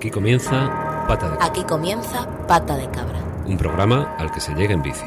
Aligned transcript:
Aquí 0.00 0.10
comienza 0.10 1.04
Pata 1.06 1.26
de 1.28 1.32
Cabra. 1.36 1.44
Aquí 1.44 1.62
comienza 1.64 2.26
Pata 2.48 2.74
de 2.74 2.88
Cabra. 2.88 3.20
Un 3.44 3.58
programa 3.58 4.14
al 4.16 4.32
que 4.32 4.40
se 4.40 4.54
llega 4.54 4.72
en 4.72 4.80
bici. 4.80 5.04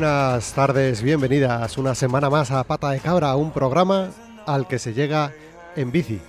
Buenas 0.00 0.52
tardes, 0.52 1.00
bienvenidas 1.00 1.78
una 1.78 1.94
semana 1.94 2.28
más 2.28 2.50
a 2.50 2.62
Pata 2.64 2.90
de 2.90 3.00
Cabra, 3.00 3.34
un 3.34 3.50
programa 3.50 4.10
al 4.44 4.68
que 4.68 4.78
se 4.78 4.92
llega 4.92 5.32
en 5.74 5.90
bici 5.90 6.20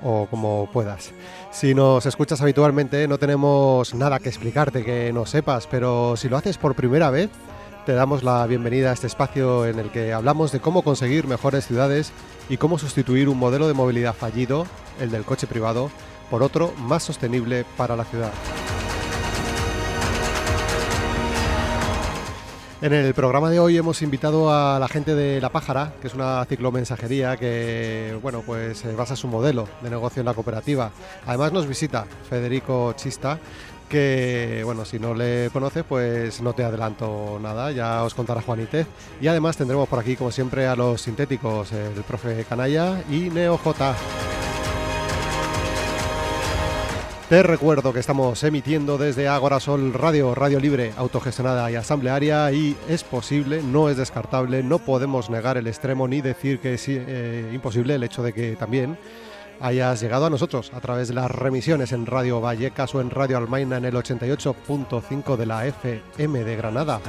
o 0.00 0.28
como 0.30 0.70
puedas. 0.72 1.10
Si 1.50 1.74
nos 1.74 2.06
escuchas 2.06 2.40
habitualmente 2.40 3.08
no 3.08 3.18
tenemos 3.18 3.96
nada 3.96 4.20
que 4.20 4.28
explicarte 4.28 4.84
que 4.84 5.12
no 5.12 5.26
sepas, 5.26 5.66
pero 5.66 6.16
si 6.16 6.28
lo 6.28 6.36
haces 6.36 6.56
por 6.56 6.76
primera 6.76 7.10
vez, 7.10 7.28
te 7.84 7.94
damos 7.94 8.22
la 8.22 8.46
bienvenida 8.46 8.90
a 8.90 8.92
este 8.92 9.08
espacio 9.08 9.66
en 9.66 9.80
el 9.80 9.90
que 9.90 10.12
hablamos 10.12 10.52
de 10.52 10.60
cómo 10.60 10.82
conseguir 10.82 11.26
mejores 11.26 11.66
ciudades 11.66 12.12
y 12.48 12.58
cómo 12.58 12.78
sustituir 12.78 13.28
un 13.28 13.38
modelo 13.38 13.66
de 13.66 13.74
movilidad 13.74 14.14
fallido, 14.14 14.68
el 15.00 15.10
del 15.10 15.24
coche 15.24 15.48
privado, 15.48 15.90
por 16.30 16.44
otro 16.44 16.72
más 16.78 17.02
sostenible 17.02 17.64
para 17.76 17.96
la 17.96 18.04
ciudad. 18.04 18.30
En 22.86 22.92
el 22.92 23.14
programa 23.14 23.50
de 23.50 23.58
hoy 23.58 23.76
hemos 23.76 24.00
invitado 24.02 24.48
a 24.48 24.78
la 24.78 24.86
gente 24.86 25.16
de 25.16 25.40
La 25.40 25.48
Pájara, 25.48 25.94
que 26.00 26.06
es 26.06 26.14
una 26.14 26.44
ciclomensajería 26.44 27.36
que, 27.36 28.16
bueno, 28.22 28.44
pues 28.46 28.84
eh, 28.84 28.92
basa 28.92 29.16
su 29.16 29.26
modelo 29.26 29.68
de 29.82 29.90
negocio 29.90 30.20
en 30.20 30.26
la 30.26 30.34
cooperativa. 30.34 30.92
Además 31.26 31.52
nos 31.52 31.66
visita 31.66 32.06
Federico 32.30 32.92
Chista, 32.92 33.40
que, 33.88 34.62
bueno, 34.64 34.84
si 34.84 35.00
no 35.00 35.14
le 35.14 35.50
conoces, 35.52 35.82
pues 35.82 36.40
no 36.40 36.52
te 36.52 36.62
adelanto 36.62 37.40
nada, 37.42 37.72
ya 37.72 38.04
os 38.04 38.14
contará 38.14 38.40
Juanítez. 38.40 38.86
Y 39.20 39.26
además 39.26 39.56
tendremos 39.56 39.88
por 39.88 39.98
aquí, 39.98 40.14
como 40.14 40.30
siempre, 40.30 40.68
a 40.68 40.76
los 40.76 41.00
sintéticos, 41.00 41.72
el 41.72 42.04
profe 42.04 42.44
Canalla 42.48 43.02
y 43.10 43.30
Neo 43.30 43.58
J. 43.58 43.96
Te 47.28 47.42
recuerdo 47.42 47.92
que 47.92 47.98
estamos 47.98 48.44
emitiendo 48.44 48.98
desde 48.98 49.26
Agora 49.26 49.58
Sol 49.58 49.92
Radio, 49.92 50.32
radio 50.36 50.60
libre, 50.60 50.92
autogestionada 50.96 51.68
y 51.72 51.74
asamblearia 51.74 52.52
y 52.52 52.76
es 52.88 53.02
posible, 53.02 53.64
no 53.64 53.88
es 53.88 53.96
descartable, 53.96 54.62
no 54.62 54.78
podemos 54.78 55.28
negar 55.28 55.56
el 55.56 55.66
extremo 55.66 56.06
ni 56.06 56.20
decir 56.20 56.60
que 56.60 56.74
es 56.74 56.84
eh, 56.86 57.50
imposible 57.52 57.96
el 57.96 58.04
hecho 58.04 58.22
de 58.22 58.32
que 58.32 58.54
también 58.54 58.96
hayas 59.58 60.00
llegado 60.00 60.26
a 60.26 60.30
nosotros 60.30 60.70
a 60.72 60.80
través 60.80 61.08
de 61.08 61.14
las 61.14 61.28
remisiones 61.28 61.90
en 61.90 62.06
Radio 62.06 62.40
Vallecas 62.40 62.94
o 62.94 63.00
en 63.00 63.10
Radio 63.10 63.38
Almaina 63.38 63.78
en 63.78 63.86
el 63.86 63.94
88.5 63.94 65.36
de 65.36 65.46
la 65.46 65.66
FM 65.66 66.44
de 66.44 66.56
Granada. 66.56 67.00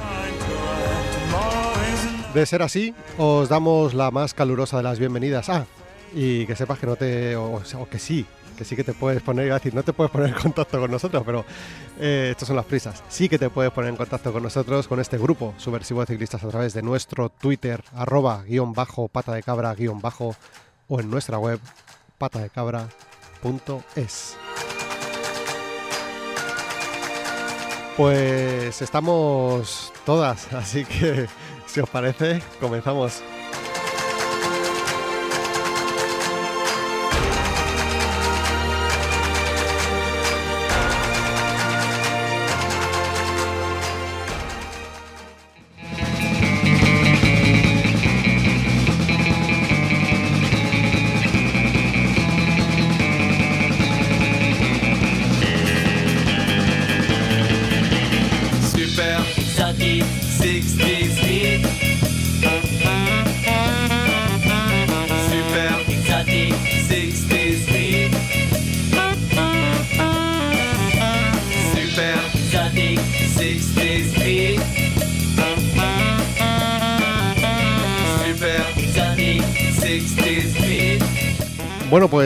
De 2.33 2.45
ser 2.47 2.63
así, 2.63 2.95
os 3.19 3.49
damos 3.49 3.93
la 3.93 4.09
más 4.09 4.33
calurosa 4.33 4.77
de 4.77 4.83
las 4.83 4.97
bienvenidas. 4.97 5.47
Ah, 5.49 5.67
y 6.13 6.45
que 6.45 6.55
sepas 6.55 6.79
que 6.79 6.87
no 6.87 6.95
te. 6.95 7.35
o, 7.35 7.61
que 7.89 7.99
sí, 7.99 8.25
que 8.57 8.65
sí 8.65 8.75
que 8.75 8.83
te 8.83 8.93
puedes 8.93 9.21
poner, 9.21 9.47
iba 9.47 9.55
decir, 9.55 9.73
no 9.73 9.83
te 9.83 9.93
puedes 9.93 10.11
poner 10.11 10.29
en 10.29 10.35
contacto 10.35 10.79
con 10.79 10.91
nosotros, 10.91 11.23
pero 11.25 11.45
eh, 11.99 12.29
estas 12.31 12.47
son 12.47 12.55
las 12.55 12.65
prisas. 12.65 13.03
Sí 13.09 13.29
que 13.29 13.37
te 13.37 13.49
puedes 13.49 13.71
poner 13.71 13.91
en 13.91 13.97
contacto 13.97 14.33
con 14.33 14.43
nosotros, 14.43 14.87
con 14.87 14.99
este 14.99 15.17
grupo 15.17 15.53
subversivo 15.57 16.01
de 16.01 16.07
ciclistas 16.07 16.43
a 16.43 16.49
través 16.49 16.73
de 16.73 16.81
nuestro 16.81 17.29
Twitter, 17.29 17.83
arroba 17.95 18.43
guion 18.43 18.73
bajo, 18.73 19.07
pata 19.07 19.33
de 19.33 19.43
cabra 19.43 19.73
guion 19.75 20.01
bajo, 20.01 20.35
o 20.87 20.99
en 20.99 21.09
nuestra 21.09 21.37
web, 21.37 21.59
patadecabra.es. 22.17 24.37
Pues 27.95 28.81
estamos 28.81 29.93
todas, 30.05 30.51
así 30.53 30.85
que 30.85 31.27
si 31.65 31.79
os 31.79 31.89
parece, 31.89 32.41
comenzamos. 32.59 33.23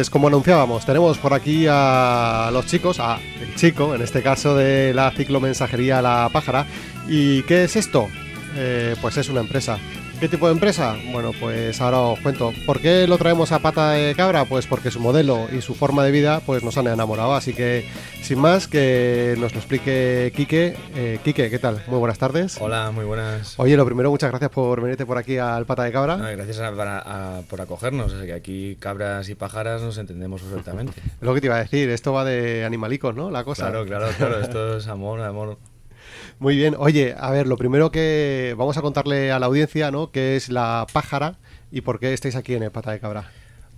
Pues 0.01 0.09
como 0.09 0.29
anunciábamos, 0.29 0.83
tenemos 0.83 1.19
por 1.19 1.31
aquí 1.31 1.67
a 1.69 2.49
los 2.51 2.65
chicos, 2.65 2.99
a 2.99 3.19
el 3.39 3.53
chico, 3.53 3.93
en 3.93 4.01
este 4.01 4.23
caso 4.23 4.55
de 4.55 4.95
la 4.95 5.11
ciclomensajería 5.11 6.01
La 6.01 6.27
Pájara. 6.33 6.65
¿Y 7.07 7.43
qué 7.43 7.65
es 7.65 7.75
esto? 7.75 8.07
Eh, 8.55 8.95
pues 8.99 9.17
es 9.17 9.29
una 9.29 9.41
empresa. 9.41 9.77
¿Qué 10.21 10.29
tipo 10.29 10.45
de 10.45 10.53
empresa? 10.53 10.95
Bueno, 11.11 11.31
pues 11.39 11.81
ahora 11.81 11.97
os 12.01 12.19
cuento. 12.19 12.53
¿Por 12.67 12.79
qué 12.79 13.07
lo 13.07 13.17
traemos 13.17 13.51
a 13.51 13.57
pata 13.57 13.89
de 13.93 14.13
cabra? 14.13 14.45
Pues 14.45 14.67
porque 14.67 14.91
su 14.91 14.99
modelo 14.99 15.47
y 15.51 15.61
su 15.61 15.73
forma 15.73 16.03
de 16.05 16.11
vida 16.11 16.41
pues 16.45 16.63
nos 16.63 16.77
han 16.77 16.85
enamorado. 16.85 17.33
Así 17.33 17.53
que, 17.55 17.89
sin 18.21 18.37
más, 18.37 18.67
que 18.67 19.33
nos 19.39 19.51
lo 19.53 19.57
explique 19.57 20.31
Quique. 20.35 20.75
Eh, 20.95 21.17
Quique, 21.23 21.49
¿qué 21.49 21.57
tal? 21.57 21.81
Muy 21.87 21.97
buenas 21.97 22.19
tardes. 22.19 22.57
Hola, 22.61 22.91
muy 22.91 23.03
buenas. 23.03 23.55
Oye, 23.57 23.75
lo 23.75 23.83
primero, 23.83 24.11
muchas 24.11 24.29
gracias 24.29 24.51
por 24.51 24.79
venirte 24.79 25.07
por 25.07 25.17
aquí 25.17 25.39
al 25.39 25.65
pata 25.65 25.83
de 25.85 25.91
cabra. 25.91 26.17
No, 26.17 26.29
gracias 26.29 26.59
a- 26.59 26.71
para- 26.71 26.99
a- 26.99 27.41
por 27.49 27.59
acogernos. 27.59 28.13
Es 28.13 28.23
que 28.23 28.33
aquí 28.33 28.75
cabras 28.79 29.27
y 29.27 29.33
pájaras 29.33 29.81
nos 29.81 29.97
entendemos 29.97 30.43
perfectamente. 30.43 30.93
Lo 31.21 31.33
que 31.33 31.41
te 31.41 31.47
iba 31.47 31.55
a 31.55 31.63
decir, 31.63 31.89
esto 31.89 32.13
va 32.13 32.25
de 32.25 32.63
animalicos, 32.63 33.15
¿no? 33.15 33.31
La 33.31 33.43
cosa. 33.43 33.63
Claro, 33.71 33.87
claro, 33.87 34.07
claro. 34.15 34.39
Esto 34.39 34.77
es 34.77 34.85
amor, 34.87 35.19
amor. 35.21 35.57
Muy 36.41 36.55
bien. 36.55 36.75
Oye, 36.79 37.13
a 37.15 37.29
ver, 37.29 37.45
lo 37.45 37.55
primero 37.55 37.91
que 37.91 38.55
vamos 38.57 38.75
a 38.75 38.81
contarle 38.81 39.31
a 39.31 39.37
la 39.37 39.45
audiencia, 39.45 39.91
¿no? 39.91 40.09
¿Qué 40.09 40.35
es 40.35 40.49
la 40.49 40.87
pájara 40.91 41.37
y 41.71 41.81
por 41.81 41.99
qué 41.99 42.13
estáis 42.13 42.35
aquí 42.35 42.55
en 42.55 42.63
el 42.63 42.71
Pata 42.71 42.91
de 42.91 42.99
Cabra? 42.99 43.29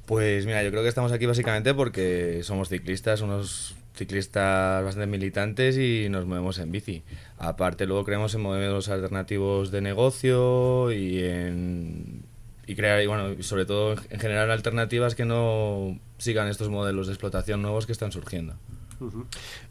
Pues 0.06 0.46
mira, 0.46 0.64
yo 0.64 0.72
creo 0.72 0.82
que 0.82 0.88
estamos 0.88 1.12
aquí 1.12 1.26
básicamente 1.26 1.74
porque 1.74 2.40
somos 2.44 2.70
ciclistas, 2.70 3.20
unos 3.20 3.76
ciclistas 3.98 4.82
bastante 4.82 5.08
militantes 5.08 5.78
y 5.78 6.08
nos 6.08 6.26
movemos 6.26 6.58
en 6.58 6.72
bici. 6.72 7.04
Aparte, 7.38 7.86
luego 7.86 8.06
creemos 8.06 8.34
en 8.34 8.40
modelos 8.40 8.88
alternativos 8.88 9.70
de 9.70 9.82
negocio 9.82 10.94
y 10.94 11.22
en. 11.22 12.24
Y 12.66 12.76
crear, 12.76 13.04
y 13.04 13.08
bueno, 13.08 13.44
sobre 13.44 13.66
todo 13.66 13.96
en 14.10 14.20
general 14.22 14.50
alternativas 14.52 15.16
que 15.16 15.26
no 15.26 16.00
sigan 16.18 16.48
estos 16.48 16.70
modelos 16.70 17.08
de 17.08 17.14
explotación 17.14 17.62
nuevos 17.62 17.86
que 17.86 17.92
están 17.92 18.14
surgiendo. 18.14 18.56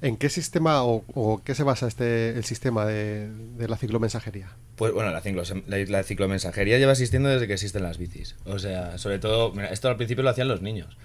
¿En 0.00 0.16
qué 0.16 0.28
sistema 0.28 0.82
o, 0.84 1.04
o 1.14 1.42
qué 1.44 1.54
se 1.54 1.62
basa 1.62 1.86
este 1.86 2.30
el 2.30 2.44
sistema 2.44 2.84
de, 2.86 3.28
de 3.56 3.68
la 3.68 3.76
ciclomensajería? 3.76 4.48
Pues 4.76 4.92
bueno, 4.92 5.10
la, 5.10 5.22
ciclo- 5.22 5.62
la, 5.66 5.78
la 5.78 6.02
ciclomensajería 6.02 6.78
lleva 6.78 6.92
existiendo 6.92 7.28
desde 7.28 7.46
que 7.46 7.52
existen 7.54 7.82
las 7.82 7.98
bicis. 7.98 8.34
O 8.46 8.58
sea, 8.58 8.98
sobre 8.98 9.18
todo, 9.18 9.52
mira, 9.52 9.68
esto 9.68 9.88
al 9.88 9.96
principio 9.96 10.22
lo 10.24 10.30
hacían 10.30 10.48
los 10.48 10.62
niños. 10.62 10.96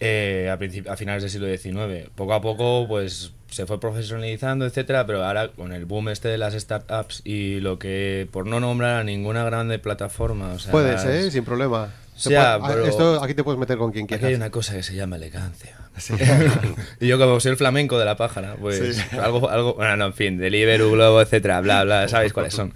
Eh, 0.00 0.48
a, 0.50 0.92
a 0.92 0.96
finales 0.96 1.22
del 1.22 1.30
siglo 1.30 1.46
XIX. 1.46 2.10
Poco 2.14 2.34
a 2.34 2.40
poco, 2.40 2.86
pues 2.88 3.32
se 3.48 3.64
fue 3.66 3.78
profesionalizando, 3.78 4.66
etcétera, 4.66 5.06
pero 5.06 5.24
ahora 5.24 5.48
con 5.52 5.72
el 5.72 5.84
boom 5.86 6.08
este 6.08 6.26
de 6.28 6.36
las 6.38 6.54
startups 6.54 7.22
y 7.24 7.60
lo 7.60 7.78
que, 7.78 8.28
por 8.32 8.46
no 8.46 8.58
nombrar 8.58 8.96
a 9.00 9.04
ninguna 9.04 9.44
grande 9.44 9.78
plataforma, 9.78 10.52
o 10.54 10.58
sea, 10.58 10.72
Puedes, 10.72 11.04
las- 11.04 11.14
¿eh? 11.14 11.30
Sin 11.30 11.44
problema. 11.44 11.94
Puede- 12.22 12.36
pero- 12.66 12.86
Esto 12.86 13.22
aquí 13.22 13.34
te 13.34 13.42
puedes 13.42 13.58
meter 13.58 13.76
con 13.76 13.90
quien 13.92 14.04
Aquí 14.04 14.10
quieras. 14.14 14.28
hay 14.28 14.34
una 14.34 14.50
cosa 14.50 14.74
que 14.74 14.82
se 14.82 14.94
llama 14.94 15.16
elegancia. 15.16 15.76
y 17.00 17.06
yo 17.06 17.18
como 17.18 17.40
soy 17.40 17.52
el 17.52 17.56
flamenco 17.56 17.98
de 17.98 18.04
la 18.04 18.16
pájara, 18.16 18.56
pues 18.60 18.96
Sí. 18.96 19.16
algo, 19.16 19.48
algo, 19.50 19.74
bueno, 19.74 19.96
no, 19.96 20.06
en 20.06 20.14
fin, 20.14 20.38
Deliveroo, 20.38 20.92
Globo, 20.92 21.20
etcétera, 21.20 21.60
bla, 21.60 21.84
bla, 21.84 22.08
sabéis 22.08 22.32
cuáles 22.32 22.54
son. 22.54 22.72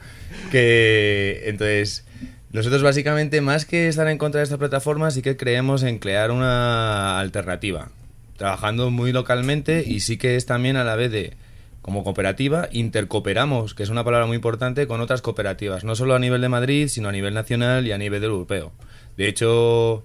Que 0.50 1.42
entonces, 1.46 2.04
nosotros 2.52 2.82
básicamente, 2.82 3.40
más 3.40 3.64
que 3.64 3.88
estar 3.88 4.08
en 4.08 4.18
contra 4.18 4.38
de 4.40 4.44
estas 4.44 4.58
plataformas, 4.58 5.14
sí 5.14 5.22
que 5.22 5.36
creemos 5.36 5.82
en 5.82 5.98
crear 5.98 6.30
una 6.30 7.18
alternativa, 7.20 7.90
trabajando 8.36 8.90
muy 8.90 9.12
localmente 9.12 9.84
y 9.86 10.00
sí 10.00 10.16
que 10.16 10.36
es 10.36 10.46
también 10.46 10.76
a 10.76 10.84
la 10.84 10.96
vez 10.96 11.10
de 11.12 11.36
como 11.82 12.04
cooperativa, 12.04 12.68
intercooperamos, 12.70 13.74
que 13.74 13.82
es 13.82 13.88
una 13.88 14.04
palabra 14.04 14.26
muy 14.26 14.36
importante, 14.36 14.86
con 14.86 15.00
otras 15.00 15.22
cooperativas, 15.22 15.84
no 15.84 15.94
solo 15.96 16.14
a 16.14 16.18
nivel 16.18 16.40
de 16.42 16.48
Madrid, 16.50 16.88
sino 16.88 17.08
a 17.08 17.12
nivel 17.12 17.32
nacional 17.34 17.86
y 17.86 17.92
a 17.92 17.98
nivel 17.98 18.22
europeo. 18.24 18.72
De 19.18 19.28
hecho, 19.28 20.04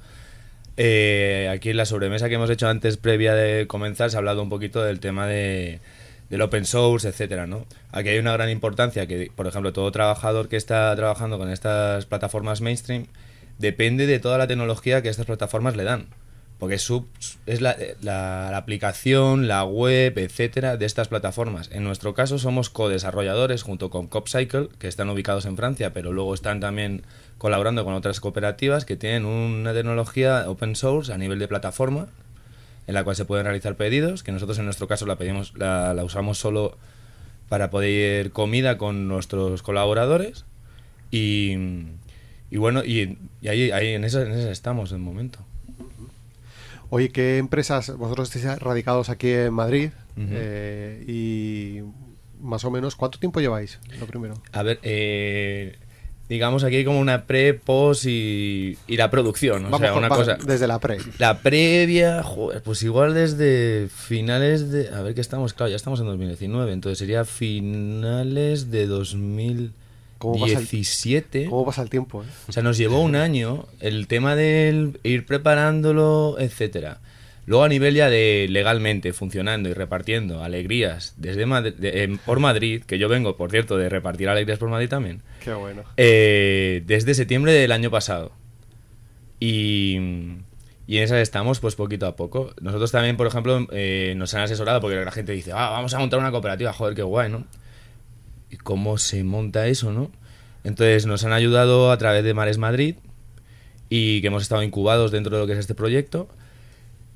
eh, 0.76 1.50
aquí 1.52 1.70
en 1.70 1.78
la 1.78 1.86
sobremesa 1.86 2.28
que 2.30 2.36
hemos 2.36 2.50
hecho 2.50 2.68
antes, 2.68 2.98
previa 2.98 3.34
de 3.36 3.68
comenzar, 3.68 4.10
se 4.10 4.18
ha 4.18 4.20
hablado 4.20 4.42
un 4.42 4.50
poquito 4.50 4.84
del 4.84 5.00
tema 5.00 5.28
de, 5.28 5.80
del 6.30 6.42
open 6.42 6.66
source, 6.66 7.08
etcétera, 7.08 7.46
¿no? 7.48 7.66
Aquí 7.92 8.10
hay 8.10 8.18
una 8.18 8.34
gran 8.34 8.50
importancia 8.50 9.06
que, 9.08 9.32
por 9.36 9.48
ejemplo, 9.48 9.72
todo 9.72 9.92
trabajador 9.92 10.50
que 10.50 10.58
está 10.58 10.96
trabajando 10.96 11.38
con 11.38 11.50
estas 11.50 12.06
plataformas 12.08 12.62
mainstream 12.62 13.06
depende 13.60 14.08
de 14.08 14.20
toda 14.20 14.38
la 14.40 14.48
tecnología 14.48 15.02
que 15.04 15.10
estas 15.10 15.28
plataformas 15.28 15.76
le 15.76 15.84
dan. 15.84 16.08
Porque 16.60 16.76
es, 16.76 16.82
sub- 16.84 17.08
es 17.46 17.60
la, 17.62 17.76
la- 18.02 18.48
la 18.50 18.58
aplicación, 18.58 19.48
la 19.50 19.64
web, 19.66 20.18
etcétera, 20.18 20.78
de 20.78 20.86
estas 20.86 21.08
plataformas. 21.10 21.70
En 21.74 21.84
nuestro 21.84 22.14
caso 22.14 22.40
somos 22.40 22.70
co-desarrolladores 22.70 23.64
junto 23.64 23.90
con 23.90 24.08
CopCycle, 24.08 24.70
que 24.80 24.88
están 24.88 25.10
ubicados 25.10 25.46
en 25.46 25.58
Francia, 25.58 25.92
pero 25.94 26.14
luego 26.14 26.34
están 26.34 26.60
también 26.62 27.04
colaborando 27.44 27.84
con 27.84 27.94
otras 27.94 28.22
cooperativas 28.22 28.86
que 28.86 28.96
tienen 28.96 29.26
una 29.26 29.74
tecnología 29.74 30.46
open 30.48 30.78
source 30.78 31.12
a 31.12 31.18
nivel 31.18 31.40
de 31.40 31.50
plataforma, 31.50 32.08
en 32.88 32.94
la 32.94 33.04
cual 33.04 33.18
se 33.18 33.26
pueden 33.26 33.44
realizar 33.44 33.76
pedidos, 33.76 34.24
que 34.24 34.32
nosotros 34.32 34.60
en 34.60 34.64
nuestro 34.64 34.88
caso 34.88 35.06
la, 35.06 35.18
pedimos, 35.18 35.52
la, 35.58 35.94
la 35.94 36.06
usamos 36.06 36.38
solo 36.38 36.78
para 37.50 37.70
poder 37.70 38.32
comida 38.32 38.78
con 38.78 39.10
nuestros 39.10 39.62
colaboradores. 39.62 40.46
Y, 41.12 41.58
y 42.50 42.56
bueno, 42.56 42.82
y, 42.82 43.18
y 43.42 43.50
ahí, 43.50 43.72
ahí 43.72 43.90
en, 43.90 44.06
eso, 44.06 44.22
en 44.22 44.32
eso 44.32 44.50
estamos 44.50 44.92
de 44.92 45.00
momento. 45.00 45.40
Oye, 46.92 47.10
¿qué 47.10 47.40
empresas, 47.40 47.94
vosotros 47.98 48.34
estáis 48.34 48.58
radicados 48.58 49.10
aquí 49.10 49.30
en 49.30 49.54
Madrid 49.54 49.90
eh, 50.16 51.04
y 51.06 51.82
más 52.40 52.64
o 52.64 52.72
menos, 52.72 52.96
¿cuánto 52.96 53.20
tiempo 53.20 53.42
lleváis? 53.42 53.82
Lo 54.00 54.08
primero. 54.08 54.36
A 54.54 54.64
ver, 54.64 54.80
eh, 54.82 55.78
digamos 56.30 56.64
aquí 56.64 56.78
hay 56.78 56.86
como 56.86 57.00
una 57.00 57.26
pre, 57.26 57.54
post 57.54 58.06
y, 58.06 58.78
y 58.88 58.98
la 58.98 59.12
producción. 59.12 59.62
O 59.66 59.70
Vamos 59.70 59.80
sea, 59.82 59.94
una 59.94 60.10
cosa. 60.10 60.38
desde 60.46 60.68
la 60.68 60.80
pre. 60.80 60.98
La 61.20 61.40
previa, 61.40 62.24
joder, 62.24 62.62
pues 62.64 62.82
igual 62.84 63.14
desde 63.14 63.88
finales 63.94 64.72
de... 64.72 64.90
A 64.90 65.02
ver, 65.02 65.14
que 65.14 65.22
estamos, 65.22 65.54
claro, 65.54 65.70
ya 65.70 65.76
estamos 65.76 66.00
en 66.00 66.06
2019, 66.08 66.72
entonces 66.72 66.98
sería 66.98 67.26
finales 67.26 68.72
de 68.72 68.88
¿Cómo 70.18 70.36
pasa 70.40 70.54
el- 70.54 70.60
2017. 70.60 71.48
¿Cómo 71.50 71.66
pasa 71.66 71.82
el 71.82 71.90
tiempo? 71.90 72.24
eh? 72.24 72.28
O 72.48 72.52
sea, 72.52 72.64
nos 72.64 72.78
llevó 72.78 73.02
un 73.02 73.16
año 73.16 73.66
el 73.82 74.08
tema 74.08 74.36
del 74.36 75.00
ir 75.04 75.26
preparándolo, 75.26 76.38
etcétera. 76.40 77.00
Luego 77.46 77.64
a 77.66 77.70
nivel 77.70 77.94
ya 77.94 78.10
de 78.10 78.48
legalmente 78.50 79.12
funcionando 79.12 79.68
y 79.70 79.74
repartiendo 79.74 80.44
alegrías 80.44 81.14
desde 81.18 81.46
Madri- 81.46 81.76
de- 81.76 82.04
em, 82.04 82.18
por 82.18 82.40
Madrid, 82.40 82.84
que 82.86 82.98
yo 82.98 83.10
vengo, 83.10 83.36
por 83.36 83.52
cierto, 83.52 83.78
de 83.78 83.90
repartir 83.90 84.30
alegrías 84.30 84.60
por 84.60 84.70
Madrid 84.70 84.88
también, 84.88 85.22
Qué 85.44 85.54
bueno. 85.54 85.84
eh, 85.98 86.84
desde 86.86 87.14
septiembre 87.14 87.52
del 87.52 87.72
año 87.74 87.92
pasado. 87.92 88.32
Y, 89.40 89.96
y 90.88 90.98
en 90.98 91.04
esas 91.04 91.20
estamos 91.20 91.60
pues 91.60 91.76
poquito 91.76 92.08
a 92.08 92.16
poco. 92.16 92.54
Nosotros 92.62 92.92
también, 92.92 93.18
por 93.18 93.28
ejemplo, 93.28 93.68
eh, 93.72 94.14
nos 94.16 94.34
han 94.34 94.42
asesorado 94.42 94.80
porque 94.82 94.96
la 95.04 95.12
gente 95.12 95.32
dice, 95.34 95.52
ah, 95.54 95.70
vamos 95.72 95.94
a 95.94 96.00
montar 96.00 96.20
una 96.20 96.32
cooperativa, 96.32 96.72
joder, 96.74 96.96
qué 96.96 97.04
guay, 97.04 97.30
¿no? 97.30 97.46
¿Y 98.50 98.58
cómo 98.58 98.98
se 98.98 99.24
monta 99.24 99.68
eso, 99.68 99.92
no? 99.92 100.12
Entonces 100.64 101.06
nos 101.06 101.26
han 101.26 101.34
ayudado 101.34 101.92
a 101.92 101.98
través 101.98 102.24
de 102.24 102.34
Mares 102.34 102.58
Madrid 102.58 102.96
y 103.90 104.22
que 104.22 104.28
hemos 104.28 104.44
estado 104.44 104.64
incubados 104.64 105.12
dentro 105.12 105.36
de 105.36 105.42
lo 105.42 105.48
que 105.48 105.54
es 105.54 105.60
este 105.60 105.76
proyecto. 105.76 106.30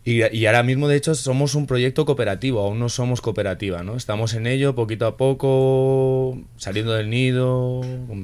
Y, 0.07 0.23
y 0.33 0.45
ahora 0.45 0.63
mismo, 0.63 0.87
de 0.87 0.95
hecho, 0.95 1.13
somos 1.15 1.53
un 1.53 1.67
proyecto 1.67 2.05
cooperativo, 2.05 2.61
aún 2.61 2.79
no 2.79 2.87
somos 2.87 3.19
cooperativa, 3.19 3.83
¿no? 3.83 3.97
Estamos 3.97 4.35
en 4.35 4.47
ello 4.47 4.73
poquito 4.73 5.05
a 5.05 5.17
poco, 5.17 6.39
saliendo 6.55 6.93
del 6.93 7.09
nido, 7.09 7.81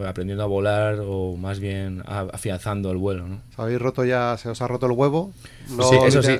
aprendiendo 0.07 0.45
a 0.45 0.47
volar 0.47 1.01
o 1.05 1.35
más 1.35 1.59
bien 1.59 2.01
afianzando 2.07 2.89
el 2.89 2.95
vuelo, 2.95 3.27
¿no? 3.27 3.41
¿Os 3.51 3.59
habéis 3.59 3.79
roto 3.79 4.05
ya, 4.05 4.37
se 4.37 4.47
os 4.47 4.61
ha 4.61 4.67
roto 4.69 4.85
el 4.85 4.93
huevo? 4.93 5.33
No 5.71 5.83
sí, 5.83 5.97
eso 6.07 6.23
sí, 6.23 6.37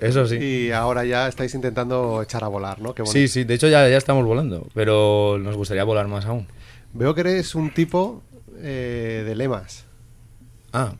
eso 0.00 0.26
sí. 0.26 0.36
Y 0.36 0.70
ahora 0.70 1.04
ya 1.04 1.28
estáis 1.28 1.54
intentando 1.54 2.22
echar 2.22 2.42
a 2.42 2.48
volar, 2.48 2.80
¿no? 2.80 2.94
Qué. 2.94 3.04
Sí, 3.04 3.28
sí, 3.28 3.44
de 3.44 3.52
hecho 3.52 3.68
ya, 3.68 3.86
ya 3.90 3.98
estamos 3.98 4.24
volando, 4.24 4.68
pero 4.72 5.36
nos 5.38 5.54
gustaría 5.54 5.84
volar 5.84 6.08
más 6.08 6.24
aún. 6.24 6.46
Veo 6.94 7.14
que 7.14 7.20
eres 7.20 7.54
un 7.54 7.74
tipo 7.74 8.22
eh, 8.56 9.22
de 9.26 9.36
lemas. 9.36 9.84
Ah, 10.72 10.94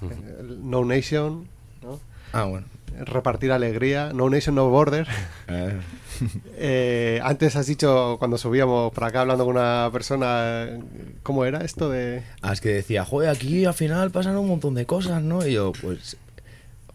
El 0.00 0.70
No 0.70 0.84
Nation, 0.84 1.48
¿no? 1.82 1.98
ah, 2.32 2.44
bueno. 2.44 2.75
Repartir 3.04 3.52
alegría, 3.52 4.12
No 4.14 4.28
Nation, 4.30 4.54
No 4.54 4.68
Border. 4.70 5.06
Eh, 5.48 5.78
Eh, 6.58 7.20
antes 7.22 7.56
has 7.56 7.66
dicho, 7.66 8.16
cuando 8.18 8.38
subíamos 8.38 8.90
por 8.92 9.04
acá 9.04 9.20
hablando 9.20 9.44
con 9.44 9.56
una 9.56 9.90
persona, 9.92 10.66
¿cómo 11.22 11.44
era 11.44 11.58
esto 11.62 11.90
de...? 11.90 12.22
Ah, 12.40 12.54
es 12.54 12.60
que 12.62 12.70
decía, 12.70 13.04
joder, 13.04 13.28
aquí 13.28 13.66
al 13.66 13.74
final 13.74 14.10
pasan 14.10 14.36
un 14.38 14.48
montón 14.48 14.74
de 14.74 14.86
cosas, 14.86 15.22
¿no? 15.22 15.46
Y 15.46 15.52
yo, 15.52 15.72
pues, 15.82 16.16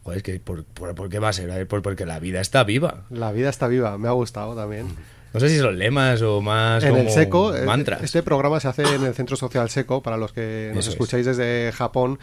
joder, 0.04 0.18
es 0.18 0.24
que 0.24 0.40
¿por, 0.40 0.64
por, 0.64 0.96
por 0.96 1.10
qué 1.10 1.20
va 1.20 1.30
a 1.30 1.34
ser? 1.34 1.52
A 1.52 1.56
ver, 1.58 1.68
por- 1.68 1.84
porque 1.84 2.08
la 2.08 2.20
vida 2.20 2.42
está 2.42 2.64
viva. 2.64 3.04
La 3.12 3.32
vida 3.32 3.50
está 3.50 3.68
viva, 3.68 3.98
me 4.00 4.08
ha 4.08 4.12
gustado 4.12 4.56
también. 4.56 4.88
No 5.34 5.40
sé 5.40 5.48
si 5.48 5.60
son 5.60 5.78
lemas 5.80 6.22
o 6.24 6.42
más 6.42 6.84
En 6.84 6.90
como 6.90 7.02
el 7.04 7.10
SECO, 7.10 7.56
eh, 7.56 7.62
mantras. 7.64 8.04
este 8.04 8.22
programa 8.22 8.60
se 8.60 8.68
hace 8.68 8.84
en 8.84 9.04
el 9.06 9.14
Centro 9.14 9.38
Social 9.38 9.70
SECO, 9.70 10.02
para 10.02 10.18
los 10.18 10.34
que 10.34 10.72
nos 10.74 10.80
Eso 10.80 10.90
es. 10.90 10.96
escucháis 10.96 11.26
desde 11.26 11.72
Japón, 11.74 12.20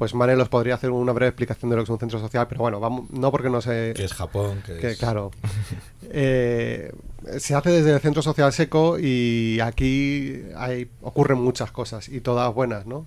pues 0.00 0.14
Mane 0.14 0.34
los 0.34 0.48
podría 0.48 0.76
hacer 0.76 0.92
una 0.92 1.12
breve 1.12 1.28
explicación 1.28 1.68
de 1.68 1.76
lo 1.76 1.82
que 1.82 1.84
es 1.84 1.90
un 1.90 1.98
centro 1.98 2.18
social, 2.18 2.46
pero 2.48 2.62
bueno, 2.62 2.80
vamos, 2.80 3.10
no 3.10 3.30
porque 3.30 3.50
no 3.50 3.60
sé... 3.60 3.92
que 3.94 4.02
es 4.02 4.14
Japón, 4.14 4.62
que, 4.64 4.78
Que, 4.78 4.90
es... 4.92 4.98
claro. 4.98 5.30
Eh, 6.12 6.90
se 7.38 7.54
hace 7.54 7.70
desde 7.70 7.92
el 7.92 8.00
Centro 8.00 8.22
Social 8.22 8.52
Seco 8.52 8.98
y 8.98 9.60
aquí 9.60 10.42
hay, 10.56 10.88
ocurren 11.02 11.38
muchas 11.38 11.70
cosas 11.70 12.08
y 12.08 12.20
todas 12.20 12.52
buenas, 12.52 12.86
¿no? 12.86 13.06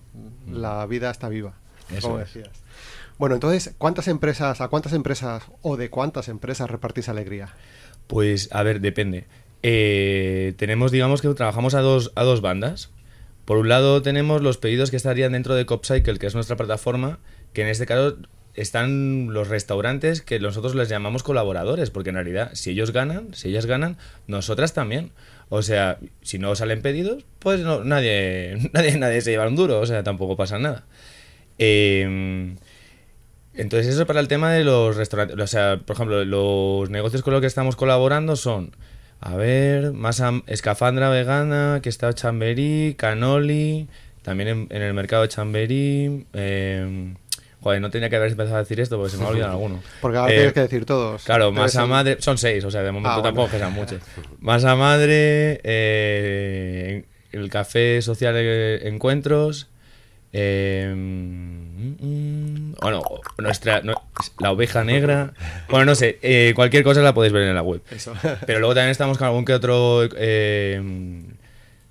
La 0.50 0.86
vida 0.86 1.10
está 1.10 1.28
viva, 1.28 1.56
Eso 1.92 2.10
como 2.10 2.22
es. 2.22 2.34
decías. 2.34 2.56
Bueno, 3.18 3.36
entonces, 3.36 3.74
¿cuántas 3.80 4.07
empresas, 4.07 4.62
a 4.62 4.68
cuántas 4.68 4.94
empresas 4.94 5.44
o 5.63 5.75
de 5.75 5.89
cuántas 5.89 6.30
empresas 6.30 6.69
repartís 6.69 7.10
alegría? 7.10 7.50
Pues, 8.07 8.50
a 8.54 8.62
ver, 8.63 8.80
depende. 8.80 9.25
Eh, 9.63 10.54
tenemos, 10.57 10.92
digamos 10.92 11.22
que 11.22 11.28
trabajamos 11.34 11.74
a 11.74 11.81
dos, 11.81 12.12
a 12.16 12.24
dos 12.24 12.39
bandas. 12.42 12.92
Por 13.45 13.57
un 13.57 13.69
lado 13.69 14.01
tenemos 14.01 14.42
los 14.42 14.57
pedidos 14.57 14.90
que 14.90 14.98
estarían 14.98 15.34
dentro 15.34 15.56
de 15.56 15.66
CopCycle, 15.66 16.18
que 16.18 16.28
es 16.28 16.36
nuestra 16.36 16.56
plataforma, 16.56 17.19
que 17.54 17.62
en 17.62 17.68
este 17.68 17.86
caso 17.86 18.18
están 18.54 19.34
los 19.34 19.48
restaurantes 19.48 20.22
que 20.22 20.39
nosotros 20.39 20.75
les 20.75 20.88
llamamos 20.88 21.24
colaboradores, 21.24 21.89
porque 21.89 22.10
en 22.10 22.15
realidad 22.15 22.51
si 22.53 22.72
ellos 22.72 22.91
ganan, 22.91 23.34
si 23.34 23.50
ellas 23.50 23.65
ganan, 23.65 23.98
nosotras 24.27 24.74
también. 24.74 25.12
O 25.50 25.62
sea, 25.62 25.98
si 26.22 26.39
no 26.39 26.56
salen 26.56 26.82
pedidos, 26.82 27.25
pues 27.39 27.62
nadie, 27.62 28.70
nadie, 28.74 28.98
nadie 28.98 29.22
se 29.22 29.32
lleva 29.32 29.48
un 29.48 29.56
duro, 29.56 29.79
o 29.79 29.86
sea, 29.86 30.03
tampoco 30.03 30.36
pasa 30.38 30.60
nada. 30.60 30.86
Eh, 31.58 32.56
entonces 33.53 33.94
eso 33.94 34.08
para 34.08 34.20
el 34.20 34.27
tema 34.27 34.51
de 34.51 34.63
los 34.63 34.96
restaurantes. 34.96 35.39
O 35.39 35.48
sea, 35.48 35.79
por 35.86 35.96
ejemplo, 35.96 36.24
los 36.25 36.89
negocios 36.89 37.22
con 37.22 37.34
los 37.34 37.41
que 37.41 37.48
estamos 37.48 37.75
colaborando 37.75 38.36
son, 38.36 38.75
a 39.25 39.36
ver, 39.38 39.94
masa 39.94 40.32
escafandra 40.48 41.10
vegana, 41.10 41.80
que 41.82 41.89
está 41.89 42.12
Chamberí, 42.13 42.96
Canoli, 42.98 43.88
también 44.22 44.50
en, 44.50 44.68
en 44.70 44.82
el 44.82 44.94
mercado 44.94 45.22
de 45.24 45.30
Chamberí. 45.30 46.25
eh, 46.34 47.13
joder, 47.62 47.80
no 47.80 47.89
tenía 47.89 48.10
que 48.10 48.18
haber 48.18 48.32
empezado 48.32 48.58
a 48.58 48.60
decir 48.60 48.82
esto 48.82 48.98
porque 48.98 49.12
se 49.12 49.18
me 49.18 49.24
ha 49.24 49.27
olvidado 49.30 49.53
alguno. 49.53 49.82
Porque 50.01 50.18
ahora 50.18 50.32
Eh, 50.34 50.36
tienes 50.36 50.53
que 50.53 50.60
decir 50.60 50.84
todos. 50.86 51.24
Claro, 51.24 51.53
masa 51.53 51.80
ser- 51.82 51.89
madre, 51.89 52.18
son 52.20 52.38
seis, 52.38 52.65
o 52.65 52.70
sea, 52.72 52.82
de 52.84 52.92
momento 52.92 53.10
Ah, 53.12 53.13
bueno. 53.15 53.30
tampoco 53.30 53.51
que 53.51 53.58
sean 53.60 53.72
muchos. 53.74 54.01
Masa 54.42 54.75
madre, 54.75 55.62
eh, 55.63 57.06
el 57.32 57.50
café 57.50 58.01
social 58.01 58.36
eh, 58.38 58.82
encuentros, 58.89 59.70
eh, 60.34 60.92
mm, 60.96 61.96
mm, 62.00 62.74
bueno, 62.82 63.04
nuestra, 63.38 63.82
no- 63.82 64.02
la 64.40 64.52
oveja 64.52 64.84
negra, 64.84 65.34
bueno, 65.70 65.86
no 65.86 65.96
sé, 65.96 66.20
eh, 66.22 66.54
cualquier 66.56 66.84
cosa 66.84 67.02
la 67.02 67.13
podéis 67.13 67.34
ver 67.34 67.44
en 67.44 67.56
la 67.56 67.62
web. 67.62 67.82
Eso. 67.92 68.13
Pero 68.46 68.60
luego 68.60 68.74
también 68.74 68.92
estamos 68.92 69.18
con 69.18 69.28
algún 69.28 69.46
que 69.46 69.54
otro, 69.54 70.02
eh, 70.18 70.82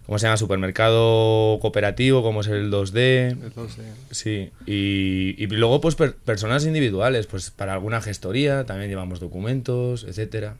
¿cómo 0.07 0.19
se 0.19 0.27
llama? 0.27 0.37
Supermercado 0.37 1.59
cooperativo, 1.61 2.23
como 2.23 2.41
es 2.41 2.49
el 2.49 2.71
2D. 2.71 3.31
Entonces, 3.31 3.85
Sí, 4.11 4.51
y, 4.67 5.35
y 5.43 5.47
luego 5.47 5.81
pues 5.81 5.95
per- 5.95 6.15
personas 6.17 6.67
individuales, 6.67 7.27
pues 7.27 7.51
para 7.51 7.73
alguna 7.75 8.01
gestoría 8.03 8.65
también 8.67 8.91
llevamos 8.91 9.21
documentos, 9.21 10.05
etcétera. 10.05 10.57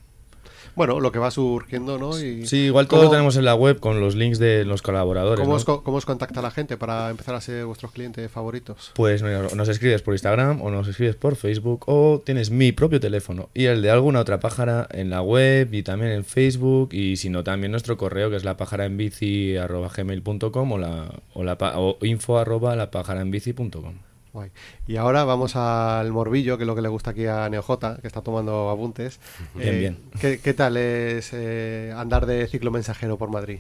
Bueno, 0.75 1.01
lo 1.01 1.13
que 1.13 1.19
va 1.19 1.31
surgiendo, 1.31 1.99
¿no? 1.99 2.19
Y 2.19 2.47
Sí, 2.47 2.67
igual 2.67 2.87
todo 2.89 3.01
¿cómo- 3.01 3.05
lo 3.05 3.11
tenemos 3.11 3.37
en 3.37 3.45
la 3.45 3.55
web 3.55 3.79
con 3.81 4.01
los 4.01 4.15
links 4.15 4.39
de 4.39 4.65
los 4.65 4.83
colaboradores. 4.83 5.41
¿Cómo, 5.41 5.53
¿no? 5.53 5.57
os, 5.57 5.65
cómo 5.65 5.97
os 5.97 6.07
contacta 6.07 6.41
la 6.43 6.51
gente 6.51 6.77
para 6.77 7.11
empezar 7.11 7.35
a 7.35 7.41
ser 7.41 7.65
vuestros 7.67 7.93
clientes 7.93 8.31
favoritos? 8.31 8.93
Pues 8.95 9.23
mira, 9.23 9.49
nos 9.55 9.69
escribes 9.69 10.03
por 10.03 10.15
Instagram 10.15 10.63
o 10.63 10.71
nos 10.71 10.89
escribes 10.89 11.17
por 11.17 11.37
Facebook 11.37 11.85
o 11.87 12.23
tienes 12.25 12.51
mi 12.51 12.73
propio 12.73 13.01
teléfono 13.01 13.49
y 13.55 13.67
el 13.67 13.83
de 13.83 13.91
alguna 13.91 14.21
otra 14.21 14.41
pájara 14.41 14.87
en 14.93 15.11
la 15.11 15.23
web 15.23 15.73
y 15.73 15.83
también 15.83 16.13
en 16.13 16.25
Facebook 16.25 16.91
y 16.93 17.17
si 17.17 17.29
no 17.31 17.45
también 17.45 17.71
nuestro 17.73 17.97
correo 17.97 18.31
que 18.31 18.37
es 18.37 18.45
la 18.45 18.57
pájara 18.57 18.87
en 18.87 18.97
bici 18.97 19.57
o 19.57 20.79
la, 20.79 21.11
o 21.35 21.45
la 21.45 21.57
o 21.77 21.99
info 22.03 22.39
arroba 22.39 22.77
la 22.77 22.91
pájara 22.91 23.21
en 23.21 23.31
bici 23.31 23.53
punto 23.53 23.83
com. 23.83 23.95
Guay. 24.33 24.51
Y 24.87 24.97
ahora 24.97 25.25
vamos 25.25 25.57
al 25.57 26.11
morbillo, 26.11 26.57
que 26.57 26.65
es 26.65 26.67
lo 26.67 26.75
que 26.75 26.83
le 26.83 26.89
gusta 26.89 27.11
aquí 27.11 27.27
a 27.27 27.49
Neojota, 27.49 27.99
que 28.01 28.07
está 28.07 28.23
tomando 28.23 28.71
apuntes. 28.71 29.21
Bien, 29.55 29.75
Eh, 29.75 29.79
bien. 29.79 29.99
¿qué, 30.21 30.41
qué 30.41 30.55
tal 30.55 30.77
es 30.77 31.31
eh, 31.33 31.93
andar 31.97 32.27
de 32.27 32.47
ciclo 32.47 32.71
mensajero 32.71 33.19
por 33.19 33.31
Madrid? 33.31 33.59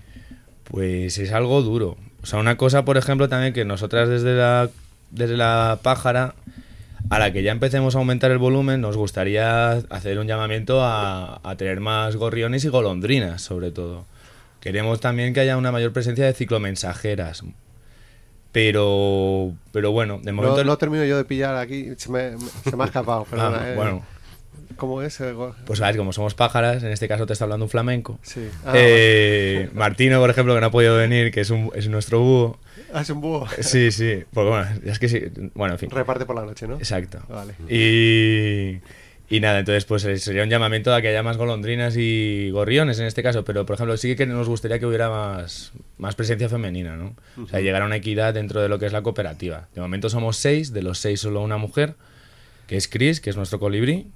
Pues 0.65 1.19
es 1.19 1.33
algo 1.33 1.61
duro. 1.63 1.97
O 2.23 2.27
sea, 2.27 2.39
una 2.39 2.57
cosa, 2.57 2.85
por 2.85 2.97
ejemplo, 2.97 3.29
también 3.29 3.53
que 3.53 3.65
nosotras 3.65 4.09
desde 4.09 4.35
la, 4.35 4.71
desde 5.11 5.37
la 5.37 5.81
pájara, 5.83 6.35
a 7.11 7.19
la 7.19 7.33
que 7.33 7.43
ya 7.43 7.53
empecemos 7.53 7.95
a 7.95 7.99
aumentar 7.99 8.31
el 8.31 8.39
volumen, 8.39 8.81
nos 8.81 8.97
gustaría 8.97 9.73
hacer 9.73 10.19
un 10.19 10.27
llamamiento 10.29 10.83
a, 10.83 11.41
a 11.43 11.57
tener 11.57 11.81
más 11.81 12.17
gorriones 12.17 12.65
y 12.65 12.69
golondrinas, 12.69 13.43
sobre 13.43 13.71
todo. 13.73 14.07
Queremos 14.61 15.01
también 15.01 15.35
que 15.35 15.41
haya 15.41 15.57
una 15.57 15.73
mayor 15.73 15.93
presencia 15.93 16.25
de 16.25 16.33
ciclomensajeras. 16.33 17.43
Pero, 18.53 19.55
pero 19.73 19.93
bueno, 19.93 20.21
de 20.23 20.33
momento... 20.33 20.59
No, 20.59 20.65
no 20.65 20.79
termino 20.79 21.05
yo 21.05 21.17
de 21.17 21.25
pillar 21.25 21.57
aquí, 21.57 21.89
se 21.97 22.11
me, 22.11 22.33
se 22.65 22.77
me 22.77 22.85
ha 22.85 22.87
escapado. 22.87 23.23
Ah, 23.27 23.31
perdona, 23.31 23.71
eh. 23.73 23.77
bueno, 23.77 24.03
¿Cómo 24.77 25.03
es? 25.03 25.23
pues 25.65 25.81
a 25.81 25.87
ver, 25.87 25.97
como 25.97 26.13
somos 26.13 26.35
pájaras, 26.35 26.83
en 26.83 26.93
este 26.93 27.09
caso 27.09 27.27
te 27.27 27.33
está 27.33 27.45
hablando 27.45 27.65
un 27.67 27.71
flamenco. 27.71 28.19
Sí. 28.23 28.49
Ah, 28.65 28.73
Eh, 28.75 29.71
Martino, 29.75 30.21
por 30.21 30.31
ejemplo, 30.31 30.55
que 30.55 30.61
no 30.61 30.67
ha 30.67 30.71
podido 30.71 30.97
venir, 30.97 31.31
que 31.31 31.41
es, 31.41 31.51
un, 31.51 31.71
es 31.75 31.89
nuestro 31.89 32.21
búho. 32.21 32.59
Ah, 32.93 33.03
es 33.03 33.11
un 33.11 33.21
búho. 33.21 33.47
Sí, 33.61 33.91
sí. 33.91 34.25
Porque 34.33 34.51
bueno, 34.51 34.69
es 34.85 34.99
que 34.99 35.09
sí. 35.09 35.23
Bueno, 35.55 35.75
en 35.75 35.79
fin. 35.79 35.91
Reparte 35.91 36.27
por 36.27 36.37
la 36.37 36.45
noche, 36.45 36.67
¿no? 36.67 36.77
Exacto. 36.77 37.21
Vale. 37.29 37.55
Y, 37.69 38.81
y 39.33 39.41
nada, 39.41 39.61
entonces 39.61 39.87
pues 39.87 40.05
eh, 40.05 40.19
sería 40.19 40.43
un 40.43 40.51
llamamiento 40.51 40.95
a 40.95 41.01
que 41.01 41.09
haya 41.09 41.23
más 41.23 41.39
golondrinas 41.39 41.97
y 41.97 42.51
gorriones 42.51 42.99
en 42.99 43.07
este 43.07 43.23
caso, 43.23 43.47
pero 43.47 43.65
por 43.65 43.77
ejemplo 43.77 43.97
sí 43.97 44.15
que 44.15 44.27
nos 44.27 44.47
gustaría 44.47 44.79
que 44.79 44.85
hubiera 44.85 45.09
más, 45.09 45.73
más 45.97 46.15
presencia 46.15 46.51
femenina, 46.51 46.97
¿no? 46.97 47.17
O 47.43 47.49
sea, 47.49 47.61
llegar 47.61 47.81
a 47.81 47.87
una 47.87 47.97
equidad 47.97 48.35
dentro 48.35 48.61
de 48.61 48.69
lo 48.69 48.79
que 48.79 48.85
es 48.85 48.93
la 48.93 49.01
cooperativa. 49.01 49.69
De 49.75 49.81
momento 49.81 50.11
somos 50.11 50.37
seis, 50.37 50.75
de 50.75 50.83
los 50.83 50.99
seis 50.99 51.21
solo 51.21 51.41
una 51.41 51.57
mujer, 51.57 51.95
que 52.67 52.77
es 52.77 52.89
Chris, 52.89 53.23
que 53.23 53.31
es 53.31 53.37
nuestro 53.39 53.59
colibrí. 53.59 54.09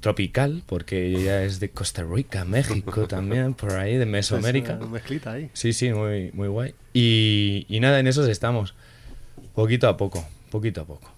Tropical, 0.00 0.62
porque 0.66 1.06
ella 1.06 1.42
es 1.44 1.58
de 1.58 1.70
Costa 1.70 2.02
Rica, 2.02 2.44
México 2.44 3.06
también, 3.08 3.54
por 3.54 3.72
ahí, 3.72 3.96
de 3.96 4.04
Mesoamérica. 4.04 4.74
Es 4.74 4.80
una 4.80 4.88
mezclita 4.88 5.32
ahí. 5.32 5.48
Sí, 5.54 5.72
sí, 5.72 5.90
muy, 5.90 6.30
muy 6.34 6.48
guay. 6.48 6.74
Y, 6.92 7.64
y 7.66 7.80
nada, 7.80 7.98
en 7.98 8.06
esos 8.06 8.28
estamos. 8.28 8.74
Poquito 9.54 9.88
a 9.88 9.96
poco, 9.96 10.22
poquito 10.50 10.82
a 10.82 10.84
poco. 10.84 11.10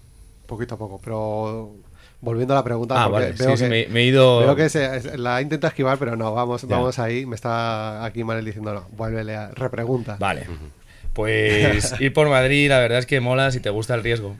Poquito 0.47 0.75
a 0.75 0.77
poco, 0.77 1.01
pero 1.03 1.75
volviendo 2.25 2.53
a 2.53 2.57
la 2.57 2.63
pregunta, 2.65 2.95
Ah, 3.01 3.07
porque 3.07 3.23
vale, 3.27 3.35
veo 3.37 3.51
sí, 3.51 3.53
que, 3.53 3.57
sí, 3.57 3.69
me, 3.69 3.87
me 3.93 4.01
he 4.01 4.05
ido... 4.07 4.39
veo 4.39 4.55
que 4.57 4.67
se- 4.67 5.17
la 5.17 5.41
intenta 5.41 5.69
esquivar, 5.69 5.97
pero 5.97 6.17
no, 6.17 6.33
vamos, 6.33 6.63
Ya. 6.63 6.67
vamos 6.75 6.99
ahí. 6.99 7.25
Me 7.25 7.35
está 7.35 8.03
aquí 8.03 8.25
Manel 8.25 8.43
diciendo, 8.43 8.73
no, 8.73 8.87
vuélvele 8.97 9.35
a 9.35 9.51
repregunta. 9.51 10.17
Vale. 10.19 10.45
Pues 11.13 11.93
ir 12.01 12.11
por 12.13 12.27
Madrid, 12.29 12.67
la 12.69 12.79
verdad 12.79 12.99
es 12.99 13.05
que 13.05 13.19
mola 13.21 13.51
si 13.51 13.59
te 13.61 13.69
gusta 13.69 13.95
el 13.95 14.03
riesgo. 14.03 14.35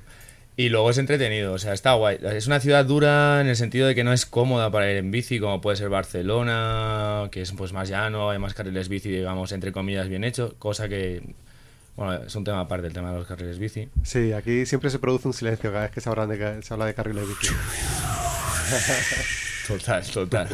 Y 0.57 0.69
luego 0.69 0.89
es 0.89 0.97
entretenido, 0.97 1.51
o 1.51 1.57
sea, 1.57 1.73
está 1.73 1.93
guay. 1.95 2.17
Es 2.21 2.47
una 2.47 2.61
ciudad 2.61 2.85
dura 2.85 3.41
en 3.41 3.47
el 3.47 3.57
sentido 3.57 3.87
de 3.87 3.95
que 3.95 4.05
no 4.05 4.13
es 4.13 4.25
cómoda 4.25 4.71
para 4.71 4.89
ir 4.89 4.95
en 4.97 5.11
bici, 5.11 5.37
como 5.39 5.59
puede 5.59 5.75
ser 5.75 5.89
Barcelona, 5.89 7.27
que 7.31 7.41
es 7.41 7.51
pues 7.51 7.73
más 7.73 7.89
llano, 7.89 8.29
hay 8.29 8.39
más 8.39 8.53
carriles 8.53 8.87
bici, 8.87 9.09
digamos, 9.09 9.51
entre 9.51 9.71
comillas, 9.73 10.07
bien 10.07 10.23
hecho, 10.23 10.55
cosa 10.57 10.87
que, 10.87 11.21
bueno, 11.95 12.13
es 12.25 12.35
un 12.35 12.43
tema 12.43 12.59
aparte, 12.61 12.87
el 12.87 12.93
tema 12.93 13.11
de 13.11 13.17
los 13.19 13.27
carriles 13.27 13.57
bici. 13.59 13.89
Sí, 14.03 14.33
aquí 14.33 14.65
siempre 14.65 14.89
se 14.89 14.99
produce 14.99 15.27
un 15.27 15.33
silencio 15.33 15.71
cada 15.71 15.83
vez 15.83 15.91
que 15.91 16.01
se, 16.01 16.09
hablan 16.09 16.29
de, 16.29 16.61
se 16.61 16.73
habla 16.73 16.85
de 16.85 16.93
carriles 16.93 17.25
bici. 17.27 17.53
Total, 19.67 20.03
total. 20.05 20.47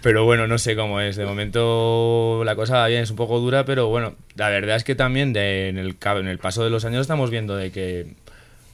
Pero 0.00 0.24
bueno, 0.24 0.46
no 0.46 0.56
sé 0.56 0.74
cómo 0.74 0.98
es. 1.02 1.16
De 1.16 1.26
momento 1.26 2.42
la 2.44 2.56
cosa 2.56 2.76
va 2.78 2.86
bien, 2.86 3.02
es 3.02 3.10
un 3.10 3.16
poco 3.16 3.38
dura, 3.38 3.66
pero 3.66 3.88
bueno, 3.88 4.14
la 4.34 4.48
verdad 4.48 4.76
es 4.76 4.84
que 4.84 4.94
también 4.94 5.34
de- 5.34 5.68
en, 5.68 5.76
el, 5.76 5.96
en 6.02 6.26
el 6.26 6.38
paso 6.38 6.64
de 6.64 6.70
los 6.70 6.86
años 6.86 7.02
estamos 7.02 7.30
viendo 7.30 7.54
de 7.54 7.70
que 7.70 8.14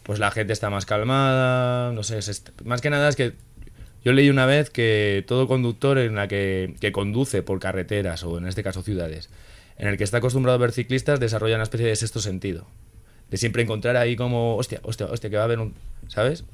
pues 0.04 0.20
la 0.20 0.30
gente 0.30 0.52
está 0.52 0.70
más 0.70 0.86
calmada, 0.86 1.90
no 1.92 2.04
sé, 2.04 2.18
est- 2.18 2.50
más 2.64 2.80
que 2.80 2.90
nada 2.90 3.08
es 3.08 3.16
que 3.16 3.32
yo 4.04 4.12
leí 4.12 4.30
una 4.30 4.46
vez 4.46 4.70
que 4.70 5.24
todo 5.26 5.48
conductor 5.48 5.98
en 5.98 6.14
la 6.14 6.28
que, 6.28 6.76
que 6.80 6.92
conduce 6.92 7.42
por 7.42 7.58
carreteras 7.58 8.22
o 8.22 8.38
en 8.38 8.46
este 8.46 8.62
caso 8.62 8.82
ciudades, 8.82 9.30
en 9.78 9.88
el 9.88 9.96
que 9.96 10.04
está 10.04 10.18
acostumbrado 10.18 10.56
a 10.56 10.60
ver 10.60 10.72
ciclistas, 10.72 11.20
desarrolla 11.20 11.54
una 11.56 11.64
especie 11.64 11.86
de 11.86 11.96
sexto 11.96 12.20
sentido. 12.20 12.66
De 13.30 13.36
siempre 13.36 13.62
encontrar 13.62 13.96
ahí 13.96 14.14
como, 14.16 14.56
hostia, 14.56 14.80
hostia, 14.84 15.06
hostia, 15.06 15.28
que 15.30 15.36
va 15.36 15.42
a 15.42 15.46
haber 15.46 15.58
un... 15.58 15.74
¿Sabes? 16.08 16.44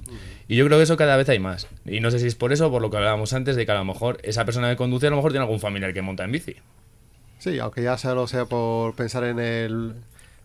Y 0.48 0.56
yo 0.56 0.64
creo 0.64 0.78
que 0.78 0.84
eso 0.84 0.96
cada 0.96 1.16
vez 1.18 1.28
hay 1.28 1.38
más. 1.38 1.66
Y 1.84 2.00
no 2.00 2.10
sé 2.10 2.18
si 2.18 2.26
es 2.26 2.34
por 2.34 2.52
eso 2.54 2.68
o 2.68 2.70
por 2.70 2.80
lo 2.80 2.90
que 2.90 2.96
hablábamos 2.96 3.34
antes, 3.34 3.54
de 3.56 3.66
que 3.66 3.72
a 3.72 3.74
lo 3.74 3.84
mejor 3.84 4.18
esa 4.22 4.46
persona 4.46 4.70
que 4.70 4.76
conduce 4.76 5.06
a 5.06 5.10
lo 5.10 5.16
mejor 5.16 5.32
tiene 5.32 5.44
algún 5.44 5.60
familiar 5.60 5.92
que 5.92 6.00
monta 6.00 6.24
en 6.24 6.32
bici. 6.32 6.56
Sí, 7.38 7.58
aunque 7.58 7.82
ya 7.82 7.98
solo 7.98 8.26
sea 8.26 8.46
por 8.46 8.94
pensar 8.94 9.24
en 9.24 9.38
el, 9.38 9.92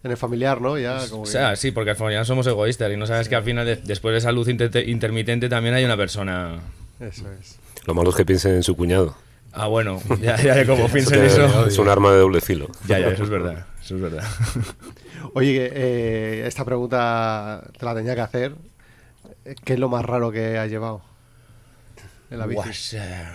en 0.04 0.12
el 0.12 0.18
familiar, 0.18 0.60
¿no? 0.60 0.78
Ya 0.78 1.00
como 1.10 1.22
O 1.22 1.26
que- 1.26 1.32
sea, 1.32 1.56
sí, 1.56 1.72
porque 1.72 1.92
al 1.92 1.96
final 1.96 2.26
somos 2.26 2.46
egoístas 2.48 2.92
y 2.92 2.98
no 2.98 3.08
sabes 3.08 3.30
que 3.30 3.36
al 3.38 3.44
final, 3.44 3.66
de- 3.66 3.78
después 3.78 4.12
de 4.12 4.18
esa 4.18 4.34
luz 4.34 4.50
inter- 4.50 4.90
intermitente, 4.90 5.48
también 5.48 5.74
hay 5.76 5.86
una 5.86 5.96
persona... 5.96 6.60
Eso 7.00 7.32
es. 7.40 7.58
Lo 7.86 7.94
malo 7.94 8.10
es 8.10 8.16
que 8.18 8.26
piensen 8.26 8.56
en 8.56 8.64
su 8.64 8.76
cuñado. 8.76 9.16
Ah, 9.60 9.68
bueno, 9.68 10.00
ya, 10.22 10.38
ya 10.38 10.66
como 10.68 10.88
pienso 10.88 11.14
en 11.16 11.22
que 11.22 11.26
eso... 11.28 11.66
Es 11.68 11.78
un 11.80 11.90
arma 11.90 12.12
de 12.12 12.20
doble 12.20 12.42
filo. 12.42 12.68
Ya, 12.88 13.00
ya, 13.00 13.08
eso 13.08 13.24
es 13.24 13.30
verdad, 13.30 13.66
eso 13.84 13.96
es 13.96 14.02
verdad. 14.02 14.24
Oye, 15.34 15.70
eh, 15.74 16.44
esta 16.48 16.64
pregunta 16.64 17.64
te 17.78 17.86
la 17.86 17.96
tenía 17.96 18.14
que 18.16 18.22
hacer. 18.22 18.56
¿Qué 19.64 19.74
es 19.74 19.80
lo 19.80 19.90
más 19.90 20.06
raro 20.06 20.32
que 20.32 20.58
has 20.58 20.70
llevado 20.70 21.02
en 22.30 22.38
la 22.40 22.46
bici? 22.46 22.56
Guas, 22.62 22.94
eh, 22.94 23.26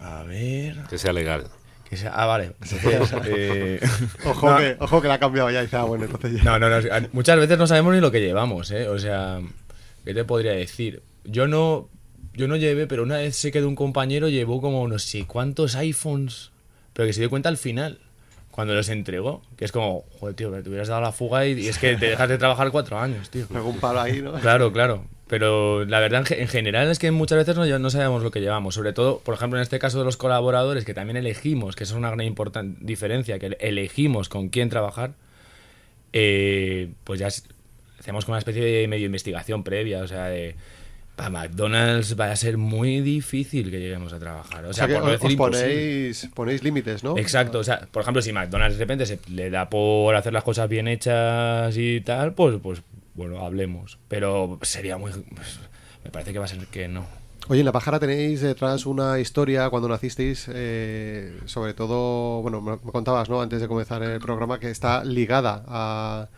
a 0.00 0.22
ver... 0.24 0.76
Que 0.88 0.98
sea 0.98 1.12
legal. 1.12 1.46
que 1.88 1.96
sea- 1.96 2.12
ah, 2.14 2.26
vale. 2.26 2.52
Entonces, 2.60 3.20
eh, 3.26 3.80
Ojo, 4.26 4.50
no, 4.50 4.58
que, 4.58 4.76
ojo 4.80 5.00
que 5.02 5.08
la 5.08 5.14
ha 5.14 5.18
cambiado 5.18 5.50
ya. 5.50 5.62
y 5.64 5.68
ah, 5.72 5.84
bueno, 5.84 6.04
entonces 6.04 6.32
ya. 6.32 6.44
No, 6.44 6.58
no, 6.58 6.68
no. 6.68 7.08
Muchas 7.12 7.38
veces 7.38 7.56
no 7.58 7.66
sabemos 7.66 7.94
ni 7.94 8.00
lo 8.00 8.10
que 8.10 8.20
llevamos, 8.20 8.70
¿eh? 8.70 8.88
O 8.88 8.98
sea, 8.98 9.40
¿qué 10.04 10.12
te 10.14 10.24
podría 10.24 10.52
decir? 10.52 11.02
Yo 11.24 11.46
no, 11.46 11.88
yo 12.34 12.48
no 12.48 12.56
llevé, 12.56 12.86
pero 12.86 13.02
una 13.02 13.16
vez 13.18 13.36
sé 13.36 13.50
que 13.52 13.60
de 13.60 13.66
un 13.66 13.74
compañero 13.76 14.28
llevó 14.28 14.60
como 14.60 14.86
no 14.88 14.98
sé 14.98 15.24
cuántos 15.26 15.74
iPhones, 15.76 16.50
pero 16.92 17.06
que 17.06 17.12
se 17.12 17.20
dio 17.20 17.30
cuenta 17.30 17.48
al 17.48 17.56
final, 17.58 17.98
cuando 18.50 18.74
los 18.74 18.88
entregó, 18.88 19.42
que 19.56 19.64
es 19.64 19.72
como, 19.72 20.04
joder, 20.18 20.34
tío, 20.36 20.52
que 20.52 20.62
te 20.62 20.68
hubieras 20.68 20.88
dado 20.88 21.00
la 21.02 21.12
fuga 21.12 21.46
y, 21.46 21.52
y 21.60 21.68
es 21.68 21.78
que 21.78 21.96
te 21.96 22.06
dejas 22.10 22.28
de 22.28 22.38
trabajar 22.38 22.70
cuatro 22.70 22.98
años, 22.98 23.30
tío. 23.30 23.46
Algún 23.54 23.78
palo 23.78 24.00
ahí, 24.00 24.20
¿no? 24.20 24.32
Claro, 24.34 24.72
claro. 24.72 25.04
Pero 25.28 25.84
la 25.84 26.00
verdad, 26.00 26.20
en 26.22 26.26
ge- 26.26 26.42
en 26.42 26.48
general, 26.48 26.90
es 26.90 26.98
que 26.98 27.12
muchas 27.12 27.38
veces 27.38 27.54
no, 27.56 27.78
no 27.78 27.90
sabemos 27.90 28.24
lo 28.24 28.32
que 28.32 28.40
llevamos. 28.40 28.74
Sobre 28.74 28.92
todo, 28.92 29.20
por 29.20 29.34
ejemplo, 29.34 29.58
en 29.60 29.62
este 29.62 29.78
caso 29.78 29.98
de 30.00 30.04
los 30.04 30.16
colaboradores, 30.16 30.84
que 30.84 30.92
también 30.92 31.16
elegimos, 31.16 31.76
que 31.76 31.84
eso 31.84 31.94
es 31.94 31.98
una 31.98 32.10
gran 32.10 32.26
importan- 32.26 32.76
diferencia, 32.80 33.38
que 33.38 33.56
elegimos 33.60 34.28
con 34.28 34.48
quién 34.48 34.68
trabajar, 34.70 35.12
eh, 36.12 36.90
pues 37.04 37.20
ya 37.20 37.28
hacemos 37.98 38.24
como 38.24 38.32
una 38.34 38.38
especie 38.40 38.64
de 38.64 38.88
medio 38.88 39.06
investigación 39.06 39.62
previa. 39.62 40.02
O 40.02 40.08
sea, 40.08 40.24
de. 40.26 40.56
Para 41.20 41.30
McDonald's 41.30 42.18
va 42.18 42.30
a 42.30 42.36
ser 42.36 42.56
muy 42.56 43.00
difícil 43.02 43.70
que 43.70 43.78
lleguemos 43.78 44.12
a 44.14 44.18
trabajar. 44.18 44.64
O 44.64 44.70
O 44.70 44.72
sea, 44.72 44.86
que 44.86 44.94
por 44.94 45.04
no 45.04 45.10
decir 45.10 45.30
os 45.30 45.36
ponéis, 45.36 46.28
ponéis 46.34 46.62
límites, 46.64 47.04
¿no? 47.04 47.18
Exacto, 47.18 47.58
o 47.58 47.64
sea, 47.64 47.86
por 47.92 48.00
ejemplo, 48.02 48.22
si 48.22 48.32
McDonald's 48.32 48.78
de 48.78 48.84
repente 48.84 49.04
se 49.04 49.18
le 49.30 49.50
da 49.50 49.68
por 49.68 50.14
hacer 50.14 50.32
las 50.32 50.44
cosas 50.44 50.68
bien 50.68 50.88
hechas 50.88 51.76
y 51.76 52.00
tal, 52.00 52.32
pues, 52.32 52.56
pues 52.62 52.82
bueno, 53.14 53.44
hablemos. 53.44 53.98
Pero 54.08 54.58
sería 54.62 54.96
muy... 54.96 55.10
pues, 55.12 55.58
me 56.04 56.10
parece 56.10 56.32
que 56.32 56.38
va 56.38 56.46
a 56.46 56.48
ser 56.48 56.66
que 56.68 56.88
no. 56.88 57.06
Oye, 57.48 57.60
en 57.60 57.66
La 57.66 57.72
Pájara 57.72 57.98
tenéis 57.98 58.40
detrás 58.40 58.86
una 58.86 59.18
historia 59.18 59.68
cuando 59.70 59.88
nacisteis, 59.88 60.46
eh, 60.52 61.38
sobre 61.46 61.74
todo, 61.74 62.40
bueno, 62.42 62.60
me 62.62 62.72
me 62.72 62.92
contabas, 62.92 63.28
¿no? 63.28 63.42
Antes 63.42 63.60
de 63.60 63.68
comenzar 63.68 64.02
el 64.02 64.20
programa, 64.20 64.58
que 64.58 64.70
está 64.70 65.04
ligada 65.04 65.64
a- 65.66 66.28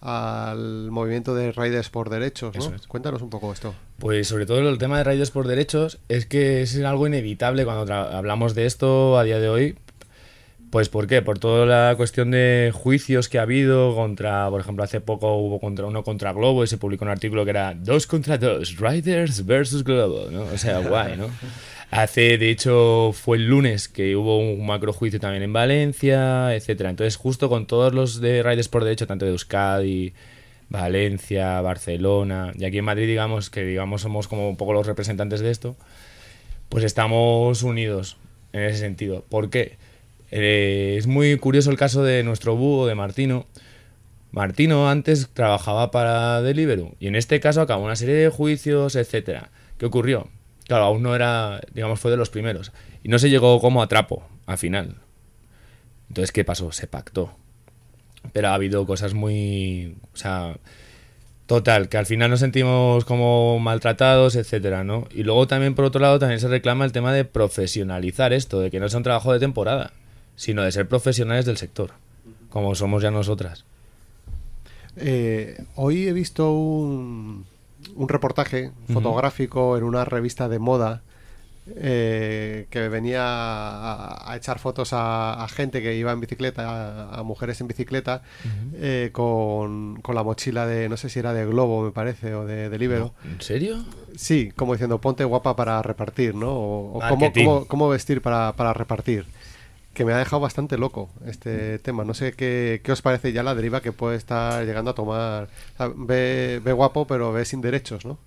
al 0.00 0.90
movimiento 0.90 1.34
de 1.34 1.52
Raiders 1.52 1.90
por 1.90 2.08
Derechos, 2.08 2.56
¿no? 2.56 2.74
Es. 2.74 2.86
Cuéntanos 2.86 3.22
un 3.22 3.30
poco 3.30 3.52
esto. 3.52 3.74
Pues 3.98 4.28
sobre 4.28 4.46
todo 4.46 4.66
el 4.66 4.78
tema 4.78 4.98
de 4.98 5.04
Raiders 5.04 5.30
por 5.30 5.46
derechos 5.46 5.98
es 6.08 6.24
que 6.24 6.62
es 6.62 6.82
algo 6.82 7.06
inevitable 7.06 7.64
cuando 7.64 7.92
hablamos 7.92 8.54
de 8.54 8.64
esto 8.64 9.18
a 9.18 9.24
día 9.24 9.38
de 9.38 9.48
hoy. 9.48 9.76
Pues 10.70 10.88
¿por 10.88 11.08
qué? 11.08 11.20
Por 11.20 11.38
toda 11.38 11.66
la 11.66 11.96
cuestión 11.96 12.30
de 12.30 12.70
juicios 12.72 13.28
que 13.28 13.40
ha 13.40 13.42
habido 13.42 13.94
contra, 13.96 14.48
por 14.48 14.60
ejemplo, 14.60 14.84
hace 14.84 15.00
poco 15.00 15.34
hubo 15.36 15.58
contra 15.58 15.84
uno 15.84 16.04
contra 16.04 16.32
Globo 16.32 16.62
y 16.62 16.68
se 16.68 16.78
publicó 16.78 17.04
un 17.04 17.10
artículo 17.10 17.44
que 17.44 17.50
era 17.50 17.74
dos 17.74 18.06
contra 18.06 18.38
dos, 18.38 18.76
Riders 18.78 19.44
versus 19.44 19.82
Globo, 19.82 20.30
¿no? 20.30 20.42
O 20.42 20.56
sea, 20.56 20.78
guay, 20.78 21.16
¿no? 21.16 21.26
Hace, 21.90 22.38
de 22.38 22.50
hecho, 22.50 23.12
fue 23.12 23.36
el 23.36 23.46
lunes 23.48 23.88
que 23.88 24.14
hubo 24.14 24.38
un 24.38 24.64
macro 24.64 24.92
juicio 24.92 25.18
también 25.18 25.42
en 25.42 25.52
Valencia, 25.52 26.54
etcétera. 26.54 26.90
Entonces, 26.90 27.16
justo 27.16 27.48
con 27.48 27.66
todos 27.66 27.92
los 27.92 28.20
de 28.20 28.44
Riders 28.44 28.68
por 28.68 28.84
derecho, 28.84 29.08
tanto 29.08 29.24
de 29.24 29.32
Euskadi, 29.32 30.12
Valencia, 30.68 31.60
Barcelona, 31.60 32.52
y 32.56 32.64
aquí 32.64 32.78
en 32.78 32.84
Madrid, 32.84 33.08
digamos, 33.08 33.50
que 33.50 33.64
digamos 33.64 34.02
somos 34.02 34.28
como 34.28 34.48
un 34.48 34.56
poco 34.56 34.72
los 34.72 34.86
representantes 34.86 35.40
de 35.40 35.50
esto, 35.50 35.76
pues 36.68 36.84
estamos 36.84 37.62
unidos 37.64 38.18
en 38.52 38.62
ese 38.62 38.78
sentido. 38.78 39.24
¿Por 39.28 39.50
qué? 39.50 39.76
Eh, 40.30 40.94
es 40.96 41.08
muy 41.08 41.36
curioso 41.38 41.70
el 41.72 41.76
caso 41.76 42.04
de 42.04 42.22
nuestro 42.22 42.56
búho, 42.56 42.86
de 42.86 42.94
Martino. 42.94 43.46
Martino 44.30 44.88
antes 44.88 45.28
trabajaba 45.34 45.90
para 45.90 46.40
Deliveroo 46.42 46.94
y 47.00 47.08
en 47.08 47.16
este 47.16 47.40
caso 47.40 47.60
acabó 47.62 47.84
una 47.84 47.96
serie 47.96 48.14
de 48.14 48.28
juicios, 48.28 48.94
etcétera. 48.94 49.50
¿Qué 49.76 49.86
ocurrió? 49.86 50.28
Claro, 50.70 50.84
aún 50.84 51.02
no 51.02 51.16
era, 51.16 51.60
digamos, 51.74 51.98
fue 51.98 52.12
de 52.12 52.16
los 52.16 52.30
primeros 52.30 52.70
y 53.02 53.08
no 53.08 53.18
se 53.18 53.28
llegó 53.28 53.60
como 53.60 53.82
a 53.82 53.88
trapo 53.88 54.22
al 54.46 54.56
final. 54.56 54.98
Entonces, 56.06 56.30
¿qué 56.30 56.44
pasó? 56.44 56.70
Se 56.70 56.86
pactó. 56.86 57.34
Pero 58.32 58.50
ha 58.50 58.54
habido 58.54 58.86
cosas 58.86 59.12
muy, 59.12 59.96
o 60.14 60.16
sea, 60.16 60.54
Total, 61.46 61.88
que 61.88 61.96
al 61.96 62.06
final 62.06 62.30
nos 62.30 62.38
sentimos 62.38 63.04
como 63.04 63.58
maltratados, 63.58 64.36
etcétera, 64.36 64.84
¿no? 64.84 65.08
Y 65.10 65.24
luego 65.24 65.48
también, 65.48 65.74
por 65.74 65.86
otro 65.86 66.00
lado, 66.00 66.20
también 66.20 66.38
se 66.38 66.46
reclama 66.46 66.84
el 66.84 66.92
tema 66.92 67.12
de 67.12 67.24
profesionalizar 67.24 68.32
esto, 68.32 68.60
de 68.60 68.70
que 68.70 68.78
no 68.78 68.88
sea 68.88 68.98
un 68.98 69.02
trabajo 69.02 69.32
de 69.32 69.40
temporada, 69.40 69.92
sino 70.36 70.62
de 70.62 70.70
ser 70.70 70.86
profesionales 70.86 71.46
del 71.46 71.56
sector, 71.56 71.94
como 72.48 72.76
somos 72.76 73.02
ya 73.02 73.10
nosotras. 73.10 73.64
Eh, 74.94 75.64
hoy 75.74 76.06
he 76.06 76.12
visto 76.12 76.52
un, 76.52 77.46
un 77.94 78.08
reportaje 78.08 78.72
fotográfico 78.92 79.76
en 79.76 79.84
una 79.84 80.04
revista 80.04 80.48
de 80.48 80.58
moda 80.58 81.02
eh, 81.76 82.66
que 82.70 82.88
venía 82.88 83.22
a, 83.24 84.32
a 84.32 84.36
echar 84.36 84.58
fotos 84.58 84.92
a, 84.92 85.42
a 85.44 85.48
gente 85.48 85.82
que 85.82 85.94
iba 85.94 86.10
en 86.12 86.20
bicicleta, 86.20 87.10
a, 87.14 87.18
a 87.20 87.22
mujeres 87.22 87.60
en 87.60 87.68
bicicleta, 87.68 88.22
eh, 88.74 89.10
con, 89.12 90.00
con 90.02 90.14
la 90.14 90.22
mochila 90.22 90.66
de, 90.66 90.88
no 90.88 90.96
sé 90.96 91.08
si 91.08 91.18
era 91.18 91.32
de 91.32 91.46
Globo, 91.46 91.82
me 91.82 91.90
parece, 91.92 92.34
o 92.34 92.44
de, 92.46 92.68
de 92.68 92.78
Libero. 92.78 93.14
¿En 93.24 93.40
serio? 93.40 93.84
Sí, 94.16 94.50
como 94.56 94.72
diciendo, 94.72 95.00
ponte 95.00 95.24
guapa 95.24 95.54
para 95.54 95.80
repartir, 95.82 96.34
¿no? 96.34 96.50
O, 96.52 96.96
o 96.98 97.00
cómo, 97.08 97.26
cómo- 97.44 97.66
cómo 97.66 97.88
vestir 97.88 98.22
para, 98.22 98.52
para 98.54 98.72
repartir. 98.72 99.26
Que 99.92 100.04
me 100.04 100.12
ha 100.12 100.18
dejado 100.18 100.40
bastante 100.40 100.78
loco 100.78 101.10
este 101.26 101.78
tema. 101.80 102.04
No 102.04 102.14
sé 102.14 102.32
qué, 102.32 102.80
qué 102.84 102.92
os 102.92 103.02
parece 103.02 103.32
ya 103.32 103.42
la 103.42 103.54
deriva 103.54 103.80
que 103.82 103.92
puede 103.92 104.16
estar 104.16 104.64
llegando 104.64 104.92
a 104.92 104.94
tomar. 104.94 105.48
Ve, 105.96 106.60
ve 106.62 106.72
guapo, 106.72 107.06
pero 107.06 107.32
ve 107.32 107.44
sin 107.44 107.60
derechos, 107.60 108.04
¿no? 108.04 108.18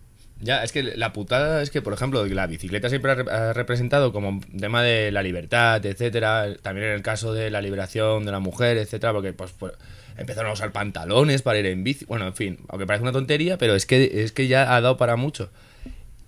Ya, 0.41 0.61
es 0.61 0.73
que 0.73 0.83
la 0.83 1.13
putada 1.13 1.61
es 1.61 1.69
que, 1.69 1.81
por 1.81 1.93
ejemplo, 1.93 2.25
la 2.25 2.47
bicicleta 2.47 2.89
siempre 2.89 3.11
ha, 3.11 3.15
rep- 3.15 3.31
ha 3.31 3.53
representado 3.53 4.11
como 4.11 4.41
tema 4.59 4.83
de 4.83 5.09
la 5.11 5.23
libertad, 5.23 5.85
etcétera. 5.85 6.47
También 6.61 6.87
en 6.87 6.93
el 6.95 7.01
caso 7.01 7.33
de 7.33 7.49
la 7.49 7.61
liberación 7.61 8.25
de 8.25 8.33
la 8.33 8.39
mujer, 8.39 8.77
etcétera, 8.77 9.13
porque 9.13 9.31
pues, 9.31 9.53
pues, 9.57 9.71
empezaron 10.17 10.49
a 10.49 10.53
usar 10.53 10.73
pantalones 10.73 11.43
para 11.43 11.59
ir 11.59 11.67
en 11.67 11.85
bici. 11.85 12.03
Bueno, 12.05 12.27
en 12.27 12.33
fin, 12.33 12.57
aunque 12.67 12.85
parece 12.85 13.03
una 13.03 13.13
tontería, 13.13 13.57
pero 13.57 13.73
es 13.73 13.85
que, 13.85 14.23
es 14.23 14.33
que 14.33 14.47
ya 14.47 14.75
ha 14.75 14.81
dado 14.81 14.97
para 14.97 15.15
mucho. 15.15 15.49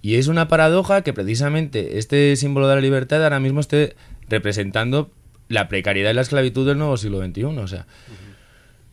Y 0.01 0.15
es 0.15 0.27
una 0.27 0.48
paradoja 0.48 1.01
que 1.01 1.12
precisamente 1.12 1.98
este 1.98 2.38
símbolo 2.38 2.70
de 2.70 2.75
la 2.75 2.82
libertad 2.82 3.22
ahora 3.22 3.42
mismo 3.42 3.60
esté 3.60 3.98
representando 4.30 5.12
la 5.48 5.68
precariedad 5.68 6.12
y 6.12 6.14
la 6.14 6.22
esclavitud 6.22 6.66
del 6.66 6.78
nuevo 6.78 6.98
siglo 6.98 7.24
XXI. 7.24 7.44
O 7.44 7.68
sea, 7.68 7.86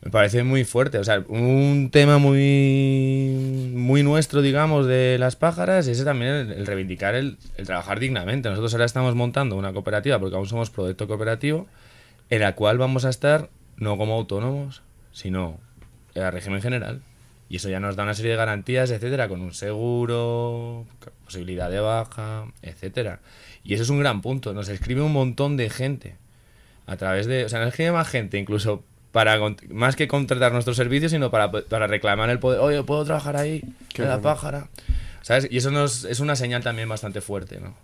me 0.02 0.10
parece 0.10 0.42
muy 0.42 0.64
fuerte. 0.64 0.98
O 0.98 1.04
sea, 1.04 1.24
un 1.28 1.90
tema 1.90 2.18
muy, 2.18 3.72
muy 3.74 4.02
nuestro, 4.02 4.42
digamos, 4.42 4.86
de 4.86 5.16
las 5.18 5.36
pájaras, 5.36 5.86
es 5.86 6.04
también 6.04 6.32
el, 6.32 6.52
el 6.52 6.66
reivindicar 6.66 7.14
el, 7.14 7.38
el 7.56 7.66
trabajar 7.66 8.00
dignamente. 8.00 8.48
Nosotros 8.48 8.74
ahora 8.74 8.84
estamos 8.84 9.14
montando 9.14 9.56
una 9.56 9.72
cooperativa, 9.72 10.18
porque 10.18 10.36
aún 10.36 10.46
somos 10.46 10.70
proyecto 10.70 11.06
cooperativo, 11.06 11.66
en 12.30 12.40
la 12.40 12.54
cual 12.54 12.78
vamos 12.78 13.04
a 13.04 13.10
estar 13.10 13.48
no 13.76 13.96
como 13.96 14.14
autónomos, 14.14 14.82
sino 15.12 15.58
el 16.14 16.30
régimen 16.32 16.62
general. 16.62 17.02
Y 17.48 17.56
eso 17.56 17.68
ya 17.68 17.80
nos 17.80 17.96
da 17.96 18.04
una 18.04 18.14
serie 18.14 18.30
de 18.30 18.38
garantías, 18.38 18.90
etcétera, 18.90 19.28
con 19.28 19.42
un 19.42 19.52
seguro, 19.52 20.86
posibilidad 21.24 21.70
de 21.70 21.80
baja, 21.80 22.46
etcétera. 22.62 23.20
Y 23.62 23.74
eso 23.74 23.82
es 23.82 23.90
un 23.90 24.00
gran 24.00 24.22
punto. 24.22 24.54
Nos 24.54 24.70
escribe 24.70 25.02
un 25.02 25.12
montón 25.12 25.58
de 25.58 25.68
gente 25.68 26.16
a 26.86 26.96
través 26.96 27.26
de. 27.26 27.44
O 27.44 27.48
sea, 27.48 27.58
nos 27.60 27.68
escribe 27.68 27.92
más 27.92 28.08
gente, 28.08 28.38
incluso 28.38 28.84
para 29.12 29.38
más 29.70 29.94
que 29.96 30.08
contratar 30.08 30.52
nuestros 30.52 30.76
servicios, 30.76 31.12
sino 31.12 31.30
para, 31.30 31.50
para 31.52 31.86
reclamar 31.86 32.30
el 32.30 32.38
poder. 32.38 32.60
Oye, 32.60 32.82
¿puedo 32.82 33.04
trabajar 33.04 33.36
ahí? 33.36 33.62
Qué 33.92 34.02
en 34.02 34.08
la 34.08 34.20
pájara. 34.20 34.68
¿Sabes? 35.20 35.46
Y 35.50 35.58
eso 35.58 35.70
nos, 35.70 36.04
es 36.04 36.18
una 36.20 36.34
señal 36.34 36.62
también 36.62 36.88
bastante 36.88 37.20
fuerte, 37.20 37.60
¿no? 37.60 37.76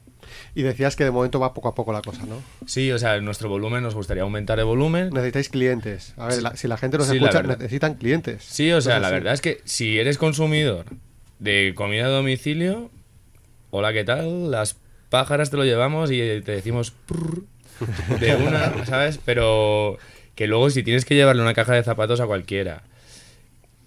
Y 0.55 0.63
decías 0.63 0.97
que 0.97 1.05
de 1.05 1.11
momento 1.11 1.39
va 1.39 1.55
poco 1.55 1.69
a 1.69 1.75
poco 1.75 1.93
la 1.93 2.03
cosa, 2.03 2.25
¿no? 2.27 2.43
Sí, 2.67 2.91
o 2.91 2.99
sea, 2.99 3.21
nuestro 3.21 3.49
volumen 3.49 3.83
nos 3.83 3.95
gustaría 3.95 4.23
aumentar 4.25 4.59
el 4.59 4.65
volumen. 4.65 5.11
Necesitáis 5.11 5.49
clientes. 5.49 6.15
A 6.17 6.27
ver, 6.27 6.43
la- 6.43 6.57
si 6.57 6.67
la 6.67 6.77
gente 6.77 6.99
nos 6.99 7.07
Sí, 7.09 7.17
escucha, 7.17 7.43
necesitan 7.43 7.95
clientes. 7.95 8.43
Sí, 8.45 8.73
o 8.73 8.81
sea, 8.81 8.99
la 8.99 9.09
sí. 9.09 9.15
verdad 9.15 9.35
es 9.35 9.41
que 9.41 9.61
si 9.65 9.99
eres 9.99 10.19
consumidor 10.19 10.87
de 11.39 11.73
comida 11.77 12.07
a 12.07 12.09
domicilio, 12.09 12.91
hola, 13.71 13.93
¿qué 13.93 14.05
tal? 14.05 14.51
Las 14.51 14.77
pájaras 15.11 15.51
te 15.51 15.57
lo 15.57 15.65
llevamos 15.65 16.11
y 16.11 16.17
te 16.17 16.53
decimos 16.53 16.91
prrr, 17.07 17.45
de 18.21 18.37
una, 18.37 18.85
¿sabes? 18.87 19.19
Pero 19.25 19.99
que 20.35 20.47
luego 20.47 20.71
si 20.71 20.83
tienes 20.83 21.05
que 21.05 21.15
llevarle 21.15 21.43
una 21.43 21.55
caja 21.55 21.75
de 21.75 21.83
zapatos 21.83 22.21
a 22.21 22.27
cualquiera, 22.27 22.83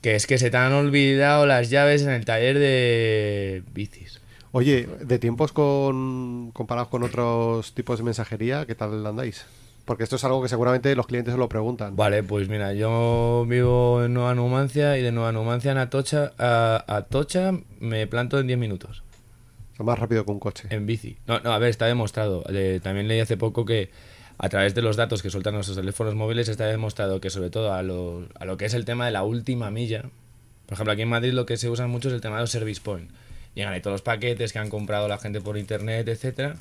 que 0.01 0.15
es 0.15 0.27
que 0.27 0.37
se 0.37 0.49
te 0.49 0.57
han 0.57 0.73
olvidado 0.73 1.45
las 1.45 1.69
llaves 1.69 2.01
en 2.01 2.09
el 2.09 2.25
taller 2.25 2.59
de 2.59 3.63
bicis. 3.73 4.19
Oye, 4.51 4.87
de 4.99 5.19
tiempos 5.19 5.53
con 5.53 6.51
comparados 6.51 6.89
con 6.89 7.03
otros 7.03 7.73
tipos 7.73 7.99
de 7.99 8.03
mensajería, 8.03 8.65
¿qué 8.65 8.75
tal 8.75 9.05
andáis? 9.05 9.45
Porque 9.85 10.03
esto 10.03 10.17
es 10.17 10.23
algo 10.23 10.41
que 10.41 10.49
seguramente 10.49 10.95
los 10.95 11.07
clientes 11.07 11.33
se 11.33 11.37
lo 11.37 11.49
preguntan. 11.49 11.95
Vale, 11.95 12.21
pues 12.23 12.49
mira, 12.49 12.73
yo 12.73 13.45
vivo 13.47 14.03
en 14.03 14.13
Nueva 14.13 14.35
Numancia 14.35 14.97
y 14.97 15.01
de 15.01 15.11
Nueva 15.11 15.31
Numancia 15.31 15.71
en 15.71 15.77
Atocha 15.77 16.33
a 16.37 16.83
Atocha 16.87 17.53
me 17.79 18.07
planto 18.07 18.39
en 18.39 18.47
10 18.47 18.59
minutos. 18.59 19.03
Más 19.83 19.99
rápido 19.99 20.25
que 20.25 20.31
un 20.31 20.39
coche. 20.39 20.67
En 20.69 20.85
bici. 20.85 21.17
No, 21.27 21.39
no, 21.39 21.53
a 21.53 21.59
ver, 21.59 21.69
está 21.69 21.85
demostrado. 21.85 22.43
Eh, 22.49 22.79
también 22.81 23.07
leí 23.07 23.19
hace 23.19 23.37
poco 23.37 23.65
que 23.65 23.89
a 24.37 24.49
través 24.49 24.73
de 24.73 24.81
los 24.81 24.95
datos 24.95 25.21
que 25.21 25.29
sueltan 25.29 25.53
nuestros 25.53 25.77
teléfonos 25.77 26.15
móviles 26.15 26.47
está 26.47 26.65
demostrado 26.65 27.21
que 27.21 27.29
sobre 27.29 27.49
todo 27.49 27.73
a 27.73 27.83
lo, 27.83 28.27
a 28.39 28.45
lo 28.45 28.57
que 28.57 28.65
es 28.65 28.73
el 28.73 28.85
tema 28.85 29.05
de 29.05 29.11
la 29.11 29.23
última 29.23 29.69
milla, 29.69 30.05
por 30.71 30.75
ejemplo, 30.75 30.93
aquí 30.93 31.01
en 31.01 31.09
Madrid 31.09 31.33
lo 31.33 31.45
que 31.45 31.57
se 31.57 31.69
usa 31.69 31.85
mucho 31.87 32.07
es 32.07 32.13
el 32.13 32.21
tema 32.21 32.37
de 32.37 32.43
los 32.43 32.51
service 32.51 32.79
point. 32.81 33.11
Llegan 33.55 33.73
ahí 33.73 33.81
todos 33.81 33.95
los 33.95 34.01
paquetes 34.01 34.53
que 34.53 34.59
han 34.59 34.69
comprado 34.69 35.09
la 35.09 35.17
gente 35.17 35.41
por 35.41 35.57
internet, 35.57 36.07
etcétera, 36.07 36.55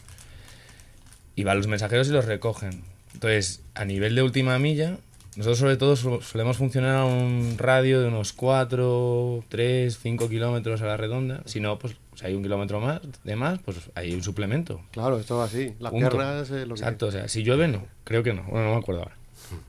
y 1.36 1.44
van 1.44 1.58
los 1.58 1.68
mensajeros 1.68 2.08
y 2.08 2.10
los 2.10 2.24
recogen. 2.24 2.82
Entonces, 3.14 3.62
a 3.74 3.84
nivel 3.84 4.16
de 4.16 4.22
última 4.22 4.58
milla, 4.58 4.98
nosotros 5.36 5.58
sobre 5.58 5.76
todo 5.76 5.94
solemos 5.94 6.56
funcionar 6.56 6.96
a 6.96 7.04
un 7.04 7.54
radio 7.56 8.00
de 8.00 8.08
unos 8.08 8.32
4, 8.32 9.44
3, 9.48 9.96
5 9.96 10.28
kilómetros 10.28 10.82
a 10.82 10.86
la 10.86 10.96
redonda. 10.96 11.42
Si 11.44 11.60
no, 11.60 11.78
pues 11.78 11.94
si 12.20 12.26
hay 12.26 12.34
un 12.34 12.42
kilómetro 12.42 12.80
más 12.80 13.00
de 13.24 13.34
más, 13.36 13.60
pues 13.60 13.78
hay 13.94 14.12
un 14.12 14.22
suplemento. 14.22 14.82
Claro, 14.90 15.18
esto 15.18 15.42
es 15.42 15.50
así. 15.50 15.74
Las 15.78 15.90
Punto. 15.90 16.10
piernas 16.10 16.50
lo 16.50 16.74
que... 16.74 16.80
Exacto, 16.80 17.06
o 17.06 17.10
sea, 17.10 17.28
si 17.28 17.42
llueve 17.42 17.66
no, 17.66 17.86
creo 18.04 18.22
que 18.22 18.34
no, 18.34 18.42
bueno, 18.42 18.66
no 18.66 18.74
me 18.74 18.80
acuerdo 18.80 19.02
ahora. 19.02 19.16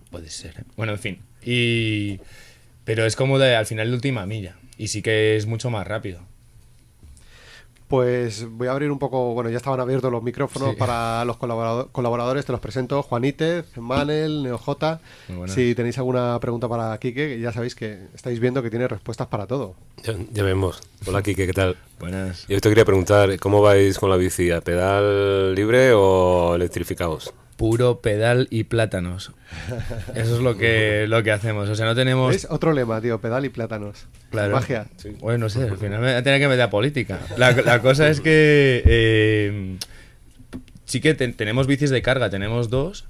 Puede 0.09 0.29
ser. 0.29 0.59
¿eh? 0.59 0.63
Bueno, 0.75 0.91
en 0.91 0.99
fin. 0.99 1.19
Y 1.41 2.19
pero 2.83 3.05
es 3.05 3.15
como 3.15 3.39
de 3.39 3.55
al 3.55 3.65
final 3.65 3.87
de 3.87 3.95
última 3.95 4.25
milla 4.25 4.57
y 4.77 4.89
sí 4.89 5.01
que 5.01 5.37
es 5.37 5.45
mucho 5.45 5.69
más 5.69 5.87
rápido. 5.87 6.19
Pues 7.91 8.47
voy 8.49 8.69
a 8.69 8.71
abrir 8.71 8.89
un 8.89 8.97
poco, 8.99 9.33
bueno, 9.33 9.49
ya 9.49 9.57
estaban 9.57 9.81
abiertos 9.81 10.09
los 10.09 10.23
micrófonos 10.23 10.69
Sí. 10.71 10.75
para 10.77 11.25
los 11.25 11.35
colaborado- 11.35 11.89
colaboradores, 11.91 12.45
te 12.45 12.53
los 12.53 12.61
presento, 12.61 13.03
Juanítez, 13.03 13.65
Manel, 13.75 14.43
NeoJ. 14.43 14.67
Muy 15.27 15.37
buenas. 15.39 15.53
Si 15.53 15.75
tenéis 15.75 15.97
alguna 15.97 16.39
pregunta 16.39 16.69
para 16.69 16.97
Quique, 16.99 17.37
ya 17.41 17.51
sabéis 17.51 17.75
que 17.75 18.07
estáis 18.15 18.39
viendo 18.39 18.63
que 18.63 18.69
tiene 18.69 18.87
respuestas 18.87 19.27
para 19.27 19.45
todo. 19.45 19.75
Ya, 20.03 20.13
ya 20.31 20.41
vemos. 20.43 20.79
Hola, 21.05 21.21
Kike, 21.21 21.45
¿qué 21.45 21.51
tal? 21.51 21.75
Buenas. 21.99 22.47
Yo 22.47 22.61
te 22.61 22.69
quería 22.69 22.85
preguntar, 22.85 23.37
¿cómo 23.39 23.61
vais 23.61 23.99
con 23.99 24.09
la 24.09 24.15
bici? 24.15 24.51
¿A 24.51 24.61
pedal 24.61 25.53
libre 25.53 25.91
o 25.93 26.55
electrificados? 26.55 27.33
Puro 27.57 27.99
pedal 27.99 28.47
y 28.51 28.63
plátanos. 28.63 29.33
Eso 30.15 30.35
es 30.37 30.41
lo 30.41 30.55
que 30.57 31.07
lo 31.09 31.21
que 31.23 31.33
hacemos, 31.33 31.67
o 31.67 31.75
sea, 31.75 31.85
no 31.87 31.93
tenemos 31.93 32.29
¿Veis? 32.29 32.47
Otro 32.49 32.71
lema, 32.71 33.01
tío, 33.01 33.19
pedal 33.19 33.43
y 33.43 33.49
plátanos. 33.49 34.05
Claro. 34.31 34.53
Magia. 34.53 34.87
Bueno, 35.19 35.37
no 35.45 35.49
sé, 35.49 35.63
al 35.69 35.77
final 35.77 35.99
me 36.01 36.07
voy 36.07 36.15
a 36.15 36.23
tener 36.23 36.39
que 36.39 36.47
meter 36.47 36.61
a 36.63 36.69
política. 36.69 37.19
La, 37.37 37.51
la 37.51 37.81
cosa 37.81 38.07
es 38.09 38.21
que 38.21 38.81
eh, 38.85 39.77
sí 40.85 41.01
que 41.01 41.13
te- 41.13 41.27
tenemos 41.33 41.67
bicis 41.67 41.89
de 41.89 42.01
carga, 42.01 42.29
tenemos 42.29 42.69
dos, 42.69 43.05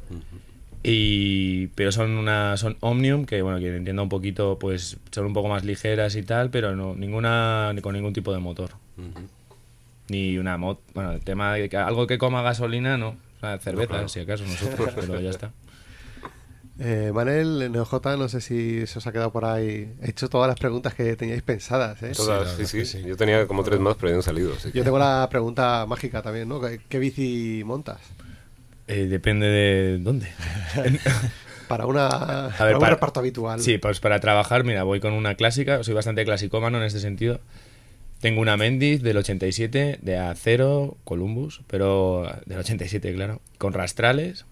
y 0.84 1.68
pero 1.68 1.92
son 1.92 2.12
una 2.18 2.58
son 2.58 2.76
Omnium, 2.80 3.26
que 3.26 3.42
bueno, 3.44 3.60
quien 3.60 3.76
entienda 3.76 4.02
un 4.02 4.10
poquito, 4.10 4.58
pues 4.60 4.98
son 5.12 5.26
un 5.28 5.34
poco 5.34 5.48
más 5.48 5.64
ligeras 5.64 6.16
y 6.16 6.24
tal, 6.24 6.50
pero 6.50 6.76
no 6.76 6.96
ninguna 6.96 7.72
ni 7.74 7.82
con 7.82 7.94
ningún 7.94 8.14
tipo 8.14 8.34
de 8.34 8.40
motor. 8.40 8.72
Ni 10.10 10.38
una 10.38 10.58
moto, 10.58 10.82
bueno, 10.94 11.12
el 11.14 11.22
tema 11.22 11.54
de 11.54 11.70
que 11.70 11.78
algo 11.78 12.08
que 12.08 12.18
coma 12.18 12.42
gasolina, 12.42 12.98
no. 12.98 13.10
O 13.10 13.40
sea, 13.40 13.60
cerveza, 13.60 14.08
si 14.10 14.20
acaso 14.22 14.44
nosotros, 14.46 14.90
pero 15.00 15.20
ya 15.22 15.30
está. 15.30 15.52
Eh, 16.80 17.12
Manel, 17.14 17.72
NeoJ, 17.72 17.94
no 18.18 18.28
sé 18.30 18.42
si 18.42 18.88
se 18.88 18.98
os 19.00 19.06
ha 19.06 19.12
quedado 19.12 19.32
por 19.32 19.46
ahí. 19.46 19.94
He 20.02 20.10
hecho 20.10 20.30
todas 20.30 20.48
las 20.48 20.58
preguntas 20.60 20.94
que 20.96 21.16
teníais 21.16 21.42
pensadas, 21.44 22.02
¿eh? 22.02 22.14
Todas, 22.16 22.56
sí, 22.56 22.66
sí, 22.66 22.86
sí. 22.86 23.04
Yo 23.06 23.16
tenía 23.18 23.46
como 23.46 23.64
tres 23.64 23.80
más, 23.80 23.96
pero 23.98 24.10
ya 24.10 24.16
han 24.16 24.24
salido. 24.24 24.54
así 24.56 24.72
que- 24.72 24.78
Yo 24.80 24.84
tengo 24.84 24.98
la 24.98 25.28
pregunta 25.30 25.86
mágica 25.88 26.22
también, 26.22 26.48
¿no? 26.48 26.60
¿Qué, 26.60 26.80
qué 26.90 26.98
bici 27.00 27.62
montas? 27.66 28.00
Eh, 28.88 29.06
depende 29.06 29.48
de 29.48 29.98
dónde. 30.00 30.28
Para, 31.68 31.86
una, 31.86 32.10
para 32.58 32.74
un 32.74 32.80
para- 32.82 32.96
reparto 32.96 33.22
habitual. 33.22 33.62
Sí, 33.62 33.78
pues 33.78 34.02
para 34.02 34.20
trabajar, 34.20 34.66
mira, 34.66 34.84
voy 34.84 35.00
con 35.00 35.14
una 35.14 35.36
clásica, 35.36 35.86
soy 35.86 35.94
bastante 35.94 36.26
clasicómano 36.26 36.78
en 36.80 36.84
este 36.84 37.00
sentido. 37.00 37.40
Tengo 38.20 38.42
una 38.42 38.58
Mendiz 38.58 39.02
del 39.02 39.16
87, 39.16 40.00
de 40.02 40.18
acero, 40.18 40.98
Columbus, 41.06 41.62
pero 41.68 42.30
del 42.46 42.60
87, 42.60 43.14
claro, 43.14 43.40
con 43.58 43.72
rastrales. 43.72 44.46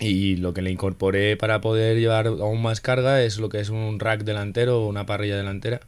Y 0.00 0.36
lo 0.36 0.52
que 0.54 0.62
le 0.62 0.70
incorporé 0.70 1.36
para 1.36 1.60
poder 1.60 1.98
llevar 1.98 2.26
aún 2.26 2.62
más 2.62 2.80
carga 2.80 3.22
es 3.22 3.38
lo 3.38 3.48
que 3.48 3.60
es 3.60 3.68
un 3.68 4.00
rack 4.00 4.24
delantero 4.24 4.82
o 4.82 4.88
una 4.88 5.06
parrilla 5.06 5.36
delantera. 5.36 5.80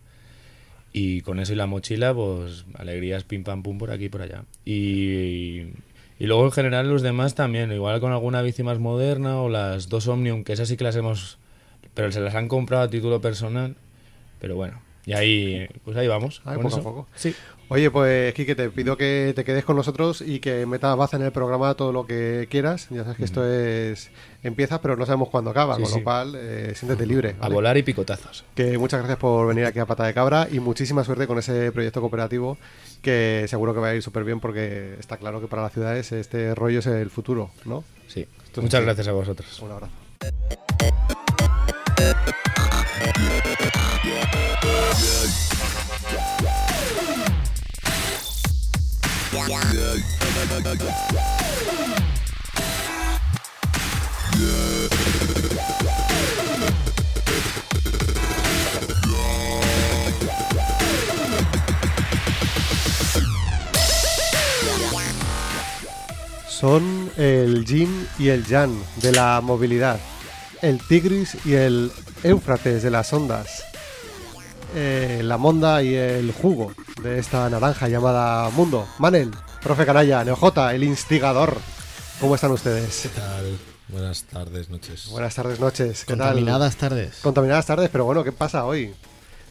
Y 0.92 1.20
con 1.22 1.40
eso 1.40 1.52
y 1.52 1.56
la 1.56 1.66
mochila, 1.66 2.14
pues 2.14 2.64
alegrías 2.74 3.24
pim 3.24 3.44
pam 3.44 3.62
pum 3.62 3.78
por 3.78 3.90
aquí 3.90 4.04
y 4.04 4.08
por 4.08 4.22
allá. 4.22 4.44
Y, 4.64 5.72
y 6.18 6.26
luego 6.26 6.44
en 6.44 6.52
general 6.52 6.88
los 6.88 7.02
demás 7.02 7.34
también, 7.34 7.72
igual 7.72 8.00
con 8.00 8.12
alguna 8.12 8.42
bici 8.42 8.62
más 8.62 8.78
moderna 8.78 9.42
o 9.42 9.48
las 9.48 9.88
dos 9.88 10.08
Omnium, 10.08 10.44
que 10.44 10.52
esas 10.52 10.68
sí 10.68 10.76
que 10.76 10.84
las 10.84 10.96
hemos... 10.96 11.38
Pero 11.94 12.12
se 12.12 12.20
las 12.20 12.34
han 12.34 12.48
comprado 12.48 12.84
a 12.84 12.90
título 12.90 13.20
personal. 13.20 13.74
Pero 14.40 14.54
bueno, 14.54 14.80
Y 15.06 15.12
ahí, 15.12 15.68
pues 15.84 15.96
ahí 15.96 16.08
vamos. 16.08 16.42
Ahí, 16.44 16.58
poco 16.58 16.76
a 16.76 16.82
poco. 16.82 17.06
Sí. 17.14 17.34
Oye, 17.68 17.90
pues 17.90 18.32
Quique, 18.34 18.54
te 18.54 18.70
pido 18.70 18.96
que 18.96 19.32
te 19.34 19.42
quedes 19.44 19.64
con 19.64 19.74
nosotros 19.76 20.20
y 20.20 20.38
que 20.40 20.66
metas 20.66 20.96
baza 20.96 21.16
en 21.16 21.22
el 21.24 21.32
programa 21.32 21.74
todo 21.74 21.92
lo 21.92 22.06
que 22.06 22.46
quieras. 22.50 22.86
Ya 22.90 23.02
sabes 23.02 23.16
que 23.16 23.24
esto 23.24 23.44
es 23.44 24.10
empieza, 24.44 24.80
pero 24.80 24.96
no 24.96 25.04
sabemos 25.06 25.28
cuándo 25.30 25.50
acaba, 25.50 25.76
Sí, 25.76 25.82
con 25.82 25.90
sí. 25.92 25.98
lo 25.98 26.04
cual 26.04 26.34
eh, 26.36 26.72
siéntete 26.76 27.06
libre. 27.06 27.34
A 27.40 27.48
volar 27.48 27.76
y 27.76 27.82
picotazos. 27.82 28.44
Que 28.54 28.78
muchas 28.78 28.98
gracias 29.00 29.18
por 29.18 29.48
venir 29.48 29.64
aquí 29.64 29.78
a 29.80 29.86
Pata 29.86 30.04
de 30.06 30.14
Cabra 30.14 30.46
y 30.50 30.60
muchísima 30.60 31.02
suerte 31.02 31.26
con 31.26 31.38
ese 31.38 31.72
proyecto 31.72 32.00
cooperativo 32.00 32.56
que 33.02 33.46
seguro 33.48 33.74
que 33.74 33.80
va 33.80 33.88
a 33.88 33.94
ir 33.94 34.02
súper 34.02 34.22
bien 34.24 34.38
porque 34.40 34.94
está 35.00 35.16
claro 35.16 35.40
que 35.40 35.46
para 35.48 35.62
las 35.62 35.72
ciudades 35.72 36.12
este 36.12 36.54
rollo 36.54 36.78
es 36.80 36.86
el 36.86 37.10
futuro, 37.10 37.50
¿no? 37.64 37.82
Sí. 38.06 38.26
Muchas 38.56 38.82
gracias 38.82 39.08
a 39.08 39.12
vosotros. 39.12 39.60
Un 39.60 39.70
abrazo. 39.72 39.92
Son 66.48 67.10
el 67.18 67.66
yin 67.66 68.08
y 68.18 68.28
el 68.28 68.44
yang 68.46 68.72
de 69.02 69.12
la 69.12 69.40
movilidad, 69.42 70.00
el 70.62 70.80
Tigris 70.88 71.36
y 71.44 71.52
el 71.52 71.92
Éufrates 72.22 72.82
de 72.82 72.90
las 72.90 73.12
ondas, 73.12 73.55
eh, 74.78 75.22
la 75.24 75.38
monda 75.38 75.82
y 75.82 75.94
el 75.94 76.32
jugo 76.32 76.72
de 77.02 77.18
esta 77.18 77.48
naranja 77.48 77.88
llamada 77.88 78.50
mundo. 78.50 78.86
Manel, 78.98 79.30
profe 79.62 79.86
Canalla, 79.86 80.22
Neojota, 80.22 80.74
el 80.74 80.84
instigador. 80.84 81.56
¿Cómo 82.20 82.34
están 82.34 82.50
ustedes? 82.52 83.00
¿Qué 83.02 83.08
tal? 83.08 83.58
Buenas 83.88 84.24
tardes, 84.24 84.68
noches. 84.68 85.08
Buenas 85.10 85.34
tardes, 85.34 85.60
noches. 85.60 86.00
¿Qué 86.04 86.14
tal? 86.14 86.28
Contaminadas 86.28 86.76
tardes. 86.76 87.16
Contaminadas 87.22 87.64
tardes, 87.66 87.88
pero 87.90 88.04
bueno, 88.04 88.22
¿qué 88.22 88.32
pasa 88.32 88.64
hoy? 88.66 88.92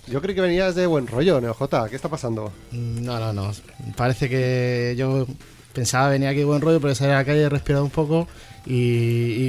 Yo 0.07 0.21
creí 0.21 0.35
que 0.35 0.41
venías 0.41 0.75
de 0.75 0.85
buen 0.85 1.07
rollo, 1.07 1.41
Neojota. 1.41 1.89
¿Qué 1.89 1.95
está 1.95 2.09
pasando? 2.09 2.51
Mm, 2.71 3.03
No, 3.03 3.19
no, 3.19 3.33
no. 3.33 3.51
Parece 3.95 4.29
que 4.29 4.93
yo 4.97 5.25
pensaba 5.73 6.09
venir 6.09 6.27
aquí 6.27 6.43
buen 6.43 6.61
rollo, 6.61 6.79
pero 6.79 6.93
salir 6.93 7.13
a 7.13 7.17
la 7.17 7.25
calle 7.25 7.41
he 7.41 7.49
respirado 7.49 7.83
un 7.83 7.89
poco 7.91 8.27
y, 8.65 8.73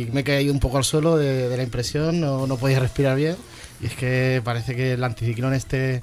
y 0.03 0.09
me 0.13 0.21
he 0.21 0.25
caído 0.25 0.53
un 0.55 0.61
poco 0.61 0.79
al 0.79 0.85
suelo 0.85 1.17
de, 1.19 1.49
de 1.51 1.57
la 1.57 1.63
impresión, 1.63 2.19
no, 2.21 2.47
no 2.47 2.57
podía 2.57 2.81
respirar 2.81 3.17
bien. 3.17 3.37
Y 3.81 3.87
es 3.87 3.95
que 3.95 4.41
parece 4.45 4.75
que 4.75 4.93
el 4.95 5.05
anticiclón 5.05 5.55
este 5.55 6.03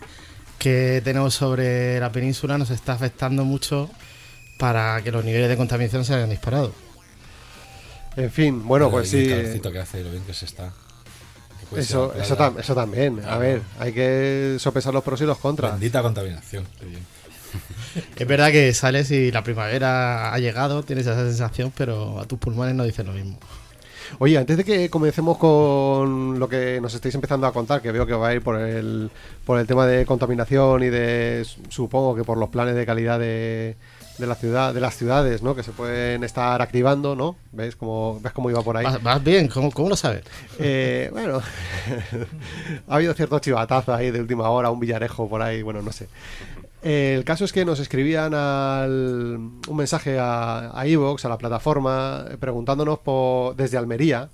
que 0.59 1.01
tenemos 1.03 1.33
sobre 1.33 1.99
la 1.99 2.11
península 2.11 2.57
nos 2.57 2.69
está 2.69 2.93
afectando 2.93 3.43
mucho 3.43 3.89
para 4.57 5.01
que 5.01 5.11
los 5.11 5.25
niveles 5.25 5.49
de 5.49 5.57
contaminación 5.57 6.05
se 6.05 6.13
hayan 6.13 6.29
disparado. 6.29 6.73
En 8.15 8.31
fin, 8.31 8.65
bueno, 8.65 8.89
pues 8.91 9.11
el 9.13 9.23
sí. 9.25 9.29
calorcito 9.29 9.71
que 9.71 9.79
hace 9.79 10.01
y 10.01 10.03
lo 10.03 10.11
bien 10.11 10.23
que 10.23 10.33
se 10.33 10.45
está. 10.45 10.71
Eso, 11.75 12.13
eso, 12.15 12.35
playa. 12.37 12.51
tam- 12.53 12.59
eso 12.59 12.75
también. 12.75 13.21
A 13.25 13.37
ver, 13.37 13.61
hay 13.79 13.91
que 13.93 14.57
sopesar 14.59 14.93
los 14.93 15.03
pros 15.03 15.19
y 15.21 15.25
los 15.25 15.39
contras. 15.39 15.71
Bendita 15.71 16.01
contaminación. 16.03 16.65
Qué 16.79 16.85
bien. 16.85 17.01
Es 18.15 18.27
verdad 18.27 18.51
que 18.51 18.73
sales 18.73 19.09
y 19.11 19.31
la 19.31 19.43
primavera 19.43 20.33
ha 20.33 20.37
llegado, 20.39 20.83
tienes 20.83 21.05
esa 21.07 21.15
sensación, 21.25 21.71
pero 21.75 22.19
a 22.19 22.25
tus 22.25 22.37
pulmones 22.39 22.73
no 22.75 22.83
dicen 22.83 23.07
lo 23.07 23.13
mismo. 23.13 23.37
Oye, 24.19 24.37
antes 24.37 24.57
de 24.57 24.63
que 24.63 24.89
comencemos 24.89 25.37
con 25.37 26.39
lo 26.39 26.47
que 26.47 26.79
nos 26.81 26.93
estáis 26.93 27.15
empezando 27.15 27.47
a 27.47 27.51
contar, 27.51 27.81
que 27.81 27.91
veo 27.91 28.05
que 28.05 28.13
va 28.13 28.29
a 28.29 28.33
ir 28.33 28.41
por 28.41 28.59
el, 28.59 29.09
por 29.45 29.59
el 29.59 29.67
tema 29.67 29.85
de 29.85 30.05
contaminación 30.05 30.83
y 30.83 30.89
de, 30.89 31.45
supongo 31.69 32.15
que 32.15 32.23
por 32.23 32.37
los 32.37 32.49
planes 32.49 32.75
de 32.75 32.85
calidad 32.85 33.19
de, 33.19 33.75
de 34.17 34.27
la 34.27 34.35
ciudad, 34.35 34.73
de 34.73 34.79
las 34.79 34.95
ciudades, 34.95 35.41
¿no? 35.41 35.55
Que 35.55 35.63
se 35.63 35.71
pueden 35.71 36.23
estar 36.23 36.61
activando, 36.61 37.15
¿no? 37.15 37.35
¿Ves 37.51 37.75
cómo, 37.75 38.19
ves 38.21 38.31
cómo 38.31 38.49
iba 38.49 38.61
por 38.61 38.77
ahí? 38.77 38.85
¿Vas, 39.01 39.23
bien? 39.23 39.47
¿Cómo, 39.47 39.71
cómo 39.71 39.89
lo 39.89 39.95
sabes? 39.95 40.23
Eh, 40.59 41.09
bueno, 41.11 41.41
ha 42.87 42.95
habido 42.95 43.13
cierto 43.13 43.39
chivatazo 43.39 43.93
ahí 43.93 44.11
de 44.11 44.19
última 44.19 44.49
hora, 44.49 44.69
un 44.69 44.79
villarejo 44.79 45.27
por 45.27 45.41
ahí, 45.41 45.61
bueno, 45.61 45.81
no 45.81 45.91
sé. 45.91 46.07
Eh, 46.85 47.15
el 47.15 47.23
caso 47.23 47.45
es 47.45 47.53
que 47.53 47.63
nos 47.63 47.79
escribían 47.79 48.33
al, 48.33 49.37
un 49.67 49.75
mensaje 49.77 50.19
a, 50.19 50.77
a 50.77 50.85
a 51.25 51.29
la 51.29 51.37
plataforma, 51.37 52.25
eh, 52.29 52.37
preguntándonos 52.37 52.99
desde 53.55 53.77
Almería. 53.77 54.29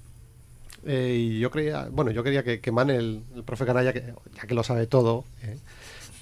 eh, 0.85 1.15
y 1.19 1.39
yo 1.39 1.51
creía, 1.51 1.87
bueno, 1.91 2.09
yo 2.11 2.23
quería 2.23 2.43
que, 2.43 2.59
que 2.59 2.71
Manel, 2.71 3.23
el 3.35 3.43
profe 3.43 3.65
Canalla, 3.65 3.93
que, 3.93 4.13
ya 4.35 4.47
que 4.47 4.53
lo 4.55 4.63
sabe 4.63 4.87
todo, 4.87 5.25
eh, 5.43 5.59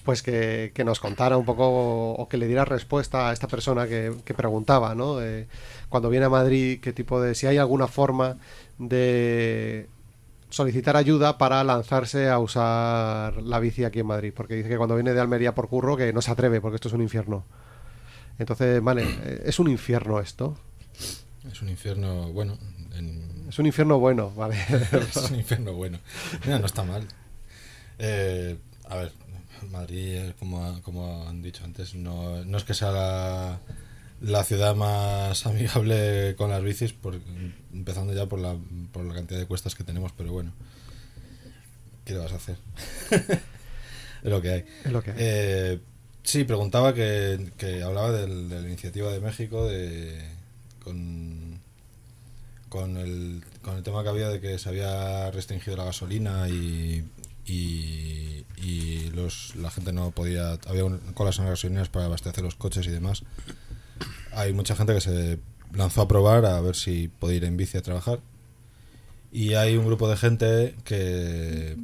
pues 0.03 0.21
que, 0.23 0.71
que 0.73 0.83
nos 0.83 0.99
contara 0.99 1.37
un 1.37 1.45
poco 1.45 2.13
o 2.13 2.27
que 2.29 2.37
le 2.37 2.47
diera 2.47 2.65
respuesta 2.65 3.29
a 3.29 3.33
esta 3.33 3.47
persona 3.47 3.87
que, 3.87 4.13
preguntaba, 4.35 4.95
¿no? 4.95 5.17
Cuando 5.89 6.09
viene 6.09 6.25
a 6.25 6.29
Madrid, 6.29 6.79
qué 6.81 6.93
tipo 6.93 7.21
de, 7.21 7.35
si 7.35 7.47
hay 7.47 7.57
alguna 7.57 7.87
forma 7.87 8.37
de 8.79 9.87
solicitar 10.49 10.95
ayuda 10.97 11.37
para 11.37 11.63
lanzarse 11.63 12.29
a 12.29 12.39
usar 12.39 13.41
la 13.43 13.59
bici 13.59 13.83
aquí 13.83 13.99
en 13.99 14.07
Madrid, 14.07 14.33
porque 14.35 14.55
dice 14.55 14.69
que 14.69 14.77
cuando 14.77 14.95
viene 14.95 15.13
de 15.13 15.19
Almería 15.21 15.53
por 15.55 15.67
curro 15.69 15.97
que 15.97 16.13
no 16.13 16.21
se 16.21 16.31
atreve 16.31 16.61
porque 16.61 16.75
esto 16.75 16.87
es 16.87 16.93
un 16.93 17.01
infierno. 17.01 17.45
Entonces, 18.39 18.81
vale, 18.81 19.03
eh, 19.23 19.43
es 19.45 19.59
un 19.59 19.67
infierno 19.69 20.19
esto. 20.19 20.57
Es 21.51 21.61
un 21.61 21.69
infierno 21.69 22.31
bueno. 22.33 22.57
en- 22.95 23.45
Es 23.49 23.57
un 23.59 23.65
infierno 23.65 23.99
bueno, 23.99 24.31
vale. 24.35 24.55
es 24.91 25.15
un 25.31 25.35
infierno 25.37 25.73
bueno. 25.73 25.99
Mira, 26.45 26.59
no 26.59 26.65
está 26.65 26.83
mal. 26.83 27.07
Eh, 27.99 28.57
a 28.89 28.95
ver, 28.97 29.11
Madrid, 29.71 30.15
eh, 30.17 30.33
como, 30.39 30.81
como 30.83 31.27
han 31.27 31.41
dicho 31.41 31.63
antes, 31.63 31.95
no, 31.95 32.43
no 32.45 32.57
es 32.57 32.63
que 32.63 32.73
sea 32.73 32.91
la, 32.91 33.59
la 34.21 34.43
ciudad 34.43 34.75
más 34.75 35.45
amigable 35.45 36.35
con 36.37 36.49
las 36.49 36.63
bicis, 36.63 36.93
por, 36.93 37.19
empezando 37.73 38.13
ya 38.13 38.25
por 38.27 38.39
la, 38.39 38.55
por 38.91 39.03
la 39.05 39.13
cantidad 39.13 39.39
de 39.39 39.45
cuestas 39.47 39.75
que 39.75 39.83
tenemos, 39.83 40.11
pero 40.17 40.31
bueno, 40.31 40.51
¿qué 42.05 42.13
le 42.13 42.19
vas 42.19 42.33
a 42.33 42.37
hacer? 42.37 42.57
es 43.11 44.29
lo 44.31 44.41
que 44.41 44.49
hay. 44.51 44.65
Es 44.85 44.91
lo 44.91 45.01
que 45.03 45.11
hay. 45.11 45.17
Eh, 45.19 45.79
sí, 46.23 46.43
preguntaba 46.43 46.93
que, 46.93 47.51
que 47.57 47.83
hablaba 47.83 48.11
del- 48.11 48.49
de 48.49 48.61
la 48.61 48.67
iniciativa 48.67 49.11
de 49.11 49.19
México 49.19 49.67
de, 49.67 50.21
con, 50.83 51.59
con, 52.69 52.97
el, 52.97 53.43
con 53.61 53.77
el 53.77 53.83
tema 53.83 54.03
que 54.03 54.09
había 54.09 54.29
de 54.29 54.39
que 54.41 54.57
se 54.57 54.69
había 54.69 55.29
restringido 55.31 55.77
la 55.77 55.85
gasolina 55.85 56.49
y, 56.49 57.03
y, 57.45 58.45
y 58.57 59.09
los, 59.13 59.55
la 59.55 59.69
gente 59.71 59.93
no 59.93 60.11
podía. 60.11 60.57
Había 60.67 60.85
un- 60.85 60.99
colas 61.13 61.37
en 61.39 61.45
las 61.45 61.51
gasolineras 61.51 61.89
para 61.89 62.05
abastecer 62.05 62.43
los 62.43 62.55
coches 62.55 62.87
y 62.87 62.91
demás. 62.91 63.23
Hay 64.37 64.53
mucha 64.53 64.75
gente 64.75 64.93
que 64.93 65.01
se 65.01 65.39
lanzó 65.73 66.03
a 66.03 66.07
probar 66.07 66.45
a 66.45 66.61
ver 66.61 66.75
si 66.75 67.07
podía 67.07 67.37
ir 67.37 67.43
en 67.45 67.57
bici 67.57 67.77
a 67.77 67.81
trabajar. 67.81 68.19
Y 69.31 69.55
hay 69.55 69.75
un 69.77 69.85
grupo 69.85 70.07
de 70.07 70.15
gente 70.15 70.75
que, 70.83 71.75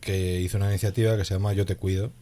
que 0.00 0.42
hizo 0.42 0.58
una 0.58 0.68
iniciativa 0.68 1.16
que 1.16 1.24
se 1.24 1.32
llama 1.32 1.54
Yo 1.54 1.64
te 1.64 1.76
cuido, 1.76 2.12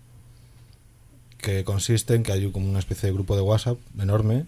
que 1.38 1.64
consiste 1.64 2.14
en 2.14 2.22
que 2.22 2.33
hay 2.33 2.50
como 2.52 2.68
una 2.70 2.78
especie 2.78 3.09
de 3.09 3.14
grupo 3.14 3.35
de 3.35 3.42
WhatsApp 3.42 3.78
enorme 3.98 4.46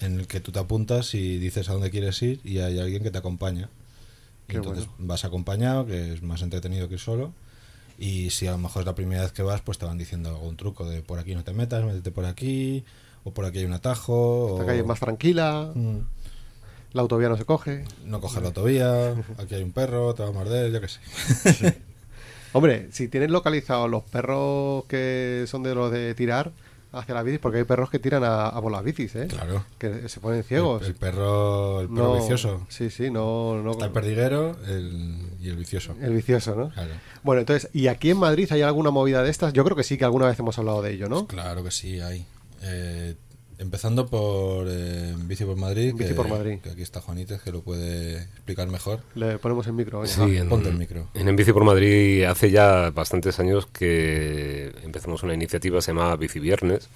en 0.00 0.20
el 0.20 0.26
que 0.26 0.40
tú 0.40 0.52
te 0.52 0.58
apuntas 0.58 1.14
y 1.14 1.38
dices 1.38 1.68
a 1.68 1.72
dónde 1.72 1.90
quieres 1.90 2.20
ir 2.22 2.40
y 2.44 2.58
hay 2.58 2.78
alguien 2.80 3.02
que 3.02 3.10
te 3.10 3.18
acompaña. 3.18 3.68
Y 4.48 4.52
Qué 4.52 4.56
entonces 4.56 4.86
bueno. 4.86 5.06
vas 5.06 5.24
acompañado, 5.24 5.86
que 5.86 6.14
es 6.14 6.22
más 6.22 6.42
entretenido 6.42 6.88
que 6.88 6.94
ir 6.94 7.00
solo. 7.00 7.32
Y 7.98 8.30
si 8.30 8.46
a 8.48 8.52
lo 8.52 8.58
mejor 8.58 8.82
es 8.82 8.86
la 8.86 8.94
primera 8.94 9.22
vez 9.22 9.32
que 9.32 9.42
vas, 9.42 9.60
pues 9.60 9.78
te 9.78 9.86
van 9.86 9.98
diciendo 9.98 10.30
algún 10.30 10.56
truco 10.56 10.88
de 10.88 11.02
por 11.02 11.18
aquí 11.18 11.34
no 11.34 11.44
te 11.44 11.52
metas, 11.52 11.84
métete 11.84 12.10
por 12.10 12.24
aquí, 12.24 12.84
o 13.24 13.32
por 13.32 13.44
aquí 13.44 13.58
hay 13.58 13.64
un 13.64 13.72
atajo, 13.72 14.48
Esta 14.52 14.62
o 14.64 14.66
calle 14.66 14.80
es 14.80 14.86
más 14.86 15.00
tranquila, 15.00 15.70
Mm, 15.74 15.98
la 16.92 17.02
autovía 17.02 17.28
no 17.28 17.36
se 17.36 17.44
coge. 17.44 17.84
no 18.04 18.20
cojas 18.20 18.42
la 18.42 18.48
autovía, 18.48 19.10
aquí 19.38 19.54
hay 19.54 19.62
un 19.62 19.72
perro, 19.72 20.14
te 20.14 20.22
va 20.22 20.28
a 20.30 20.32
morder, 20.32 20.72
yo 20.72 20.80
qué 20.80 20.88
sé. 20.88 21.00
Hombre, 22.52 22.88
si 22.92 23.06
tienes 23.08 23.30
localizados 23.30 23.88
los 23.88 24.02
perros 24.02 24.84
que 24.86 25.44
son 25.46 25.62
de 25.62 25.74
los 25.74 25.92
de 25.92 26.14
tirar 26.16 26.50
hacia 26.92 27.14
las 27.14 27.24
bicis, 27.24 27.38
porque 27.38 27.58
hay 27.58 27.64
perros 27.64 27.88
que 27.90 28.00
tiran 28.00 28.24
a, 28.24 28.48
a 28.48 28.60
por 28.60 28.72
las 28.72 28.82
bicis, 28.82 29.14
¿eh? 29.14 29.28
Claro. 29.28 29.64
Que 29.78 30.08
se 30.08 30.18
ponen 30.18 30.42
ciegos. 30.42 30.82
El, 30.82 30.88
el 30.88 30.94
perro, 30.96 31.82
el 31.82 31.88
perro 31.88 32.02
No, 32.14 32.14
vicioso. 32.16 32.66
Sí, 32.68 32.90
sí, 32.90 33.08
no. 33.12 33.62
no 33.62 33.70
Está 33.70 33.84
el 33.84 33.92
perdiguero 33.92 34.56
el- 34.66 35.28
y 35.40 35.48
el 35.48 35.56
vicioso. 35.56 35.94
el 36.00 36.12
vicioso, 36.12 36.56
¿no? 36.56 36.70
Claro. 36.70 36.90
Bueno, 37.22 37.38
entonces, 37.42 37.70
¿y 37.72 37.86
aquí 37.86 38.10
en 38.10 38.16
Madrid 38.18 38.48
hay 38.50 38.62
alguna 38.62 38.90
movida 38.90 39.22
de 39.22 39.30
estas? 39.30 39.52
Yo 39.52 39.62
creo 39.62 39.76
que 39.76 39.84
sí, 39.84 39.96
que 39.96 40.04
alguna 40.04 40.26
vez 40.26 40.36
hemos 40.40 40.58
hablado 40.58 40.82
de 40.82 40.92
ello, 40.94 41.08
¿no? 41.08 41.28
Claro 41.28 41.62
que 41.62 41.70
sí, 41.70 42.00
hay. 42.00 42.26
Eh, 42.62 43.14
empezando 43.58 44.06
por 44.06 44.66
eh, 44.68 45.14
Bici 45.24 45.44
por 45.44 45.56
Madrid. 45.56 45.92
Bici 45.94 46.10
que, 46.10 46.14
por 46.14 46.28
Madrid. 46.28 46.58
que 46.62 46.70
aquí 46.70 46.82
está 46.82 47.00
Juanítez, 47.00 47.42
que 47.42 47.52
lo 47.52 47.62
puede 47.62 48.22
explicar 48.22 48.68
mejor. 48.68 49.00
Le 49.14 49.38
ponemos 49.38 49.66
el 49.66 49.74
micro. 49.74 50.06
Sí, 50.06 50.36
en, 50.38 50.48
ponte 50.48 50.68
el 50.70 50.76
micro. 50.78 51.08
En, 51.14 51.28
En 51.28 51.36
Bici 51.36 51.52
por 51.52 51.64
Madrid 51.64 52.24
hace 52.24 52.50
ya 52.50 52.90
bastantes 52.90 53.38
años 53.38 53.66
que 53.66 54.72
empezamos 54.82 55.22
una 55.22 55.34
iniciativa, 55.34 55.80
se 55.82 55.92
llamaba 55.92 56.16
Bici 56.16 56.38
Viernes, 56.40 56.88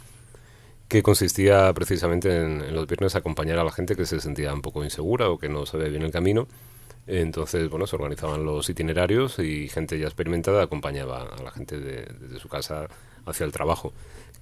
que 0.89 1.03
consistía 1.03 1.73
precisamente 1.75 2.35
en, 2.37 2.61
en 2.63 2.75
los 2.75 2.87
viernes 2.87 3.15
acompañar 3.15 3.59
a 3.59 3.65
la 3.65 3.73
gente 3.73 3.95
que 3.97 4.07
se 4.07 4.21
sentía 4.21 4.53
un 4.55 4.63
poco 4.63 4.85
insegura 4.85 5.29
o 5.29 5.39
que 5.39 5.49
no 5.49 5.67
sabía 5.67 5.89
bien 5.89 6.03
el 6.03 6.11
camino 6.11 6.47
Entonces, 7.07 7.69
bueno, 7.69 7.87
se 7.87 7.97
organizaban 7.97 8.45
los 8.45 8.69
itinerarios 8.71 9.39
y 9.39 9.69
gente 9.69 9.99
ya 9.99 10.07
experimentada 10.07 10.63
acompañaba 10.63 11.23
a 11.39 11.43
la 11.43 11.51
gente 11.51 11.79
de- 11.79 12.07
desde 12.21 12.39
su 12.39 12.49
casa 12.49 12.87
hacia 13.27 13.45
el 13.45 13.53
trabajo. 13.53 13.93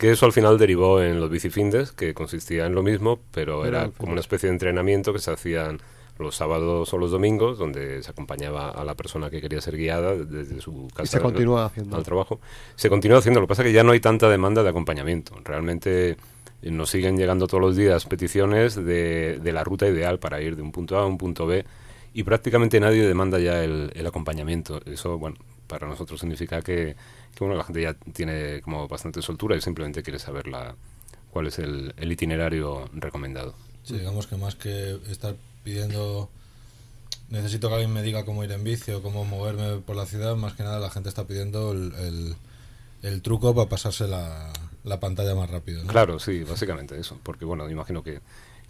Que 0.02 0.10
eso 0.10 0.26
al 0.26 0.32
final 0.32 0.58
derivó 0.58 1.00
en 1.00 1.20
los 1.20 1.30
bicifindes, 1.30 1.92
que 1.92 2.12
consistía 2.12 2.66
en 2.66 2.74
lo 2.74 2.82
mismo, 2.82 3.20
pero 3.32 3.64
Era 3.64 3.88
como 3.96 4.12
una 4.12 4.20
especie 4.20 4.48
de 4.48 4.54
entrenamiento 4.54 5.12
que 5.12 5.18
se 5.20 5.30
hacían 5.30 5.78
los 6.18 6.36
sábados 6.36 6.92
o 6.92 6.98
los 6.98 7.10
domingos, 7.10 7.56
donde 7.58 8.02
se 8.02 8.10
acompañaba 8.10 8.70
a 8.70 8.84
la 8.84 8.94
persona 8.94 9.30
que 9.30 9.40
quería 9.40 9.60
ser 9.60 9.76
guiada 9.76 10.14
desde 10.14 10.60
su 10.60 10.88
casa 10.88 11.04
Y 11.04 11.06
se 11.06 11.16
al- 11.16 11.22
continúa 11.22 11.64
haciendo. 11.66 11.96
al 11.96 12.02
trabajo. 12.04 12.38
Se 12.76 12.88
continúa 12.90 13.18
haciendo, 13.18 13.40
lo 13.40 13.46
que 13.46 13.50
pasa 13.50 13.62
es 13.62 13.68
que 13.68 13.72
ya 13.72 13.82
no 13.82 13.92
hay 13.92 14.00
tanta 14.00 14.28
demanda 14.28 14.62
de 14.62 14.68
acompañamiento. 14.68 15.34
Realmente 15.42 16.10
eh, 16.62 16.70
nos 16.70 16.90
siguen 16.90 17.16
llegando 17.16 17.46
todos 17.46 17.60
los 17.62 17.76
días 17.76 18.04
peticiones 18.06 18.74
de, 18.76 19.38
de 19.42 19.52
la 19.52 19.64
ruta 19.64 19.88
ideal 19.88 20.18
para 20.18 20.40
ir 20.42 20.54
de 20.56 20.62
un 20.62 20.70
punto 20.70 20.98
A 20.98 21.02
a 21.02 21.06
un 21.06 21.16
punto 21.16 21.46
B 21.46 21.64
y 22.12 22.24
prácticamente 22.24 22.78
nadie 22.78 23.06
demanda 23.06 23.38
ya 23.38 23.64
el, 23.64 23.90
el 23.94 24.06
acompañamiento. 24.06 24.80
Eso, 24.84 25.16
bueno, 25.18 25.36
para 25.72 25.86
nosotros 25.88 26.20
significa 26.20 26.60
que, 26.60 26.94
que, 27.34 27.38
bueno, 27.40 27.54
la 27.56 27.64
gente 27.64 27.80
ya 27.80 27.94
tiene 27.94 28.60
como 28.60 28.86
bastante 28.88 29.22
soltura 29.22 29.56
y 29.56 29.60
simplemente 29.62 30.02
quiere 30.02 30.18
saber 30.18 30.46
la, 30.48 30.74
cuál 31.30 31.46
es 31.46 31.58
el, 31.58 31.94
el 31.96 32.12
itinerario 32.12 32.90
recomendado. 32.92 33.54
Sí, 33.84 33.94
digamos 33.98 34.26
que 34.26 34.36
más 34.36 34.54
que 34.54 35.00
estar 35.10 35.34
pidiendo 35.64 36.28
necesito 37.30 37.68
que 37.68 37.74
alguien 37.74 37.92
me 37.92 38.02
diga 38.02 38.24
cómo 38.24 38.44
ir 38.44 38.52
en 38.52 38.62
bici 38.64 38.92
o 38.92 39.02
cómo 39.02 39.24
moverme 39.24 39.78
por 39.78 39.96
la 39.96 40.04
ciudad, 40.06 40.36
más 40.36 40.52
que 40.52 40.62
nada 40.62 40.78
la 40.78 40.90
gente 40.90 41.08
está 41.08 41.24
pidiendo 41.26 41.72
el, 41.72 41.94
el- 41.94 42.36
el 43.02 43.20
truco 43.22 43.52
para 43.54 43.68
pasarse 43.68 44.06
la, 44.06 44.52
la 44.84 45.00
pantalla 45.00 45.34
más 45.34 45.50
rápido. 45.50 45.82
¿no? 45.82 45.88
Claro, 45.88 46.18
sí, 46.20 46.44
básicamente 46.44 46.96
eso. 47.00 47.18
Porque, 47.24 47.44
bueno, 47.44 47.64
me 47.64 47.72
imagino 47.72 48.02
que, 48.04 48.20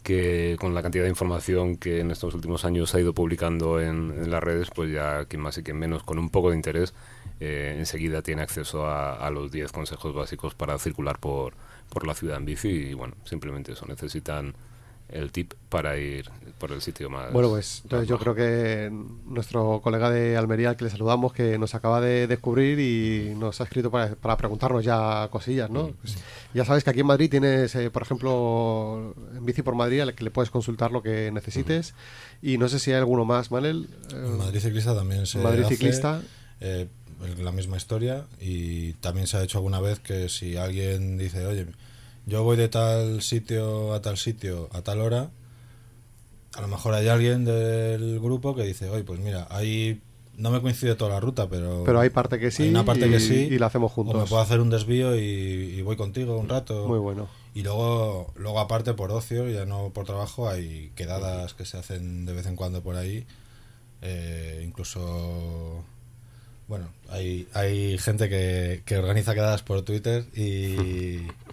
que 0.03 0.57
con 0.59 0.75
la 0.75 0.83
cantidad 0.83 1.05
de 1.05 1.11
información 1.11 1.77
que 1.77 2.01
en 2.01 2.11
estos 2.11 2.35
últimos 2.35 2.65
años 2.65 2.95
ha 2.95 3.01
ido 3.01 3.13
publicando 3.15 3.81
en, 3.81 4.11
en 4.11 4.31
las 4.31 4.43
redes, 4.43 4.71
pues 4.75 4.91
ya 4.93 5.25
quien 5.27 5.43
más 5.43 5.59
y 5.59 5.63
quien 5.63 5.79
menos, 5.79 6.03
con 6.03 6.19
un 6.19 6.31
poco 6.31 6.51
de 6.51 6.57
interés, 6.57 6.95
eh, 7.41 7.77
enseguida 7.79 8.23
tiene 8.23 8.43
acceso 8.43 8.87
a, 8.87 9.15
a 9.15 9.31
los 9.31 9.51
10 9.53 9.73
consejos 9.73 10.15
básicos 10.15 10.55
para 10.55 10.79
circular 10.79 11.19
por, 11.19 11.55
por 11.89 12.07
la 12.07 12.15
ciudad 12.15 12.37
en 12.37 12.45
bici. 12.45 12.69
Y, 12.69 12.95
bueno, 12.95 13.15
simplemente 13.25 13.73
eso, 13.73 13.87
necesitan 13.87 14.55
el 15.13 15.31
tip 15.31 15.55
para 15.69 15.97
ir 15.99 16.31
por 16.59 16.73
el 16.73 16.81
sitio 16.81 17.11
más. 17.11 17.33
Bueno, 17.33 17.49
pues 17.51 17.81
entonces 17.85 18.09
yo 18.09 18.19
creo 18.19 18.35
que 18.35 18.91
nuestro 19.27 19.81
colega 19.83 20.11
de 20.11 20.37
Almería, 20.37 20.71
al 20.71 20.77
que 20.77 20.85
le 20.85 20.91
saludamos, 20.91 21.33
que 21.33 21.59
nos 21.59 21.75
acaba 21.75 22.01
de 22.01 22.27
descubrir 22.27 22.79
y 22.79 23.35
nos 23.35 23.61
ha 23.61 23.65
escrito 23.65 23.91
para, 23.91 24.15
para 24.15 24.37
preguntarnos 24.37 24.85
ya 24.85 25.29
cosillas, 25.31 25.71
¿no? 25.71 25.89
Pues 26.03 26.17
ya 26.55 26.65
sabes 26.65 26.85
que 26.85 26.91
aquí 26.91 27.01
en 27.01 27.07
Madrid 27.07 27.31
tienes, 27.31 27.75
eh, 27.75 27.91
por 27.91 28.03
ejemplo, 28.03 29.15
en 29.37 29.45
Bici 29.45 29.63
por 29.63 29.75
Madrid, 29.75 30.01
al 30.01 30.15
que 30.15 30.25
le 30.25 30.31
puedes 30.31 30.51
consultar 30.51 30.93
lo 30.93 31.03
que 31.03 31.31
necesites. 31.33 31.95
Y 32.41 32.59
no 32.59 32.69
sé 32.69 32.79
si 32.79 32.91
hay 32.93 32.99
alguno 32.99 33.25
más, 33.25 33.51
Manel. 33.51 33.89
Eh, 34.13 34.37
Madrid 34.39 34.61
Ciclista 34.61 34.95
también 34.95 35.27
se 35.27 35.39
Madrid 35.39 35.65
hace, 35.65 35.77
Ciclista. 35.77 36.23
eh, 36.61 36.89
la 37.39 37.53
misma 37.53 37.77
historia 37.77 38.27
y 38.41 38.95
también 38.95 39.27
se 39.29 39.37
ha 39.37 39.43
hecho 39.45 39.59
alguna 39.59 39.81
vez 39.81 40.01
que 40.01 40.29
si 40.29 40.57
alguien 40.57 41.17
dice, 41.19 41.47
oye, 41.47 41.67
yo 42.27 42.43
voy 42.45 42.57
de 42.57 42.69
tal 42.69 43.23
sitio 43.23 43.93
a 43.95 44.01
tal 44.03 44.17
sitio 44.17 44.69
a 44.73 44.83
tal 44.83 45.01
hora, 45.01 45.31
a 46.55 46.61
lo 46.61 46.69
mejor 46.69 46.95
hay 46.95 47.09
alguien 47.09 47.45
del 47.45 48.21
grupo 48.21 48.55
que 48.55 48.63
dice, 48.65 48.89
oye, 48.91 49.05
pues 49.05 49.19
mira, 49.21 49.47
ahí 49.51 50.01
no 50.37 50.51
me 50.51 50.61
coincide 50.61 50.95
toda 50.95 51.11
la 51.13 51.21
ruta, 51.21 51.49
pero... 51.49 51.83
Pero 51.85 52.01
hay 52.01 52.11
parte 52.11 52.39
que 52.39 52.51
sí 52.51 52.65
hay 52.65 52.69
una 52.71 52.85
parte 52.85 53.07
y- 53.07 53.11
que 53.11 53.21
sí 53.21 53.35
y 53.51 53.59
la 53.59 53.67
hacemos 53.67 53.93
O 53.97 54.03
me 54.03 54.11
juntos. 54.11 54.29
puedo 54.31 54.43
hacer 54.43 54.61
un 54.61 54.71
desvío 54.71 55.17
y, 55.17 55.21
y 55.21 55.83
voy 55.83 55.97
contigo 55.97 56.39
un 56.39 56.49
rato. 56.49 56.87
Muy 56.89 56.99
bueno. 56.99 57.29
Y 57.55 57.63
luego, 57.63 58.33
luego 58.37 58.61
aparte 58.61 58.95
por 58.95 59.13
ocio, 59.13 59.49
ya 59.51 59.67
no 59.67 59.91
por 59.91 60.07
trabajo, 60.07 60.49
hay 60.49 60.91
quedadas 60.95 61.53
que 61.55 61.67
se 61.67 61.77
hacen 61.77 62.25
de 62.25 62.33
vez 62.33 62.47
en 62.47 62.57
cuando 62.57 62.83
por 62.83 62.97
ahí. 62.97 63.27
Eh, 64.01 64.63
incluso, 64.67 65.85
bueno, 66.67 66.89
hay, 67.11 67.47
hay 67.53 67.99
gente 67.99 68.29
que, 68.31 68.83
que 68.87 68.97
organiza 68.97 69.35
quedadas 69.35 69.63
por 69.63 69.83
Twitter 69.83 70.25
y, 70.35 71.17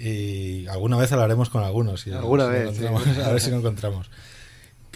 y 0.00 0.66
alguna 0.68 0.96
vez 0.96 1.10
hablaremos 1.12 1.50
con 1.50 1.62
algunos. 1.62 2.04
ver 2.04 2.14
Alguna 2.16 2.46
si 2.46 2.50
vez, 2.52 2.76
sí. 2.76 2.84
A 3.24 3.30
ver 3.30 3.40
si 3.40 3.50
lo 3.50 3.56
encontramos. 3.58 4.10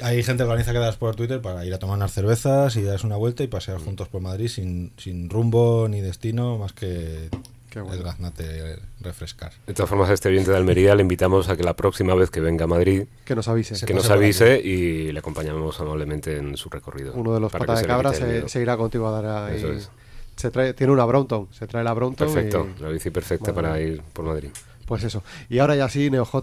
Hay 0.02 0.22
gente 0.22 0.42
que 0.44 0.48
organiza 0.48 0.72
quedadas 0.72 0.96
por 0.96 1.14
Twitter 1.14 1.42
para 1.42 1.64
ir 1.66 1.74
a 1.74 1.78
tomar 1.78 1.96
unas 1.96 2.12
cervezas 2.12 2.74
y 2.76 2.82
darse 2.82 3.06
una 3.06 3.16
vuelta 3.16 3.42
y 3.42 3.48
pasear 3.48 3.78
juntos 3.78 4.08
por 4.08 4.22
Madrid 4.22 4.48
sin, 4.48 4.92
sin 4.96 5.28
rumbo 5.28 5.88
ni 5.90 6.00
destino 6.00 6.56
más 6.56 6.72
que 6.72 7.28
bueno. 7.74 7.92
el 7.92 8.02
gaznate 8.02 8.78
refrescar. 9.00 9.52
De 9.66 9.74
todas 9.74 9.90
formas, 9.90 10.08
a 10.08 10.14
este 10.14 10.28
oyente 10.30 10.50
de 10.50 10.56
Almería 10.56 10.94
le 10.94 11.02
invitamos 11.02 11.50
a 11.50 11.56
que 11.56 11.62
la 11.64 11.76
próxima 11.76 12.14
vez 12.14 12.30
que 12.30 12.40
venga 12.40 12.64
a 12.64 12.66
Madrid, 12.66 13.04
Que 13.26 13.34
nos 13.34 13.46
avise. 13.48 13.74
Se 13.74 13.84
que 13.84 13.92
nos 13.92 14.08
avise 14.08 14.58
y 14.60 15.12
le 15.12 15.18
acompañemos 15.18 15.78
amablemente 15.80 16.36
en 16.38 16.56
su 16.56 16.70
recorrido. 16.70 17.12
Uno 17.12 17.34
de 17.34 17.40
los 17.40 17.52
patas 17.52 17.76
de 17.78 17.82
se 17.82 17.86
cabra 17.86 18.14
se, 18.14 18.48
se 18.48 18.62
irá 18.62 18.78
contigo 18.78 19.06
a 19.06 19.20
dar 19.20 19.50
ahí. 19.50 19.58
Eso 19.58 19.70
es. 19.72 19.90
Se 20.36 20.50
trae, 20.50 20.72
tiene 20.72 20.94
una 20.94 21.04
Brompton, 21.04 21.48
se 21.52 21.66
trae 21.66 21.84
la 21.84 21.92
Brompton. 21.92 22.26
Perfecto, 22.32 22.66
y- 22.78 22.82
la 22.82 22.88
bici 22.88 23.10
perfecta 23.10 23.52
Madre 23.52 23.68
para 23.68 23.80
ir 23.82 24.02
por 24.14 24.24
Madrid. 24.24 24.48
Pues 24.90 25.04
eso. 25.04 25.22
Y 25.48 25.60
ahora 25.60 25.76
ya 25.76 25.88
sí, 25.88 26.10
NeoJ, 26.10 26.34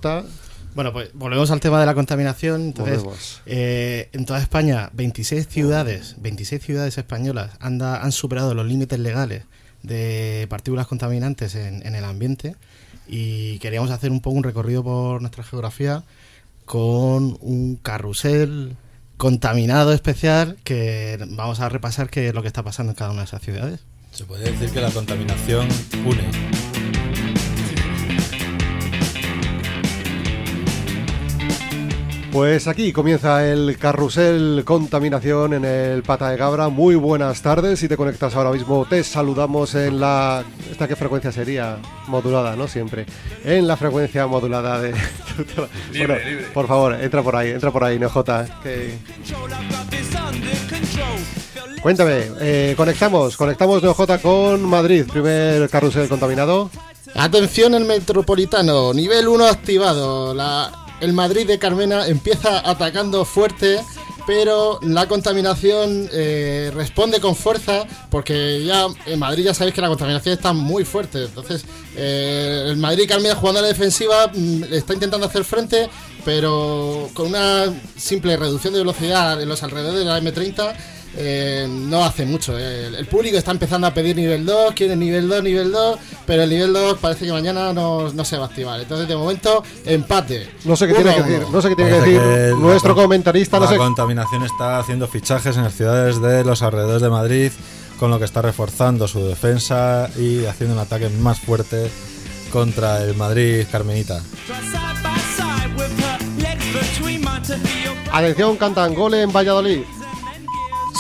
Bueno, 0.74 0.94
pues 0.94 1.10
volvemos 1.14 1.52
al 1.52 1.60
tema 1.60 1.80
de 1.82 1.86
la 1.86 1.94
contaminación. 1.94 2.62
Entonces, 2.62 3.00
Volvemos. 3.04 3.42
eh, 3.46 4.08
en 4.14 4.26
toda 4.26 4.40
España, 4.40 4.90
26 4.94 5.48
ciudades, 5.50 6.16
26 6.20 6.64
ciudades 6.64 6.98
españolas 6.98 7.52
han, 7.60 7.78
da- 7.78 8.02
han 8.02 8.14
superado 8.14 8.54
los 8.54 8.66
límites 8.66 8.98
legales 9.00 9.44
de 9.84 10.48
partículas 10.50 10.88
contaminantes 10.88 11.56
en, 11.56 11.86
en 11.86 11.94
el 11.96 12.06
ambiente 12.06 12.56
y 13.06 13.60
queríamos 13.60 13.92
hacer 13.92 14.12
un 14.12 14.22
poco 14.22 14.38
un 14.38 14.44
recorrido 14.44 14.82
por 14.82 15.20
nuestra 15.22 15.44
geografía 15.44 16.04
con 16.66 17.38
un 17.42 17.76
carrusel 17.84 18.78
contaminado 19.18 19.92
especial 19.92 20.58
que 20.64 21.18
vamos 21.32 21.60
a 21.60 21.68
repasar 21.70 22.10
qué 22.10 22.30
es 22.30 22.34
lo 22.34 22.42
que 22.42 22.48
está 22.48 22.64
pasando 22.64 22.92
en 22.94 22.96
cada 22.96 23.12
una 23.12 23.22
de 23.22 23.26
esas 23.26 23.42
ciudades. 23.42 23.82
Se 24.12 24.24
podría 24.24 24.52
decir 24.52 24.70
que 24.72 24.80
la 24.80 24.92
contaminación 24.92 25.68
une. 26.06 26.67
Pues 32.32 32.68
aquí 32.68 32.92
comienza 32.92 33.48
el 33.48 33.78
carrusel 33.78 34.64
contaminación 34.66 35.54
en 35.54 35.66
el 35.66 36.04
Pata 36.04 36.30
de 36.30 36.38
Cabra. 36.38 36.70
Muy 36.70 36.96
buenas 36.96 37.42
tardes. 37.42 37.80
Si 37.80 37.88
te 37.88 37.98
conectas 37.98 38.36
ahora 38.36 38.52
mismo, 38.52 38.86
te 38.86 39.04
saludamos 39.04 39.74
en 39.76 40.00
la. 40.00 40.44
¿Esta 40.70 40.88
qué 40.88 40.96
frecuencia 40.96 41.32
sería? 41.32 41.78
Modulada, 42.08 42.56
¿no? 42.56 42.68
Siempre. 42.68 43.06
En 43.44 43.68
la 43.68 43.78
frecuencia 43.78 44.28
modulada 44.28 44.80
de. 44.82 44.94
Bueno, 45.98 46.16
Por 46.54 46.68
favor, 46.68 46.94
entra 47.00 47.22
por 47.22 47.36
ahí, 47.36 47.52
entra 47.52 47.72
por 47.72 47.84
ahí, 47.84 48.00
NeoJ. 48.00 48.24
Que... 48.64 48.98
Cuéntame, 51.82 52.24
eh, 52.42 52.74
conectamos, 52.76 53.38
conectamos 53.38 53.82
NeoJ 53.82 54.20
con 54.22 54.64
Madrid, 54.64 55.06
primer 55.12 55.70
carrusel 55.70 56.10
contaminado. 56.10 56.70
Atención 57.16 57.74
el 57.76 57.86
metropolitano, 57.86 58.94
nivel 58.94 59.28
1 59.28 59.46
activado. 59.46 60.34
La, 60.34 60.87
el 61.00 61.14
Madrid 61.14 61.48
de 61.48 61.60
Carmena 61.60 62.08
empieza 62.08 62.70
atacando 62.70 63.26
fuerte, 63.26 63.80
pero 64.26 64.80
la 64.82 65.08
contaminación 65.08 66.10
eh, 66.12 66.72
responde 66.74 67.20
con 67.20 67.36
fuerza, 67.36 67.86
porque 68.10 68.64
ya 68.66 68.88
en 69.06 69.20
Madrid 69.20 69.46
ya 69.46 69.54
sabéis 69.54 69.74
que 69.74 69.82
la 69.82 69.88
contaminación 69.88 70.34
está 70.34 70.54
muy 70.54 70.84
fuerte. 70.84 71.26
Entonces, 71.26 71.66
eh, 71.96 72.66
el 72.68 72.78
Madrid 72.78 73.08
Carmena 73.08 73.36
jugando 73.36 73.60
a 73.60 73.62
la 73.64 73.70
defensiva 73.70 74.28
mm, 74.34 74.66
está 74.72 74.94
intentando 74.94 75.28
hacer 75.28 75.44
frente, 75.44 75.90
pero 76.26 77.10
con 77.14 77.28
una 77.28 77.74
simple 77.96 78.36
reducción 78.36 78.74
de 78.74 78.80
velocidad 78.80 79.42
en 79.42 79.48
los 79.48 79.64
alrededores 79.64 80.00
de 80.00 80.06
la 80.06 80.20
M30 80.20 80.76
eh, 81.16 81.68
no 81.70 82.04
hace 82.04 82.26
mucho. 82.26 82.58
eh. 82.58 82.88
El, 82.88 82.96
el 82.96 83.06
público 83.08 83.38
está 83.38 83.52
empezando 83.52 83.88
a 83.88 83.94
pedir 83.94 84.16
nivel 84.16 84.46
2, 84.46 84.74
quiere 84.74 84.96
nivel 84.96 85.28
2, 85.28 85.44
nivel 85.44 85.72
2, 85.72 86.00
pero 86.26 86.44
el 86.44 86.50
nivel 86.50 86.74
2 86.74 86.98
parece 87.00 87.26
que 87.26 87.32
mañana 87.32 87.74
no, 87.74 88.12
no 88.12 88.26
se 88.26 88.38
va 88.38 88.44
a 88.46 88.48
activar. 88.48 88.80
Entonces, 88.80 89.08
de 89.08 89.16
momento, 89.16 89.64
empate. 89.86 90.50
No 90.66 90.76
sé 90.76 90.88
qué 90.88 90.94
Uno 90.94 91.02
tiene 91.04 91.16
que 91.16 91.24
decir, 91.30 91.48
no 91.52 91.62
sé 91.62 91.70
qué 91.70 91.76
tiene 91.76 91.92
que 91.92 91.98
decir 92.02 92.20
que 92.22 92.54
nuestro 92.60 92.96
comentarista, 92.96 93.58
no 93.60 93.66
la 93.66 93.72
sé. 93.72 93.78
contaminación 93.78 94.44
está 94.44 94.80
haciendo 94.80 95.08
fichajes 95.08 95.56
en 95.58 95.64
las 95.64 95.74
ciudades 95.76 96.22
de 96.22 96.44
los 96.44 96.62
alrededores 96.62 97.02
de 97.02 97.10
Madrid, 97.10 97.52
con 98.00 98.12
lo 98.12 98.20
que 98.20 98.26
está 98.26 98.42
reforzando 98.42 99.08
su 99.08 99.26
defensa 99.26 100.10
y 100.18 100.46
haciendo 100.46 100.76
un 100.76 100.82
ataque 100.82 101.10
más 101.10 101.40
fuerte 101.40 101.90
contra 102.52 103.02
el 103.04 103.16
Madrid 103.16 103.66
Carmenita. 103.72 104.22
Atención, 108.12 108.58
cantan 108.58 108.94
gol 108.96 109.14
en 109.16 109.32
Valladolid. 109.32 109.82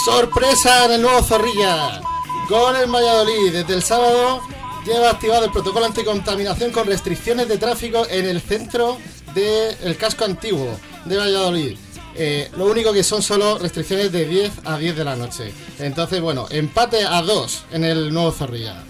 Sorpresa 0.03 0.85
en 0.85 0.91
el 0.93 1.01
nuevo 1.01 1.23
Zorrilla. 1.23 2.01
Gol 2.49 2.75
en 2.75 2.91
Valladolid. 2.91 3.51
Desde 3.51 3.73
el 3.73 3.83
sábado 3.83 4.41
lleva 4.85 5.09
activado 5.09 5.45
el 5.45 5.51
protocolo 5.51 5.85
anticontaminación 5.85 6.71
con 6.71 6.87
restricciones 6.87 7.47
de 7.47 7.57
tráfico 7.57 8.05
en 8.09 8.25
el 8.25 8.41
centro 8.41 8.97
del 9.33 9.97
casco 9.97 10.25
antiguo 10.25 10.77
de 11.05 11.17
Valladolid. 11.17 11.77
Eh, 12.15 12.49
lo 12.57 12.65
único 12.65 12.93
que 12.93 13.03
son 13.03 13.21
solo 13.21 13.57
restricciones 13.59 14.11
de 14.11 14.25
10 14.25 14.51
a 14.65 14.77
10 14.77 14.95
de 14.95 15.03
la 15.03 15.15
noche. 15.15 15.53
Entonces, 15.79 16.21
bueno, 16.21 16.47
empate 16.49 17.05
a 17.05 17.21
2 17.21 17.65
en 17.71 17.83
el 17.83 18.13
nuevo 18.13 18.31
Zorrilla. 18.31 18.83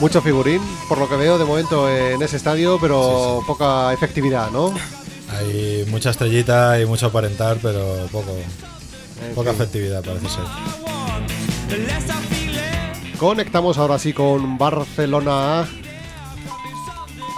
Mucho 0.00 0.20
figurín, 0.22 0.60
por 0.88 0.98
lo 0.98 1.08
que 1.08 1.16
veo 1.16 1.38
de 1.38 1.44
momento 1.44 1.88
en 1.88 2.20
ese 2.20 2.36
estadio, 2.36 2.78
pero 2.80 3.42
poca 3.46 3.92
efectividad, 3.92 4.50
¿no? 4.50 4.74
Hay 5.30 5.84
mucha 5.88 6.10
estrellita 6.10 6.80
y 6.80 6.86
mucho 6.86 7.06
aparentar, 7.06 7.58
pero 7.62 8.06
poco, 8.12 8.36
poca 9.34 9.50
efectividad 9.50 10.02
parece 10.02 10.28
ser. 10.28 10.44
Conectamos 13.18 13.78
ahora 13.78 13.98
sí 13.98 14.12
con 14.12 14.58
Barcelona. 14.58 15.66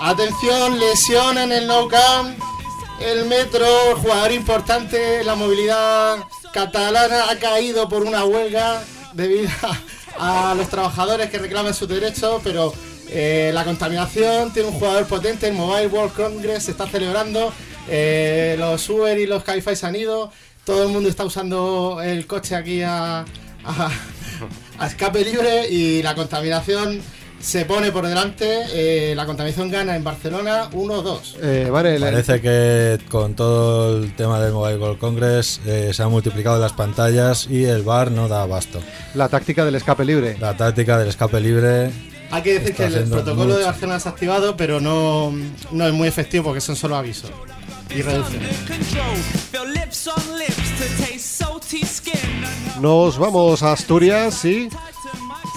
Atención, 0.01 0.79
lesión 0.79 1.39
en 1.39 1.53
el 1.53 1.67
Nou 1.67 1.89
Camp. 1.89 2.39
El 3.01 3.27
Metro, 3.27 3.67
jugador 3.97 4.33
importante, 4.33 5.23
la 5.23 5.35
movilidad 5.35 6.17
catalana 6.53 7.31
ha 7.31 7.37
caído 7.39 7.89
por 7.89 8.03
una 8.03 8.25
huelga 8.25 8.83
debido 9.13 9.51
a, 10.19 10.51
a 10.51 10.55
los 10.55 10.69
trabajadores 10.69 11.29
que 11.31 11.39
reclaman 11.39 11.75
sus 11.75 11.89
derechos, 11.89 12.41
pero 12.43 12.73
eh, 13.09 13.51
la 13.55 13.65
contaminación 13.65 14.53
tiene 14.53 14.69
un 14.71 14.75
jugador 14.75 15.07
potente, 15.07 15.49
el 15.49 15.55
Mobile 15.55 15.89
World 15.89 16.13
Congress 16.15 16.65
se 16.65 16.71
está 16.73 16.87
celebrando, 16.89 17.53
eh, 17.89 18.57
los 18.59 18.89
Uber 18.89 19.19
y 19.19 19.27
los 19.27 19.43
Cabify 19.45 19.77
se 19.77 19.87
han 19.87 19.97
ido, 19.97 20.31
todo 20.65 20.83
el 20.85 20.89
mundo 20.91 21.09
está 21.09 21.25
usando 21.25 22.01
el 22.03 22.27
coche 22.27 22.55
aquí 22.55 22.83
a, 22.83 23.21
a- 23.65 23.91
a 24.79 24.87
escape 24.87 25.25
libre 25.25 25.69
y 25.69 26.03
la 26.03 26.15
contaminación 26.15 27.01
se 27.41 27.65
pone 27.67 27.93
por 27.93 28.07
delante, 28.07 28.63
eh, 28.73 29.15
la 29.15 29.27
contaminación 29.27 29.71
gana 29.71 29.95
en 29.95 30.03
Barcelona 30.03 30.71
1-2. 30.73 31.37
Eh, 31.43 31.69
vale, 31.71 31.99
le- 31.99 32.07
Parece 32.07 32.41
que 32.41 32.99
con 33.09 33.35
todo 33.35 33.99
el 33.99 34.15
tema 34.17 34.41
del 34.41 34.53
Mobile 34.53 34.79
World 34.79 34.99
Congress 34.99 35.61
eh, 35.67 35.91
se 35.93 36.03
han 36.03 36.11
multiplicado 36.11 36.59
las 36.59 36.73
pantallas 36.73 37.47
y 37.49 37.65
el 37.65 37.83
bar 37.83 38.11
no 38.11 38.27
da 38.29 38.43
abasto. 38.43 38.81
la 39.15 39.29
táctica 39.29 39.65
del 39.65 39.75
escape 39.77 40.05
libre. 40.05 40.37
La 40.41 40.57
táctica 40.57 40.99
del 40.99 41.09
escape 41.09 41.41
libre 41.41 41.91
Hay 42.31 42.43
que 42.43 42.59
decir 42.59 42.75
que 42.75 42.85
el 42.87 43.05
protocolo 43.09 43.53
de 43.53 43.59
mucho. 43.59 43.67
Barcelona 43.67 44.01
se 44.01 44.09
ha 44.09 44.13
activado, 44.13 44.57
pero 44.57 44.81
no, 44.81 45.33
no 45.71 45.87
es 45.87 45.93
muy 45.93 46.09
efectivo 46.09 46.45
porque 46.47 46.61
son 46.63 46.75
solo 46.75 46.97
avisos. 46.97 47.31
Nos 52.81 53.19
vamos 53.19 53.63
a 53.63 53.73
Asturias, 53.73 54.35
sí. 54.35 54.69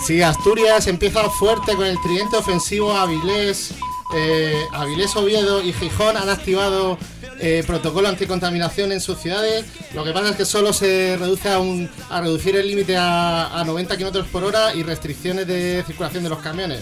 Sí, 0.06 0.22
Asturias 0.22 0.88
empieza 0.88 1.30
fuerte 1.30 1.76
con 1.76 1.86
el 1.86 2.00
tridente 2.02 2.38
ofensivo 2.38 2.94
Avilés, 2.94 3.74
eh, 4.16 4.64
Avilés 4.72 5.16
Oviedo 5.16 5.62
y 5.62 5.74
Gijón 5.74 6.18
han 6.18 6.30
activado 6.30 6.98
eh, 7.40 7.64
protocolo 7.66 8.08
anticontaminación 8.08 8.92
en 8.92 9.02
sus 9.02 9.20
ciudades. 9.20 9.66
Lo 9.94 10.04
que 10.04 10.12
pasa 10.12 10.30
es 10.30 10.36
que 10.36 10.46
solo 10.46 10.72
se 10.72 11.18
reduce 11.18 11.50
a, 11.50 11.60
un, 11.60 11.90
a 12.10 12.22
reducir 12.22 12.56
el 12.56 12.68
límite 12.68 12.96
a, 12.96 13.60
a 13.60 13.64
90 13.64 13.98
km 13.98 14.26
por 14.26 14.44
hora 14.44 14.74
y 14.74 14.84
restricciones 14.84 15.48
de 15.48 15.84
circulación 15.86 16.24
de 16.24 16.30
los 16.30 16.40
camiones. 16.40 16.82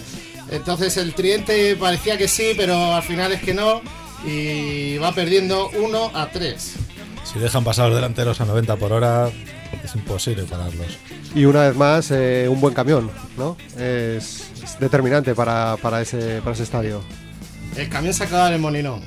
Entonces 0.50 0.96
el 0.96 1.14
tridente 1.14 1.76
parecía 1.76 2.16
que 2.16 2.28
sí, 2.28 2.52
pero 2.56 2.94
al 2.94 3.02
final 3.02 3.32
es 3.32 3.42
que 3.42 3.54
no 3.54 3.82
y 4.24 4.98
va 4.98 5.12
perdiendo 5.12 5.70
1 5.70 6.10
a 6.14 6.30
3. 6.30 6.74
Si 7.24 7.38
dejan 7.38 7.64
pasar 7.64 7.86
los 7.88 7.96
delanteros 7.96 8.40
a 8.40 8.44
90 8.44 8.76
por 8.76 8.92
hora, 8.92 9.30
es 9.84 9.94
imposible 9.94 10.44
pararlos. 10.44 10.98
Y 11.34 11.44
una 11.44 11.68
vez 11.68 11.76
más, 11.76 12.10
eh, 12.10 12.46
un 12.48 12.60
buen 12.60 12.74
camión, 12.74 13.10
¿no? 13.36 13.56
Es, 13.76 14.50
es 14.62 14.78
determinante 14.80 15.34
para, 15.34 15.76
para 15.76 16.00
ese, 16.00 16.40
para 16.40 16.52
ese 16.52 16.62
estadio. 16.62 17.02
El 17.76 17.88
camión 17.88 18.14
se 18.14 18.24
acaba 18.24 18.48
en 18.48 18.54
el 18.54 18.60
Molinón. 18.60 19.02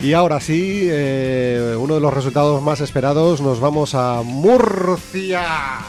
Y 0.00 0.14
ahora 0.14 0.40
sí, 0.40 0.88
eh, 0.90 1.76
uno 1.78 1.94
de 1.94 2.00
los 2.00 2.14
resultados 2.14 2.62
más 2.62 2.80
esperados, 2.80 3.42
nos 3.42 3.60
vamos 3.60 3.94
a 3.94 4.22
Murcia. 4.24 5.80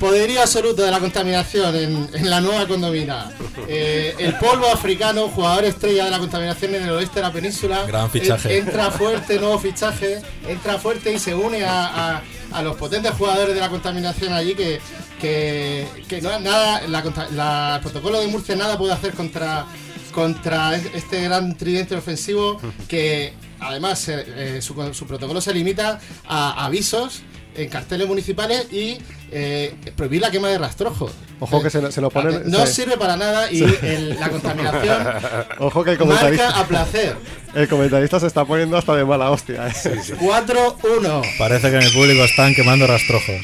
Poderío 0.00 0.42
absoluto 0.42 0.82
de 0.82 0.90
la 0.90 1.00
contaminación 1.00 1.74
en, 1.74 2.08
en 2.12 2.28
la 2.30 2.40
nueva 2.42 2.66
condomina. 2.68 3.30
Eh, 3.66 4.14
el 4.18 4.34
polvo 4.34 4.66
africano, 4.68 5.28
jugador 5.28 5.64
estrella 5.64 6.04
de 6.04 6.10
la 6.10 6.18
contaminación 6.18 6.74
en 6.74 6.82
el 6.82 6.90
oeste 6.90 7.16
de 7.16 7.22
la 7.22 7.32
península. 7.32 7.84
Gran 7.86 8.10
fichaje. 8.10 8.52
eh, 8.54 8.58
entra 8.58 8.90
fuerte, 8.90 9.38
nuevo 9.40 9.58
fichaje. 9.58 10.20
Entra 10.46 10.78
fuerte 10.78 11.12
y 11.14 11.18
se 11.18 11.34
une 11.34 11.64
a, 11.64 12.16
a- 12.16 12.22
a 12.52 12.62
los 12.62 12.76
potentes 12.76 13.12
jugadores 13.12 13.54
de 13.54 13.60
la 13.60 13.68
contaminación 13.70 14.32
allí 14.32 14.54
que, 14.54 14.80
que, 15.20 15.86
que 16.08 16.20
no, 16.22 16.38
nada, 16.40 16.82
la 16.86 17.74
el 17.76 17.80
protocolo 17.82 18.20
de 18.20 18.26
Murcia 18.28 18.54
nada 18.54 18.78
puede 18.78 18.92
hacer 18.92 19.14
contra, 19.14 19.66
contra 20.14 20.76
este 20.76 21.22
gran 21.22 21.56
tridente 21.56 21.96
ofensivo 21.96 22.60
que 22.86 23.32
además 23.60 24.08
eh, 24.08 24.24
eh, 24.58 24.62
su, 24.62 24.74
su 24.94 25.06
protocolo 25.06 25.40
se 25.40 25.52
limita 25.52 25.98
a 26.28 26.64
avisos 26.66 27.22
en 27.56 27.68
carteles 27.68 28.06
municipales 28.06 28.66
y 28.72 28.98
eh, 29.30 29.74
prohibir 29.96 30.20
la 30.22 30.30
quema 30.30 30.48
de 30.48 30.58
rastrojos. 30.58 31.12
Ojo 31.40 31.62
que 31.62 31.70
se, 31.70 31.82
lo- 31.82 31.90
se 31.92 32.00
lo 32.00 32.10
ponen. 32.10 32.42
No 32.50 32.64
se- 32.66 32.72
sirve 32.74 32.96
para 32.96 33.16
nada 33.16 33.50
y 33.52 33.62
el- 33.62 34.16
la 34.18 34.28
contaminación 34.30 35.06
ojo 35.58 35.84
que 35.84 35.92
el 35.92 35.98
marca 35.98 36.14
comentarista, 36.14 36.58
a 36.60 36.66
placer. 36.66 37.16
el 37.54 37.68
comentarista 37.68 38.20
se 38.20 38.26
está 38.26 38.44
poniendo 38.44 38.76
hasta 38.76 38.94
de 38.94 39.04
mala 39.04 39.30
hostia. 39.30 39.66
¿eh? 39.68 39.72
4-1. 40.20 41.22
Parece 41.38 41.70
que 41.70 41.76
en 41.76 41.82
el 41.82 41.92
público 41.92 42.24
están 42.24 42.54
quemando 42.54 42.86
rastrojos. 42.86 43.42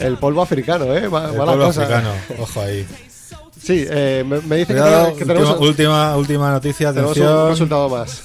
El 0.00 0.18
polvo 0.18 0.42
africano, 0.42 0.94
¿eh? 0.94 1.08
Ma- 1.08 1.24
El 1.30 1.32
mala 1.32 1.44
pueblo 1.44 1.66
cosa. 1.66 1.82
africano, 1.82 2.10
ojo 2.38 2.60
ahí. 2.60 2.86
Sí, 3.60 3.84
eh, 3.88 4.22
me, 4.26 4.40
me 4.42 4.56
dice 4.58 4.74
que, 4.74 4.80
tenemos- 4.80 5.16
que 5.18 5.24
tenemos, 5.24 5.60
última, 5.60 6.16
última, 6.16 6.50
noticia, 6.52 6.92
tenemos 6.92 7.16
un 7.16 7.22
atención. 7.24 7.48
resultado 7.50 7.88
más. 7.88 8.22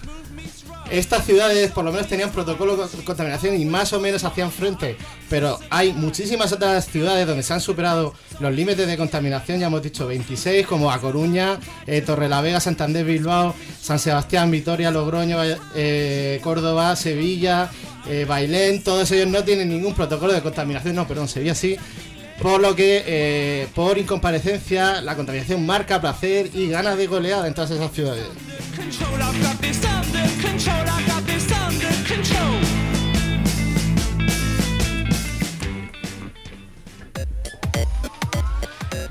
Estas 0.91 1.25
ciudades 1.25 1.71
por 1.71 1.85
lo 1.85 1.91
menos 1.93 2.07
tenían 2.07 2.31
protocolo 2.31 2.75
de 2.75 3.03
contaminación 3.05 3.59
y 3.59 3.63
más 3.63 3.93
o 3.93 4.01
menos 4.01 4.25
hacían 4.25 4.51
frente, 4.51 4.97
pero 5.29 5.57
hay 5.69 5.93
muchísimas 5.93 6.51
otras 6.51 6.85
ciudades 6.85 7.25
donde 7.25 7.43
se 7.43 7.53
han 7.53 7.61
superado 7.61 8.13
los 8.41 8.53
límites 8.53 8.85
de 8.85 8.97
contaminación, 8.97 9.57
ya 9.57 9.67
hemos 9.67 9.81
dicho 9.81 10.05
26, 10.05 10.67
como 10.67 10.91
A 10.91 10.99
Coruña, 10.99 11.57
eh, 11.87 12.01
Torrelavega, 12.01 12.59
Santander, 12.59 13.05
Bilbao, 13.05 13.55
San 13.81 13.99
Sebastián, 13.99 14.51
Vitoria, 14.51 14.91
Logroño, 14.91 15.37
eh, 15.75 16.41
Córdoba, 16.43 16.97
Sevilla, 16.97 17.71
eh, 18.09 18.25
Bailén, 18.27 18.83
todos 18.83 19.09
ellos 19.11 19.29
no 19.29 19.45
tienen 19.45 19.69
ningún 19.69 19.95
protocolo 19.95 20.33
de 20.33 20.41
contaminación, 20.41 20.93
no, 20.95 21.07
perdón, 21.07 21.29
Sevilla 21.29 21.55
sí, 21.55 21.77
por 22.41 22.59
lo 22.59 22.75
que 22.75 23.69
por 23.73 23.97
incomparecencia 23.97 24.99
la 24.99 25.15
contaminación 25.15 25.65
marca 25.65 26.01
placer 26.01 26.49
y 26.53 26.67
gana 26.67 26.97
de 26.97 27.07
goleada 27.07 27.47
en 27.47 27.53
todas 27.53 27.71
esas 27.71 27.93
ciudades. 27.93 28.25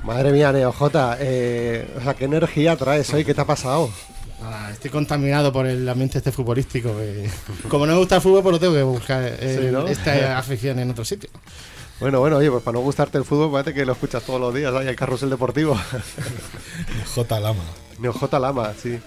Madre 0.03 0.31
mía, 0.31 0.51
NeoJ, 0.51 0.81
eh, 1.19 1.87
o 1.97 2.01
sea, 2.01 2.13
¿qué 2.15 2.25
energía 2.25 2.75
traes 2.75 3.13
hoy? 3.13 3.23
¿Qué 3.23 3.33
te 3.33 3.41
ha 3.41 3.45
pasado? 3.45 3.89
Ah, 4.43 4.69
estoy 4.73 4.89
contaminado 4.89 5.53
por 5.53 5.67
el 5.67 5.87
ambiente 5.87 6.17
este 6.17 6.31
futbolístico. 6.31 6.89
eh. 6.99 7.29
Como 7.69 7.85
no 7.85 7.93
me 7.93 7.99
gusta 7.99 8.15
el 8.15 8.21
fútbol, 8.21 8.41
pues 8.41 8.53
lo 8.53 8.59
tengo 8.59 8.73
que 8.73 8.83
buscar 8.83 9.21
eh, 9.23 9.59
Sí, 9.61 9.67
¿no? 9.71 9.87
esta 9.87 10.37
afición 10.37 10.79
en 10.79 10.89
otro 10.89 11.05
sitio. 11.05 11.29
Bueno, 11.99 12.19
bueno, 12.19 12.37
oye, 12.37 12.49
pues 12.49 12.63
para 12.63 12.73
no 12.73 12.81
gustarte 12.81 13.19
el 13.19 13.25
fútbol, 13.25 13.51
parece 13.51 13.75
que 13.75 13.85
lo 13.85 13.93
escuchas 13.93 14.23
todos 14.23 14.41
los 14.41 14.53
días, 14.53 14.73
ahí 14.73 14.87
el 14.87 14.95
carrusel 14.95 15.29
deportivo. 15.29 15.79
J. 17.15 17.39
Lama. 17.39 17.63
NeoJ 17.99 18.33
Lama, 18.39 18.73
sí. 18.81 18.99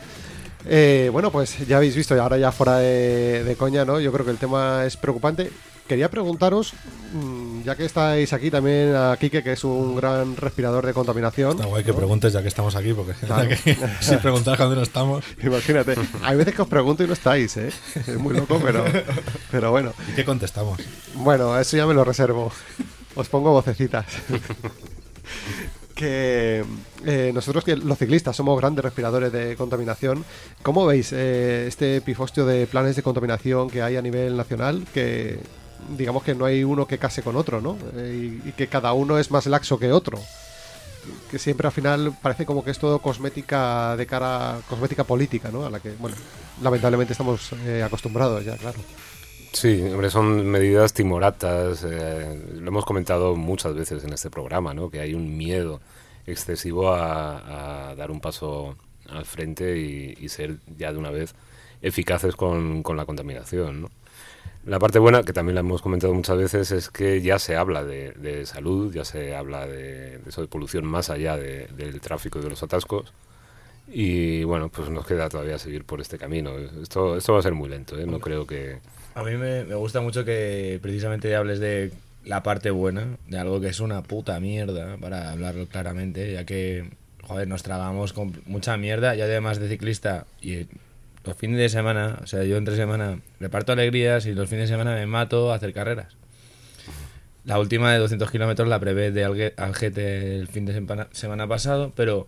Eh, 0.66 1.10
bueno, 1.12 1.30
pues 1.30 1.66
ya 1.66 1.76
habéis 1.76 1.94
visto, 1.94 2.14
y 2.16 2.18
ahora 2.18 2.38
ya 2.38 2.52
fuera 2.52 2.78
de, 2.78 3.44
de 3.44 3.56
coña, 3.56 3.84
¿no? 3.84 4.00
Yo 4.00 4.12
creo 4.12 4.24
que 4.24 4.30
el 4.32 4.38
tema 4.38 4.84
es 4.86 4.96
preocupante. 4.96 5.50
Quería 5.86 6.10
preguntaros, 6.10 6.72
mm, 7.12 7.62
ya 7.64 7.76
que 7.76 7.84
estáis 7.84 8.32
aquí 8.32 8.50
también 8.50 8.94
a 8.96 9.14
Quique, 9.20 9.42
que 9.42 9.52
es 9.52 9.64
un 9.64 9.94
gran 9.96 10.34
respirador 10.34 10.86
de 10.86 10.94
contaminación. 10.94 11.50
Está 11.56 11.66
guay 11.66 11.84
que 11.84 11.92
preguntes 11.92 12.32
ya 12.32 12.40
que 12.40 12.48
estamos 12.48 12.74
aquí, 12.74 12.94
porque 12.94 13.12
Claro. 13.12 13.48
que 13.64 13.76
si 14.00 14.16
preguntas 14.16 14.56
cuándo 14.56 14.76
no 14.76 14.82
estamos. 14.82 15.22
Imagínate, 15.42 15.94
hay 16.22 16.36
veces 16.38 16.54
que 16.54 16.62
os 16.62 16.68
pregunto 16.68 17.04
y 17.04 17.06
no 17.06 17.12
estáis, 17.12 17.54
¿eh? 17.58 17.70
Es 17.94 18.16
muy 18.16 18.32
loco, 18.34 18.58
pero, 18.64 18.82
pero 19.50 19.70
bueno. 19.72 19.92
¿Y 20.10 20.14
qué 20.14 20.24
contestamos? 20.24 20.80
Bueno, 21.16 21.58
eso 21.60 21.76
ya 21.76 21.86
me 21.86 21.92
lo 21.92 22.02
reservo. 22.02 22.50
Os 23.14 23.28
pongo 23.28 23.52
vocecitas. 23.52 24.06
Que 25.94 26.64
eh, 27.04 27.30
nosotros 27.32 27.64
que 27.64 27.76
los 27.76 27.98
ciclistas 27.98 28.36
somos 28.36 28.58
grandes 28.58 28.84
respiradores 28.84 29.32
de 29.32 29.56
contaminación. 29.56 30.24
¿Cómo 30.62 30.86
veis 30.86 31.12
eh, 31.12 31.66
este 31.66 32.00
pifostio 32.00 32.44
de 32.44 32.66
planes 32.66 32.96
de 32.96 33.02
contaminación 33.02 33.70
que 33.70 33.82
hay 33.82 33.96
a 33.96 34.02
nivel 34.02 34.36
nacional? 34.36 34.84
Que 34.92 35.38
digamos 35.96 36.22
que 36.22 36.34
no 36.34 36.44
hay 36.44 36.64
uno 36.64 36.86
que 36.86 36.98
case 36.98 37.22
con 37.22 37.36
otro, 37.36 37.60
¿no? 37.60 37.76
Eh, 37.96 38.40
y, 38.44 38.48
y 38.48 38.52
que 38.52 38.66
cada 38.66 38.92
uno 38.92 39.18
es 39.18 39.30
más 39.30 39.46
laxo 39.46 39.78
que 39.78 39.92
otro. 39.92 40.18
Que 41.30 41.38
siempre 41.38 41.66
al 41.66 41.72
final 41.72 42.16
parece 42.22 42.46
como 42.46 42.64
que 42.64 42.70
es 42.70 42.78
todo 42.78 42.98
cosmética 42.98 43.96
de 43.96 44.06
cara, 44.06 44.58
cosmética 44.68 45.04
política, 45.04 45.50
¿no? 45.52 45.66
A 45.66 45.70
la 45.70 45.80
que, 45.80 45.92
bueno, 45.98 46.16
lamentablemente 46.62 47.12
estamos 47.12 47.52
eh, 47.66 47.82
acostumbrados 47.82 48.44
ya, 48.44 48.56
claro. 48.56 48.78
Sí, 49.54 49.80
hombre, 49.92 50.10
son 50.10 50.46
medidas 50.48 50.92
timoratas. 50.94 51.84
eh, 51.84 52.38
lo 52.54 52.68
hemos 52.68 52.84
comentado 52.84 53.36
muchas 53.36 53.74
veces 53.74 54.04
en 54.04 54.12
este 54.12 54.28
programa, 54.30 54.74
¿no? 54.74 54.90
Que 54.90 55.00
hay 55.00 55.14
un 55.14 55.36
miedo 55.36 55.80
excesivo 56.26 56.90
a, 56.92 57.90
a 57.90 57.94
dar 57.94 58.10
un 58.10 58.20
paso 58.20 58.76
al 59.08 59.24
frente 59.24 59.78
y, 59.78 60.16
y 60.20 60.28
ser 60.28 60.56
ya 60.76 60.92
de 60.92 60.98
una 60.98 61.10
vez 61.10 61.34
eficaces 61.82 62.34
con, 62.36 62.82
con 62.82 62.96
la 62.96 63.06
contaminación, 63.06 63.82
¿no? 63.82 63.90
La 64.66 64.78
parte 64.80 64.98
buena, 65.00 65.24
que 65.24 65.32
también 65.34 65.54
la 65.56 65.60
hemos 65.60 65.82
comentado 65.82 66.14
muchas 66.14 66.38
veces, 66.38 66.72
es 66.72 66.90
que 66.90 67.22
ya 67.22 67.38
se 67.38 67.56
habla 67.56 67.84
de, 67.84 68.12
de 68.12 68.46
salud, 68.46 68.94
ya 68.94 69.04
se 69.04 69.36
habla 69.36 69.66
de, 69.66 70.18
de 70.20 70.30
eso 70.30 70.42
de 70.42 70.48
polución 70.48 70.86
más 70.86 71.10
allá 71.10 71.36
de- 71.38 71.68
del 71.68 72.00
tráfico 72.00 72.38
y 72.40 72.42
de 72.42 72.50
los 72.50 72.62
atascos. 72.64 73.12
Y 73.88 74.44
bueno, 74.44 74.70
pues 74.70 74.90
nos 74.90 75.06
queda 75.06 75.28
todavía 75.28 75.58
seguir 75.58 75.84
por 75.84 76.00
este 76.00 76.18
camino. 76.18 76.52
Esto, 76.82 77.16
esto 77.16 77.34
va 77.34 77.40
a 77.40 77.42
ser 77.42 77.54
muy 77.54 77.68
lento, 77.68 77.98
¿eh? 77.98 78.06
no 78.06 78.20
creo 78.20 78.46
que... 78.46 78.80
A 79.14 79.22
mí 79.22 79.36
me, 79.36 79.62
gusta 79.74 80.00
mucho 80.00 80.24
que 80.24 80.78
precisamente 80.82 81.34
hables 81.36 81.60
de 81.60 81.92
la 82.24 82.42
parte 82.42 82.70
buena, 82.70 83.16
de 83.28 83.38
algo 83.38 83.60
que 83.60 83.68
es 83.68 83.80
una 83.80 84.02
puta 84.02 84.40
mierda, 84.40 84.96
para 84.96 85.30
hablarlo 85.30 85.66
claramente, 85.66 86.32
ya 86.32 86.44
que, 86.44 86.90
joder, 87.22 87.46
nos 87.46 87.62
tragamos 87.62 88.12
con 88.12 88.34
mucha 88.46 88.76
mierda, 88.76 89.14
y 89.14 89.20
además 89.20 89.60
de 89.60 89.68
ciclista, 89.68 90.26
y 90.40 90.66
los 91.24 91.36
fines 91.36 91.58
de 91.58 91.68
semana, 91.68 92.18
o 92.22 92.26
sea, 92.26 92.42
yo 92.44 92.56
entre 92.56 92.76
semana 92.76 93.20
reparto 93.40 93.72
alegrías 93.72 94.26
y 94.26 94.34
los 94.34 94.48
fines 94.48 94.68
de 94.68 94.74
semana 94.74 94.94
me 94.94 95.06
mato 95.06 95.52
a 95.52 95.56
hacer 95.56 95.72
carreras. 95.72 96.16
La 97.44 97.58
última 97.58 97.92
de 97.92 97.98
200 97.98 98.30
kilómetros 98.30 98.68
la 98.68 98.80
prevé 98.80 99.10
de 99.12 99.26
Alge- 99.26 99.52
Algete 99.58 100.36
el 100.38 100.48
fin 100.48 100.64
de 100.64 100.72
semana 101.12 101.46
pasado, 101.46 101.92
pero 101.94 102.26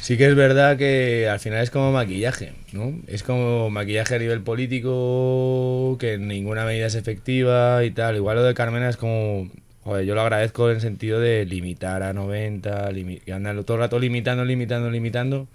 sí 0.00 0.16
que 0.16 0.26
es 0.26 0.34
verdad 0.34 0.76
que 0.76 1.28
al 1.28 1.40
final 1.40 1.62
es 1.62 1.70
como 1.70 1.92
maquillaje, 1.92 2.52
¿no? 2.72 2.94
Es 3.06 3.22
como 3.22 3.70
maquillaje 3.70 4.14
a 4.16 4.18
nivel 4.18 4.42
político, 4.42 5.96
que 5.98 6.18
ninguna 6.18 6.64
medida 6.64 6.86
es 6.86 6.94
efectiva 6.94 7.84
y 7.84 7.90
tal. 7.90 8.16
Igual 8.16 8.36
lo 8.36 8.42
de 8.44 8.54
Carmena 8.54 8.88
es 8.88 8.96
como... 8.96 9.50
Joder, 9.82 10.04
yo 10.04 10.14
lo 10.14 10.20
agradezco 10.20 10.68
en 10.68 10.76
el 10.76 10.80
sentido 10.82 11.20
de 11.20 11.46
limitar 11.46 12.02
a 12.02 12.12
90, 12.12 12.90
limi- 12.92 13.20
que 13.22 13.32
andan 13.32 13.64
todo 13.64 13.78
el 13.78 13.80
rato 13.80 13.98
limitando, 13.98 14.44
limitando, 14.44 14.90
limitando. 14.90 15.48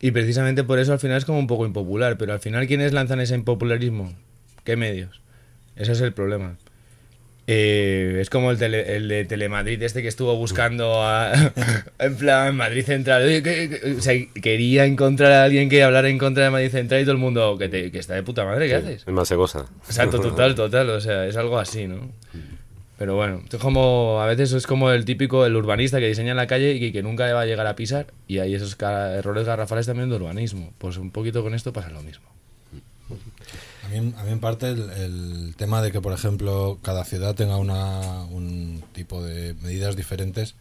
Y 0.00 0.10
precisamente 0.10 0.64
por 0.64 0.78
eso 0.78 0.92
al 0.92 0.98
final 0.98 1.16
es 1.16 1.24
como 1.24 1.38
un 1.38 1.46
poco 1.46 1.64
impopular. 1.64 2.18
Pero 2.18 2.34
al 2.34 2.40
final, 2.40 2.66
¿quiénes 2.66 2.92
lanzan 2.92 3.20
ese 3.20 3.34
impopularismo? 3.34 4.12
¿Qué 4.64 4.76
medios? 4.76 5.22
Ese 5.76 5.92
es 5.92 6.00
el 6.02 6.12
problema. 6.12 6.56
Eh, 7.46 8.18
es 8.20 8.30
como 8.30 8.50
el, 8.50 8.58
tele- 8.58 8.96
el 8.96 9.06
de 9.08 9.24
Telemadrid 9.26 9.82
este 9.82 10.00
que 10.00 10.08
estuvo 10.08 10.34
buscando 10.36 11.02
a, 11.02 11.30
en 11.98 12.16
plan 12.16 12.56
Madrid 12.56 12.84
Central. 12.84 13.22
Oye, 13.24 13.42
que- 13.42 13.68
que- 13.68 13.92
o 13.98 14.00
sea, 14.00 14.14
quería 14.40 14.86
encontrar 14.86 15.32
a 15.32 15.44
alguien 15.44 15.68
que 15.68 15.82
hablara 15.82 16.08
en 16.08 16.16
contra 16.18 16.44
de 16.44 16.50
Madrid 16.50 16.70
Central 16.70 17.02
y 17.02 17.04
todo 17.04 17.12
el 17.12 17.18
mundo 17.18 17.58
que, 17.58 17.68
te- 17.68 17.90
que 17.90 17.98
está 17.98 18.14
de 18.14 18.22
puta 18.22 18.44
madre, 18.46 18.66
¿qué 18.68 18.76
haces? 18.76 19.02
Es 19.06 19.12
más 19.12 19.30
goza. 19.32 19.66
Exacto, 19.86 20.18
total, 20.22 20.54
total. 20.54 20.88
O 20.90 21.00
sea, 21.00 21.26
es 21.26 21.36
algo 21.36 21.58
así, 21.58 21.86
¿no? 21.86 22.10
Pero 22.96 23.16
bueno, 23.16 23.42
es 23.50 23.56
como, 23.58 24.20
a 24.22 24.26
veces 24.26 24.52
es 24.52 24.66
como 24.68 24.90
el 24.92 25.04
típico, 25.04 25.44
el 25.44 25.56
urbanista 25.56 25.98
que 25.98 26.06
diseña 26.06 26.30
en 26.30 26.36
la 26.36 26.46
calle 26.46 26.74
y 26.74 26.80
que, 26.80 26.92
que 26.92 27.02
nunca 27.02 27.30
va 27.34 27.40
a 27.42 27.46
llegar 27.46 27.66
a 27.66 27.74
pisar. 27.76 28.06
Y 28.28 28.38
hay 28.38 28.54
esos 28.54 28.78
errores 28.80 29.44
garrafales 29.46 29.84
también 29.86 30.08
de 30.10 30.16
urbanismo. 30.16 30.72
Pues 30.78 30.96
un 30.96 31.10
poquito 31.10 31.42
con 31.42 31.54
esto 31.54 31.72
pasa 31.72 31.90
lo 31.90 32.02
mismo. 32.02 32.24
A 33.94 34.00
mí, 34.00 34.14
a 34.16 34.24
mí 34.24 34.32
en 34.32 34.40
parte 34.40 34.68
el, 34.68 34.90
el 34.90 35.54
tema 35.56 35.82
de 35.82 35.92
que, 35.92 36.00
por 36.00 36.12
ejemplo, 36.12 36.78
cada 36.82 37.04
ciudad 37.04 37.34
tenga 37.34 37.56
una, 37.56 38.24
un 38.24 38.82
tipo 38.92 39.22
de 39.22 39.54
medidas 39.54 39.94
diferentes, 39.94 40.54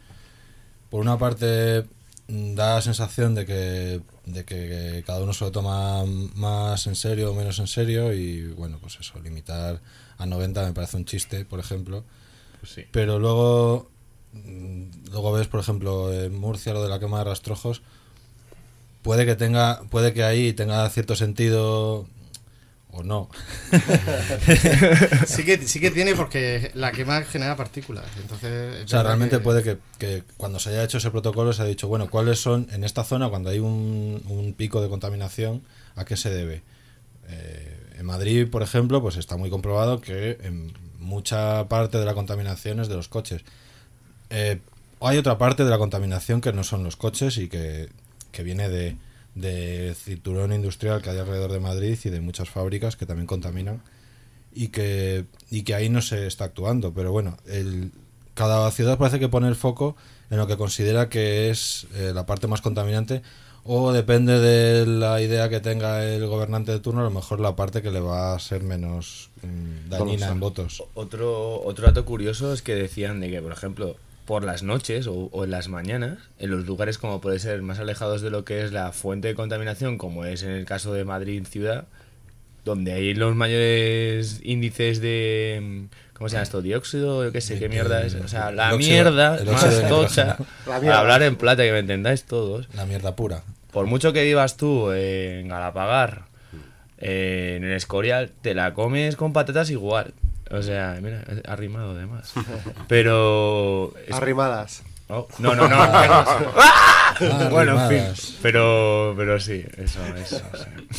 por 0.90 1.02
una 1.02 1.18
parte 1.18 1.86
mm, 2.28 2.54
da 2.54 2.76
la 2.76 2.82
sensación 2.82 3.34
de 3.34 3.46
que, 3.46 4.02
de 4.26 4.46
que 4.46 5.04
cada 5.08 5.22
uno 5.22 5.34
se 5.34 5.46
lo 5.46 5.52
toma 5.52 6.04
más 6.36 6.86
en 6.86 6.96
serio 6.96 7.32
o 7.32 7.34
menos 7.34 7.58
en 7.58 7.66
serio 7.66 8.14
y 8.14 8.50
bueno, 8.50 8.78
pues 8.80 8.98
eso, 9.00 9.20
limitar 9.20 9.82
a 10.20 10.26
90 10.28 10.66
me 10.68 10.74
parece 10.74 10.98
un 10.98 11.06
chiste, 11.06 11.46
por 11.46 11.60
ejemplo. 11.60 12.04
sí. 12.64 12.86
Pero 12.92 13.18
luego, 13.18 13.90
mm, 14.34 15.10
luego 15.12 15.32
ves, 15.34 15.48
por 15.48 15.60
ejemplo, 15.60 16.14
en 16.14 16.38
Murcia 16.38 16.74
lo 16.74 16.84
de 16.84 16.90
la 16.90 17.00
quema 17.00 17.18
de 17.20 17.24
rastrojos, 17.24 17.82
puede 19.02 19.26
que 19.26 19.36
tenga, 19.36 19.82
puede 19.90 20.14
que 20.14 20.24
ahí 20.24 20.54
tenga 20.54 20.88
cierto 20.92 21.16
sentido 21.16 22.06
o 22.94 23.04
no. 23.04 23.30
Sí 25.28 25.44
que, 25.44 25.58
sí 25.68 25.80
que 25.80 25.92
tiene 25.92 26.16
porque 26.16 26.72
la 26.76 26.92
quema 26.92 27.22
genera 27.24 27.56
partículas. 27.56 28.06
Entonces, 28.22 28.76
es 28.78 28.86
O 28.86 28.88
sea, 28.88 29.04
realmente 29.04 29.38
que- 29.38 29.44
puede 29.44 29.64
que, 29.64 29.78
que 29.98 30.24
cuando 30.38 30.60
se 30.60 30.70
haya 30.70 30.84
hecho 30.84 30.98
ese 31.00 31.12
protocolo 31.12 31.54
se 31.54 31.62
ha 31.62 31.66
dicho, 31.66 31.88
bueno, 31.88 32.10
¿cuáles 32.10 32.40
son 32.40 32.68
en 32.72 32.84
esta 32.84 33.04
zona 33.04 33.30
cuando 33.30 33.50
hay 33.50 33.60
un, 33.60 34.22
un 34.28 34.54
pico 34.54 34.82
de 34.82 34.90
contaminación? 34.90 35.64
¿A 35.96 36.06
qué 36.06 36.18
se 36.18 36.30
debe? 36.30 36.62
Eh, 37.30 37.80
en 38.00 38.06
Madrid, 38.06 38.48
por 38.50 38.64
ejemplo, 38.64 39.02
pues 39.02 39.18
está 39.18 39.38
muy 39.38 39.50
comprobado 39.50 40.02
que 40.02 40.38
en 40.44 40.74
mucha 41.00 41.68
parte 41.68 41.98
de 41.98 42.06
la 42.06 42.14
contaminación 42.14 42.80
es 42.80 42.88
de 42.88 42.96
los 42.96 43.08
coches. 43.08 43.42
Eh, 44.30 44.60
hay 45.02 45.18
otra 45.18 45.38
parte 45.38 45.64
de 45.64 45.70
la 45.70 45.78
contaminación 45.78 46.42
que 46.42 46.54
no 46.54 46.64
son 46.64 46.84
los 46.84 46.96
coches 46.96 47.38
y 47.38 47.50
que, 47.50 47.90
que 48.32 48.44
viene 48.44 48.70
de, 48.70 48.96
de 49.36 49.96
cinturón 49.96 50.54
industrial 50.54 51.02
que 51.02 51.10
hay 51.10 51.18
alrededor 51.18 51.52
de 51.52 51.60
Madrid 51.60 51.98
y 52.04 52.10
de 52.10 52.22
muchas 52.22 52.50
fábricas 52.50 52.96
que 52.96 53.06
también 53.06 53.28
contaminan 53.28 53.82
y 54.54 54.68
que, 54.68 55.26
y 55.50 55.64
que 55.64 55.76
ahí 55.76 55.90
no 55.90 56.02
se 56.02 56.28
está 56.28 56.46
actuando. 56.46 56.94
Pero 56.94 57.12
bueno, 57.12 57.38
el, 57.48 57.92
cada 58.34 58.70
ciudad 58.72 58.98
parece 58.98 59.20
que 59.20 59.30
pone 59.30 59.48
el 59.48 59.56
foco 59.56 59.96
en 60.30 60.38
lo 60.38 60.48
que 60.48 60.58
considera 60.58 61.10
que 61.10 61.50
es 61.50 61.88
eh, 61.96 62.12
la 62.14 62.26
parte 62.26 62.48
más 62.48 62.62
contaminante 62.62 63.22
o 63.66 63.94
depende 63.94 64.40
de 64.40 64.86
la 64.86 65.22
idea 65.22 65.48
que 65.48 65.62
tenga 65.62 66.04
el 66.04 66.28
gobernante 66.28 66.72
de 66.74 66.80
turno, 66.80 67.02
a 67.02 67.06
lo 67.06 67.12
mejor 67.12 67.40
la 67.40 67.56
parte 67.56 67.82
que 67.82 67.92
le 67.92 68.02
va 68.02 68.36
a 68.36 68.40
ser 68.40 68.62
menos 68.62 69.30
mm, 69.42 69.90
dañina 69.90 70.30
en 70.30 70.40
votos. 70.40 70.84
Otro, 70.96 71.62
otro 71.64 71.86
dato 71.86 72.04
curioso 72.04 72.52
es 72.52 72.62
que 72.62 72.76
decían 72.76 73.22
de 73.22 73.30
que, 73.30 73.42
por 73.42 73.54
ejemplo, 73.54 73.96
por 74.26 74.44
las 74.44 74.64
noches 74.64 75.08
o, 75.08 75.30
o 75.32 75.44
en 75.44 75.52
las 75.52 75.68
mañanas, 75.68 76.18
en 76.40 76.52
los 76.52 76.66
lugares 76.66 76.98
como 76.98 77.22
puede 77.22 77.40
ser 77.40 77.62
más 77.62 77.80
alejados 77.80 78.22
de 78.22 78.30
lo 78.30 78.46
que 78.46 78.64
es 78.64 78.72
la 78.72 78.92
fuente 78.92 79.28
de 79.30 79.36
contaminación, 79.36 79.98
como 79.98 80.26
es 80.26 80.44
en 80.44 80.52
el 80.52 80.66
caso 80.66 80.94
de 80.94 81.04
Madrid 81.04 81.46
ciudad, 81.50 81.86
donde 82.66 82.94
hay 82.94 83.14
los 83.14 83.36
mayores 83.36 84.40
índices 84.44 85.02
de... 85.02 85.60
mm, 85.62 86.14
¿Cómo 86.14 86.30
se 86.30 86.34
llama 86.36 86.44
esto? 86.44 86.62
¿Dióxido? 86.62 87.26
Yo 87.26 87.32
qué 87.34 87.42
sé, 87.42 87.60
qué 87.60 87.68
mierda 87.68 88.02
es. 88.06 88.16
O 88.16 88.28
sea, 88.30 88.52
la 88.52 88.70
El 88.72 88.78
mierda 88.78 89.38
más 89.46 89.90
tocha. 89.90 90.38
Para 90.66 91.00
hablar 91.00 91.22
en 91.24 91.36
plata, 91.36 91.64
que 91.64 91.72
me 91.74 91.80
entendáis 91.80 92.24
todos. 92.24 92.70
La 92.76 92.86
mierda 92.86 93.16
pura. 93.16 93.44
Por 93.72 93.88
mucho 93.88 94.14
que 94.14 94.24
vivas 94.24 94.56
tú 94.56 94.92
en 94.92 95.50
Galapagar, 95.50 96.26
eh, 97.00 97.56
en 97.58 97.66
el 97.66 97.74
Escorial, 97.74 98.32
te 98.42 98.54
la 98.54 98.74
comes 98.74 99.18
con 99.18 99.34
patatas 99.34 99.70
igual. 99.72 100.14
O 100.54 100.62
sea, 100.62 100.98
mira, 101.02 101.24
ha 101.48 101.56
rimado 101.56 101.92
además. 101.92 102.32
Pero... 102.88 103.94
es- 104.08 104.14
Arrimadas. 104.14 104.84
Oh, 105.10 105.28
no, 105.40 105.54
no, 105.56 105.68
no. 105.68 105.76
¡Ah! 105.80 107.16
Bueno, 107.52 107.80
en 107.80 107.90
fin. 108.16 108.26
Pero, 108.42 109.14
pero 109.16 109.40
sí, 109.40 109.64
eso, 109.78 110.00
eso. 110.16 110.42
sí. 110.56 110.98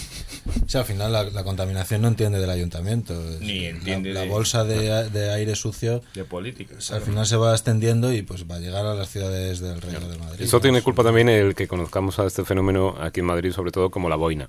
O 0.65 0.69
sea, 0.69 0.83
al 0.83 0.87
final 0.87 1.11
la, 1.13 1.25
la 1.25 1.43
contaminación 1.43 2.03
no 2.03 2.09
entiende 2.09 2.39
del 2.39 2.51
ayuntamiento. 2.51 3.15
Ni 3.41 3.63
la- 3.63 3.69
entiende 3.71 4.13
La, 4.13 4.21
de- 4.21 4.29
bolsa 4.29 4.63
de, 4.63 5.09
de 5.11 5.33
aire 5.33 5.57
sucio 5.57 6.03
De 6.15 6.25
política. 6.25 6.77
al 6.93 7.01
final 7.01 7.27
se 7.27 7.37
va 7.37 7.53
extendiendo 7.53 8.13
y 8.13 8.23
pues 8.23 8.49
va 8.49 8.57
a 8.57 8.59
llegar 8.61 8.87
a 8.87 8.95
las 8.95 9.09
ciudades 9.09 9.59
del 9.61 9.81
Reino 9.81 10.09
de 10.09 10.19
Madrid. 10.19 10.43
Eso 10.45 10.61
tiene 10.61 10.83
culpa 10.83 11.03
también 11.03 11.29
el 11.29 11.55
que 11.57 11.67
conozcamos 11.67 12.19
a 12.21 12.27
este 12.27 12.45
fenómeno 12.45 12.95
aquí 13.01 13.19
en 13.21 13.27
Madrid, 13.27 13.53
sobre 13.53 13.73
todo 13.73 13.91
como 13.91 14.09
la 14.09 14.17
boina. 14.17 14.49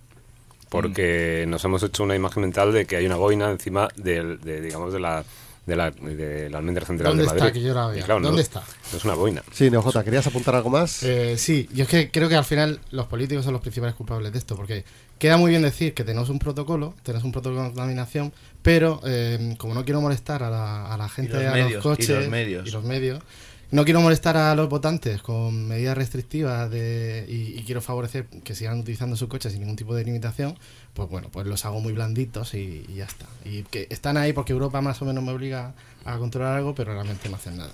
Porque 0.82 1.46
nos 1.48 1.64
hemos 1.66 1.82
hecho 1.84 2.04
una 2.04 2.16
imagen 2.16 2.42
mental 2.42 2.72
de 2.74 2.86
que 2.86 2.96
hay 2.98 3.06
una 3.06 3.16
boina 3.16 3.50
encima 3.52 3.88
del, 3.96 4.40
de, 4.42 4.62
digamos, 4.62 4.94
de 4.94 5.00
la, 5.00 5.24
de 5.66 5.76
la, 5.76 5.90
de 5.92 6.50
la 6.50 6.58
almendra 6.60 6.86
central 6.86 7.10
¿Dónde 7.12 7.24
de 7.24 7.28
está? 7.30 7.44
Madrid. 7.46 7.54
Que 7.62 7.68
yo 7.68 7.74
la 7.74 7.92
claro, 8.06 8.20
no- 8.20 8.28
¿Dónde 8.28 8.42
está? 8.44 8.64
No 8.92 8.98
es 8.98 9.04
una 9.06 9.16
boina. 9.16 9.42
Sí, 9.52 9.70
Neojota, 9.72 10.04
¿querías 10.04 10.28
apuntar 10.28 10.54
algo 10.56 10.70
más? 10.70 11.02
Eh, 11.04 11.38
sí, 11.38 11.68
yo 11.74 11.84
es 11.84 11.90
que 11.90 12.12
creo 12.12 12.30
que 12.30 12.36
al 12.36 12.46
final 12.46 12.80
los 12.92 13.08
políticos 13.08 13.44
son 13.46 13.54
los 13.54 13.62
principales 13.62 13.96
culpables 13.96 14.32
de 14.32 14.38
esto, 14.38 14.56
porque 14.56 14.84
queda 15.18 15.38
muy 15.38 15.50
bien 15.50 15.64
decir 15.64 15.94
que 15.96 16.04
tenemos 16.04 16.30
un 16.30 16.38
protocolo, 16.40 16.94
tenemos 17.04 17.24
un 17.24 17.32
protocolo 17.32 17.62
de 17.64 17.68
contaminación, 17.70 18.32
pero 18.62 19.02
eh, 19.06 19.56
como 19.58 19.74
no 19.74 19.84
quiero 19.86 20.02
molestar 20.02 20.44
a 20.44 20.50
la, 20.52 20.94
a 20.94 20.98
la 20.98 21.10
gente, 21.10 21.34
los 21.34 21.46
a 21.46 21.52
medios, 21.52 21.72
los 21.74 21.84
coches 21.84 22.10
y 22.10 22.14
los 22.14 22.28
medios. 22.28 22.68
y 22.68 22.72
los 22.72 22.84
medios, 22.84 23.20
no 23.72 23.84
quiero 23.84 24.00
molestar 24.02 24.38
a 24.38 24.56
los 24.56 24.70
votantes 24.70 25.22
con 25.22 25.68
medidas 25.68 25.98
restrictivas 25.98 26.70
de, 26.70 27.26
y, 27.28 27.60
y 27.60 27.64
quiero 27.64 27.82
favorecer 27.82 28.26
que 28.28 28.56
sigan 28.56 28.80
utilizando 28.80 29.16
sus 29.16 29.28
coches 29.28 29.52
sin 29.52 29.62
ningún 29.62 29.76
tipo 29.76 29.96
de 29.96 30.04
limitación, 30.06 30.58
pues 30.94 31.10
bueno, 31.10 31.30
pues 31.32 31.46
los 31.48 31.66
hago 31.66 31.80
muy 31.82 31.94
blanditos 31.94 32.54
y, 32.54 32.86
y 32.88 32.96
ya 32.96 33.06
está. 33.06 33.26
Y 33.44 33.64
que 33.64 33.88
están 33.90 34.18
ahí 34.18 34.34
porque 34.34 34.54
Europa 34.54 34.82
más 34.82 35.02
o 35.02 35.06
menos 35.06 35.24
me 35.24 35.32
obliga 35.32 35.74
a 36.06 36.18
controlar 36.18 36.58
algo, 36.58 36.76
pero 36.76 36.94
realmente 36.94 37.28
no 37.30 37.36
hacen 37.38 37.58
nada. 37.58 37.74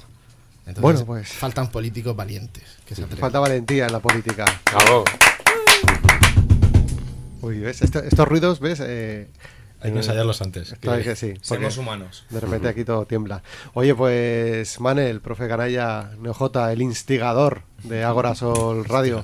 Entonces, 0.61 0.81
Bueno, 0.81 1.05
pues- 1.05 1.27
faltan 1.29 1.69
políticos 1.71 2.15
valientes 2.15 2.63
que 2.85 2.95
se. 2.95 3.05
Falta 3.07 3.39
valentía 3.39 3.87
en 3.87 3.91
la 3.91 3.99
política. 3.99 4.45
Bravo. 4.73 5.03
Uy, 7.41 7.59
¿ves? 7.59 7.81
Esto- 7.81 8.03
estos 8.03 8.27
ruidos, 8.27 8.59
¿ves? 8.59 8.79
Eh, 8.83 9.27
Hay 9.81 9.91
que 9.91 9.97
eh, 9.97 10.01
ensayarlos 10.01 10.41
antes. 10.41 10.75
que 10.79 11.15
sí. 11.15 11.33
Somos 11.41 11.77
humanos. 11.77 12.25
de 12.29 12.39
repente 12.39 12.67
aquí 12.67 12.85
todo 12.85 13.05
tiembla. 13.05 13.43
Oye, 13.73 13.95
pues 13.95 14.79
Manel, 14.79 15.21
profe 15.21 15.47
Canalla, 15.47 16.11
Neojota, 16.19 16.71
el 16.71 16.81
instigador 16.81 17.63
de 17.83 18.03
Agora 18.03 18.35
Sol 18.35 18.85
Radio. 18.85 19.23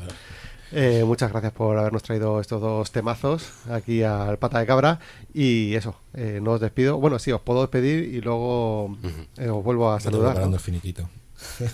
eh, 0.71 1.03
muchas 1.05 1.31
gracias 1.31 1.53
por 1.53 1.77
habernos 1.77 2.03
traído 2.03 2.41
estos 2.41 2.59
dos 2.59 2.91
temazos 2.91 3.49
aquí 3.69 4.03
al 4.03 4.37
Pata 4.39 4.59
de 4.59 4.65
Cabra. 4.65 4.99
Y 5.33 5.75
eso, 5.75 5.95
eh, 6.13 6.39
no 6.41 6.53
os 6.53 6.61
despido. 6.61 6.97
Bueno, 6.97 7.19
sí, 7.19 7.31
os 7.31 7.41
puedo 7.41 7.61
despedir 7.61 8.03
y 8.13 8.21
luego 8.21 8.97
eh, 9.37 9.49
os 9.49 9.63
vuelvo 9.63 9.91
a 9.91 9.99
saludar. 9.99 10.31
preparando 10.31 10.55
¿no? 10.55 10.57
el 10.57 10.63
finiquito. 10.63 11.09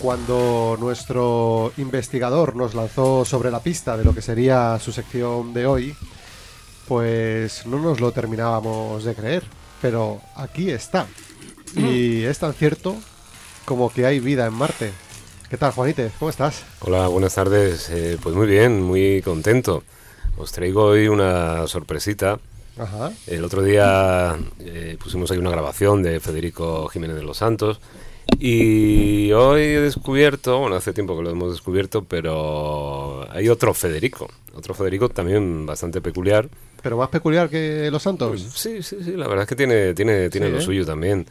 Cuando 0.00 0.76
nuestro 0.78 1.72
investigador 1.76 2.56
nos 2.56 2.74
lanzó 2.74 3.24
sobre 3.24 3.50
la 3.50 3.60
pista 3.60 3.96
de 3.96 4.04
lo 4.04 4.14
que 4.14 4.22
sería 4.22 4.78
su 4.78 4.92
sección 4.92 5.52
de 5.52 5.66
hoy, 5.66 5.96
pues 6.86 7.66
no 7.66 7.78
nos 7.78 8.00
lo 8.00 8.12
terminábamos 8.12 9.04
de 9.04 9.14
creer, 9.14 9.42
pero 9.82 10.20
aquí 10.36 10.70
está. 10.70 11.06
Y 11.76 12.22
es 12.22 12.38
tan 12.38 12.54
cierto 12.54 12.96
como 13.68 13.92
que 13.92 14.06
hay 14.06 14.18
vida 14.18 14.46
en 14.46 14.54
Marte. 14.54 14.92
¿Qué 15.50 15.58
tal, 15.58 15.72
Juanite? 15.72 16.10
¿Cómo 16.18 16.30
estás? 16.30 16.64
Hola, 16.80 17.06
buenas 17.08 17.34
tardes. 17.34 17.90
Eh, 17.90 18.16
pues 18.22 18.34
muy 18.34 18.46
bien, 18.46 18.80
muy 18.80 19.20
contento. 19.20 19.84
Os 20.38 20.52
traigo 20.52 20.84
hoy 20.84 21.06
una 21.08 21.66
sorpresita. 21.66 22.40
Ajá. 22.78 23.12
El 23.26 23.44
otro 23.44 23.62
día 23.62 24.38
eh, 24.60 24.96
pusimos 24.98 25.30
ahí 25.30 25.36
una 25.36 25.50
grabación 25.50 26.02
de 26.02 26.18
Federico 26.18 26.88
Jiménez 26.88 27.16
de 27.16 27.24
los 27.24 27.36
Santos 27.36 27.78
y 28.38 29.32
hoy 29.32 29.60
he 29.60 29.80
descubierto, 29.80 30.60
bueno, 30.60 30.76
hace 30.76 30.94
tiempo 30.94 31.14
que 31.18 31.24
lo 31.24 31.30
hemos 31.30 31.52
descubierto, 31.52 32.04
pero 32.04 33.30
hay 33.30 33.50
otro 33.50 33.74
Federico, 33.74 34.30
otro 34.54 34.72
Federico 34.72 35.10
también 35.10 35.66
bastante 35.66 36.00
peculiar. 36.00 36.48
¿Pero 36.82 36.96
más 36.96 37.10
peculiar 37.10 37.50
que 37.50 37.90
los 37.90 38.02
santos? 38.02 38.40
Sí, 38.54 38.82
sí, 38.82 38.96
sí, 39.04 39.12
la 39.12 39.28
verdad 39.28 39.42
es 39.42 39.48
que 39.48 39.56
tiene, 39.56 39.92
tiene, 39.92 40.30
tiene 40.30 40.46
Sí, 40.46 40.52
lo 40.52 40.58
¿eh? 40.58 40.62
suyo 40.62 40.86
también. 40.86 41.26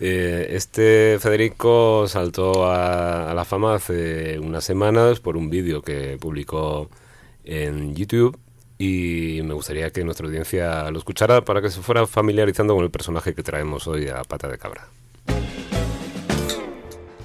Eh, 0.00 0.48
este 0.50 1.18
Federico 1.20 2.06
saltó 2.06 2.66
a, 2.66 3.30
a 3.30 3.34
la 3.34 3.44
fama 3.44 3.74
hace 3.74 4.38
unas 4.38 4.64
semanas 4.64 5.20
por 5.20 5.36
un 5.36 5.50
vídeo 5.50 5.82
que 5.82 6.16
publicó 6.20 6.88
en 7.44 7.94
YouTube 7.94 8.38
y 8.78 9.40
me 9.42 9.54
gustaría 9.54 9.90
que 9.90 10.04
nuestra 10.04 10.26
audiencia 10.26 10.90
lo 10.90 10.98
escuchara 10.98 11.44
para 11.44 11.60
que 11.60 11.68
se 11.68 11.80
fuera 11.80 12.06
familiarizando 12.06 12.74
con 12.74 12.84
el 12.84 12.90
personaje 12.90 13.34
que 13.34 13.42
traemos 13.42 13.88
hoy 13.88 14.08
a 14.08 14.22
pata 14.22 14.48
de 14.48 14.58
cabra. 14.58 14.86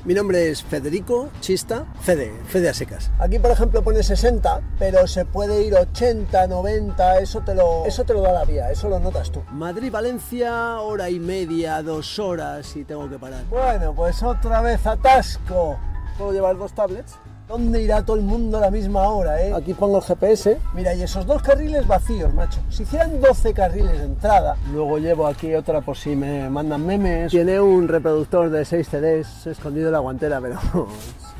Mi 0.05 0.13
nombre 0.13 0.49
es 0.49 0.61
Federico 0.61 1.29
Chista, 1.39 1.85
Fede, 2.01 2.33
Fede 2.47 2.67
a 2.67 2.73
secas. 2.73 3.09
Aquí, 3.19 3.39
por 3.39 3.51
ejemplo, 3.51 3.81
pone 3.83 4.03
60, 4.03 4.59
pero 4.77 5.07
se 5.07 5.23
puede 5.23 5.63
ir 5.63 5.75
80, 5.75 6.45
90, 6.47 7.19
eso 7.19 7.39
te 7.39 7.55
lo, 7.55 7.85
eso 7.85 8.03
te 8.03 8.13
lo 8.13 8.19
da 8.19 8.33
la 8.33 8.43
vía, 8.43 8.69
eso 8.69 8.89
lo 8.89 8.99
notas 8.99 9.31
tú. 9.31 9.41
Madrid-Valencia, 9.53 10.81
hora 10.81 11.09
y 11.09 11.21
media, 11.21 11.81
dos 11.81 12.19
horas 12.19 12.75
y 12.75 12.83
tengo 12.83 13.09
que 13.09 13.17
parar. 13.17 13.45
Bueno, 13.49 13.93
pues 13.95 14.21
otra 14.23 14.59
vez 14.59 14.85
atasco. 14.85 15.79
¿Puedo 16.17 16.33
llevar 16.33 16.57
dos 16.57 16.73
tablets? 16.73 17.15
¿Dónde 17.53 17.83
irá 17.83 18.03
todo 18.03 18.17
el 18.17 18.23
mundo 18.23 18.57
a 18.57 18.61
la 18.61 18.71
misma 18.71 19.07
hora, 19.09 19.39
eh? 19.39 19.53
Aquí 19.53 19.75
pongo 19.75 19.97
el 19.97 20.03
GPS. 20.03 20.57
Mira, 20.73 20.95
y 20.95 21.03
esos 21.03 21.23
dos 21.27 21.39
carriles 21.43 21.85
vacíos, 21.85 22.33
macho. 22.33 22.59
Si 22.71 22.81
hicieran 22.81 23.21
12 23.21 23.53
carriles 23.53 23.91
de 23.99 24.05
entrada, 24.05 24.57
luego 24.73 24.97
llevo 24.97 25.27
aquí 25.27 25.53
otra 25.53 25.79
por 25.81 25.95
si 25.95 26.15
me 26.15 26.49
mandan 26.49 26.83
memes. 26.83 27.29
Tiene 27.29 27.61
un 27.61 27.87
reproductor 27.87 28.49
de 28.49 28.65
6 28.65 28.87
CDs 28.89 29.45
escondido 29.45 29.89
en 29.89 29.91
la 29.93 29.99
guantera, 29.99 30.41
pero... 30.41 30.57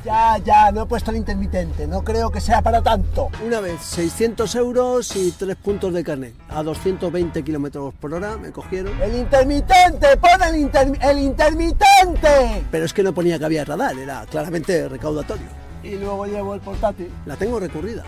Ya, 0.04 0.36
ya, 0.44 0.70
no 0.70 0.82
he 0.82 0.86
puesto 0.86 1.10
el 1.12 1.16
intermitente, 1.16 1.86
no 1.86 2.04
creo 2.04 2.30
que 2.30 2.38
sea 2.38 2.60
para 2.60 2.82
tanto. 2.82 3.30
Una 3.44 3.60
vez 3.60 3.80
600 3.80 4.54
euros 4.56 5.16
y 5.16 5.32
3 5.32 5.56
puntos 5.56 5.94
de 5.94 6.04
carnet. 6.04 6.34
A 6.50 6.62
220 6.62 7.42
kilómetros 7.42 7.94
por 7.94 8.12
hora 8.12 8.36
me 8.36 8.52
cogieron. 8.52 8.92
¡El 9.02 9.16
intermitente! 9.16 10.14
¡Pon 10.20 10.42
el, 10.46 10.70
intermi- 10.70 10.98
el 11.02 11.18
intermitente! 11.20 12.66
Pero 12.70 12.84
es 12.84 12.92
que 12.92 13.02
no 13.02 13.14
ponía 13.14 13.38
que 13.38 13.46
había 13.46 13.64
radar, 13.64 13.96
era 13.98 14.26
claramente 14.26 14.86
recaudatorio. 14.90 15.46
Y 15.84 15.96
luego 15.96 16.26
llevo 16.26 16.54
el 16.54 16.60
portátil. 16.60 17.10
La 17.26 17.36
tengo 17.36 17.60
recurrida. 17.60 18.04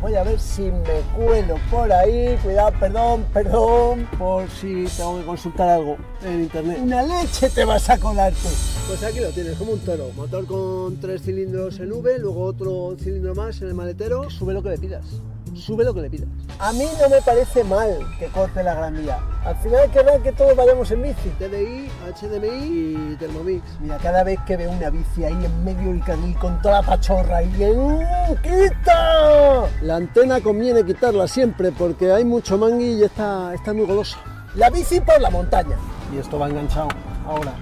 Voy 0.00 0.14
a 0.16 0.22
ver 0.22 0.38
si 0.38 0.62
me 0.62 1.00
cuelo 1.16 1.56
por 1.70 1.90
ahí. 1.90 2.36
Cuidado, 2.42 2.72
perdón, 2.78 3.24
perdón. 3.32 4.08
Por 4.18 4.48
si 4.50 4.84
tengo 4.96 5.18
que 5.18 5.24
consultar 5.24 5.68
algo 5.70 5.96
en 6.22 6.42
internet. 6.42 6.78
Una 6.82 7.02
leche 7.02 7.48
te 7.48 7.64
vas 7.64 7.88
a 7.88 7.98
colar 7.98 8.32
tú. 8.32 8.48
Pues 8.88 9.02
aquí 9.02 9.20
lo 9.20 9.30
tienes, 9.30 9.56
como 9.56 9.72
un 9.72 9.80
toro. 9.80 10.10
Motor 10.14 10.46
con 10.46 11.00
tres 11.00 11.22
cilindros 11.22 11.80
en 11.80 11.92
V, 11.92 12.18
luego 12.18 12.44
otro 12.44 12.94
cilindro 12.98 13.34
más 13.34 13.62
en 13.62 13.68
el 13.68 13.74
maletero. 13.74 14.28
Sube 14.28 14.52
lo 14.52 14.62
que 14.62 14.70
le 14.70 14.78
pidas. 14.78 15.04
Sube 15.54 15.84
lo 15.84 15.94
que 15.94 16.02
le 16.02 16.10
pidas. 16.10 16.28
A 16.58 16.72
mí 16.72 16.86
no 17.00 17.08
me 17.08 17.20
parece 17.22 17.64
mal 17.64 17.98
que 18.18 18.26
corte 18.28 18.62
la 18.62 18.74
gran 18.74 18.96
vía. 18.96 19.18
Al 19.44 19.56
final 19.56 19.90
querrá 19.90 20.18
que 20.18 20.32
todos 20.32 20.56
vayamos 20.56 20.90
en 20.90 21.02
bici. 21.02 21.28
TDI, 21.38 21.90
HDMI 22.20 23.12
y 23.12 23.16
Thermomix. 23.18 23.62
Mira, 23.80 23.98
cada 23.98 24.24
vez 24.24 24.38
que 24.46 24.56
veo 24.56 24.70
una 24.70 24.90
bici 24.90 25.24
ahí 25.24 25.32
en 25.32 25.64
medio 25.64 25.90
del 25.90 26.02
carril 26.04 26.36
con 26.38 26.60
toda 26.62 26.80
la 26.80 26.86
pachorra 26.86 27.42
y 27.42 27.64
¡uh, 27.64 28.00
¡quita! 28.42 29.66
La 29.82 29.96
antena 29.96 30.40
conviene 30.40 30.84
quitarla 30.84 31.28
siempre 31.28 31.72
porque 31.72 32.12
hay 32.12 32.24
mucho 32.24 32.58
mangui 32.58 33.00
y 33.00 33.04
está, 33.04 33.52
está 33.54 33.72
muy 33.72 33.86
golosa. 33.86 34.18
La 34.54 34.70
bici 34.70 35.00
por 35.00 35.20
la 35.20 35.30
montaña. 35.30 35.76
Y 36.14 36.18
esto 36.18 36.38
va 36.38 36.48
enganchado 36.48 36.88
ahora. 37.26 37.54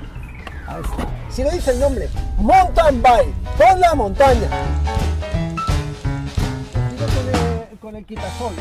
a 0.66 0.78
esto. 0.78 0.96
Si 1.30 1.42
lo 1.42 1.50
dice 1.50 1.70
el 1.70 1.80
nombre, 1.80 2.08
mountain 2.38 3.00
bike, 3.02 3.34
por 3.56 3.78
la 3.78 3.94
montaña. 3.94 4.48
Con 7.82 7.96
el, 7.96 7.96
con 7.96 7.96
el 7.96 8.06
quitasol. 8.06 8.54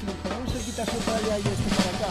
Si 0.00 0.06
ponemos 0.28 0.54
el 0.54 0.60
quitasol 0.62 1.00
para 1.06 1.18
allá 1.18 1.38
y 1.38 1.42
este 1.42 1.76
para 1.76 1.90
acá. 1.90 2.08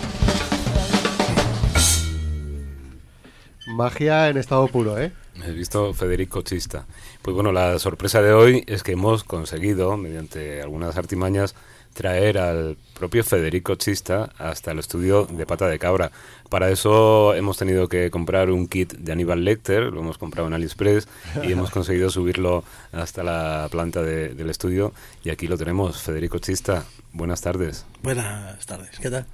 Magia 3.68 4.30
en 4.30 4.38
estado 4.38 4.68
puro, 4.68 4.98
¿eh? 4.98 5.12
He 5.46 5.52
visto 5.52 5.94
Federico 5.94 6.42
Chista. 6.42 6.86
Pues 7.22 7.36
bueno, 7.36 7.52
la 7.52 7.80
sorpresa 7.80 8.22
de 8.22 8.32
hoy 8.34 8.64
es 8.68 8.82
que 8.84 8.94
hemos 8.94 9.26
conseguido, 9.26 9.98
mediante 9.98 10.62
algunas 10.62 10.96
artimañas, 10.98 11.54
traer 11.94 12.38
al 12.38 12.78
propio 12.98 13.24
Federico 13.24 13.76
Chista 13.76 14.32
hasta 14.38 14.72
el 14.72 14.80
estudio 14.80 15.26
de 15.26 15.46
Pata 15.46 15.68
de 15.68 15.80
Cabra. 15.80 16.12
Para 16.50 16.70
eso 16.70 17.34
hemos 17.34 17.58
tenido 17.58 17.88
que 17.88 18.12
comprar 18.12 18.52
un 18.52 18.68
kit 18.68 18.94
de 18.94 19.12
Aníbal 19.12 19.44
Lecter, 19.44 19.84
lo 19.84 20.02
hemos 20.02 20.18
comprado 20.18 20.48
en 20.48 20.54
AliExpress 20.54 21.08
y 21.44 21.52
hemos 21.52 21.72
conseguido 21.72 22.10
subirlo 22.10 22.64
hasta 22.92 23.24
la 23.24 23.68
planta 23.72 24.02
de- 24.04 24.30
del 24.36 24.50
estudio 24.50 24.94
y 25.24 25.30
aquí 25.30 25.48
lo 25.48 25.58
tenemos. 25.58 26.02
Federico 26.02 26.38
Chista, 26.40 26.86
buenas 27.12 27.42
tardes. 27.42 27.86
Buenas 28.04 28.66
tardes, 28.66 29.00
¿qué 29.00 29.10
tal? 29.10 29.26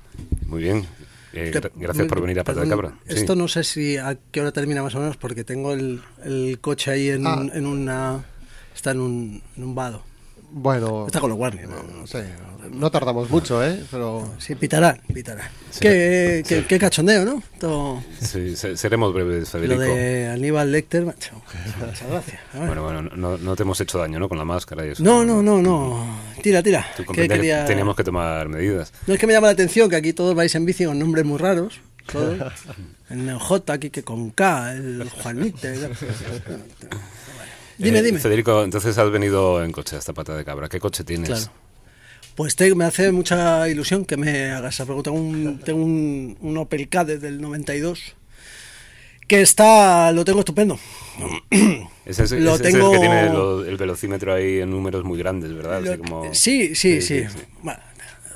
Muy 0.46 0.62
bien. 0.64 0.86
Eh, 1.34 1.52
gra- 1.54 1.72
gracias 1.76 2.08
por 2.08 2.22
venir 2.22 2.40
a 2.40 2.44
Pata 2.44 2.62
de 2.62 2.70
Cabra. 2.70 2.94
Sí. 3.08 3.16
Esto 3.16 3.36
no 3.36 3.48
sé 3.48 3.64
si 3.64 3.98
a 3.98 4.18
qué 4.32 4.42
hora 4.42 4.52
termina 4.52 4.82
más 4.82 4.96
o 4.96 5.00
menos 5.00 5.16
porque 5.18 5.44
tengo 5.44 5.74
el, 5.74 6.02
el 6.24 6.58
coche 6.60 6.92
ahí 6.92 7.10
en, 7.10 7.28
Ah. 7.28 7.46
en 7.54 7.66
una... 7.66 8.24
Está 8.74 8.92
en 8.92 9.02
un, 9.02 9.44
en 9.58 9.64
un 9.64 9.76
vado. 9.76 10.02
Bueno, 10.52 11.06
Está 11.08 11.20
con 11.20 11.30
los 11.30 11.38
Warner. 11.40 11.68
No, 11.68 11.84
no 11.84 12.08
sí, 12.08 12.14
sé. 12.14 12.26
no 12.72 12.90
tardamos 12.92 13.30
mucho, 13.30 13.64
¿eh? 13.64 13.84
Pero 13.92 14.34
Sí, 14.40 14.56
pitarán, 14.56 15.00
pitarán. 15.14 15.48
Qué, 15.80 16.44
qué- 16.48 16.66
qué 16.66 16.80
cachondeo, 16.80 17.24
¿no? 17.24 17.44
Todo- 17.60 18.02
Sí, 18.20 18.56
se- 18.56 18.76
seremos 18.76 19.14
breves, 19.14 19.42
lo 19.54 19.60
Federico. 19.60 19.80
de 19.82 20.28
Aníbal 20.30 20.72
Lecter, 20.72 21.06
macho. 21.06 21.42
Muchas 21.80 22.10
gracias. 22.10 22.42
Bueno, 22.54 22.84
bueno, 22.84 23.02
no, 23.04 23.38
no 23.38 23.56
te 23.56 23.64
hemos 23.64 23.80
hecho 23.82 24.00
daño, 24.00 24.18
¿no? 24.20 24.28
Con 24.28 24.38
la 24.40 24.46
máscara 24.46 24.86
y 24.86 24.90
eso. 24.90 25.04
No, 25.04 25.24
no, 25.24 25.42
no, 25.44 25.62
no. 25.62 26.20
Tira, 26.42 26.64
tira. 26.64 26.86
Tú 26.98 27.04
¿Qué 27.04 27.06
comprendes 27.06 27.36
que 27.38 27.42
quería- 27.42 27.66
teníamos 27.66 27.96
que 27.96 28.04
tomar 28.04 28.50
medidas. 28.50 28.92
No 29.06 29.14
es 29.14 29.20
que 29.20 29.28
me 29.28 29.34
llama 29.34 29.48
la 29.48 29.54
atención 29.54 29.90
que 29.90 29.96
aquí 29.98 30.14
todos 30.14 30.34
vais 30.36 30.54
en 30.56 30.66
bici 30.66 30.86
con 30.86 30.98
nombres 30.98 31.26
muy 31.26 31.38
raros. 31.38 31.80
Todos. 32.12 32.38
El 33.12 33.34
J 33.40 33.74
aquí 33.74 33.90
que 33.92 34.04
con 34.04 34.30
K, 34.32 34.74
el 34.74 35.10
Juanite. 35.10 35.90
Dime, 37.80 38.00
Eh, 38.00 38.04
dime. 38.04 38.20
Federico, 38.20 38.64
entonces 38.64 38.98
has 38.98 39.10
venido 39.10 39.64
en 39.64 39.72
coche 39.72 39.96
a 39.96 40.00
esta 40.00 40.14
pata 40.14 40.36
de 40.36 40.46
cabra. 40.46 40.70
¿Qué 40.70 40.80
coche 40.80 41.04
tienes? 41.04 41.30
Claro. 41.30 41.52
Pues 42.36 42.56
te- 42.56 42.74
me 42.76 42.86
hace 42.86 43.12
mucha 43.12 43.68
ilusión 43.68 44.06
que 44.06 44.16
me 44.18 44.52
hagas 44.52 44.76
esa 44.76 44.86
pregunta. 44.86 45.10
Tengo 45.12 45.20
un, 45.22 45.60
tengo 45.60 45.84
un, 45.84 46.38
un 46.42 46.58
Opel 46.58 46.88
Kadett 46.88 47.20
del 47.22 47.42
92 47.42 48.16
que 49.28 49.42
está, 49.42 50.12
lo 50.12 50.24
tengo 50.26 50.40
estupendo. 50.40 50.80
Ese 52.06 52.24
es, 52.24 52.32
Lo 52.32 52.56
ese 52.56 52.68
es 52.70 52.74
tengo- 52.74 52.88
el 52.94 52.94
que 52.94 53.00
tiene 53.00 53.26
lo- 53.30 53.64
el 53.66 53.78
velocímetro 53.78 54.34
ahí 54.34 54.60
en 54.60 54.72
números 54.72 55.04
muy 55.04 55.18
grandes, 55.20 55.54
¿verdad? 55.54 55.82
Lo- 55.82 55.92
Así 55.92 56.00
como- 56.00 56.34
sí, 56.34 56.76
sí, 56.76 57.02
sí, 57.02 57.24
sí, 57.24 57.26
sí. 57.30 57.38
Bueno, 57.62 57.80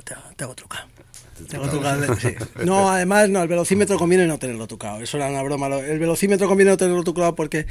te, 0.04 0.14
te 0.36 0.44
hago 0.44 0.54
trucado. 0.54 0.86
Te 1.48 1.56
hago 1.56 1.68
trucado, 1.68 2.14
sí. 2.16 2.28
No, 2.64 2.88
además, 2.90 3.28
no, 3.28 3.42
el 3.42 3.48
velocímetro 3.48 3.98
conviene 3.98 4.26
no 4.26 4.38
tenerlo 4.38 4.66
tocado. 4.68 5.00
Eso 5.02 5.16
era 5.16 5.28
una 5.28 5.42
broma. 5.42 5.66
El 5.78 5.98
velocímetro 5.98 6.46
conviene 6.46 6.70
no 6.70 6.76
tenerlo 6.76 7.02
tocado 7.02 7.34
porque, 7.34 7.66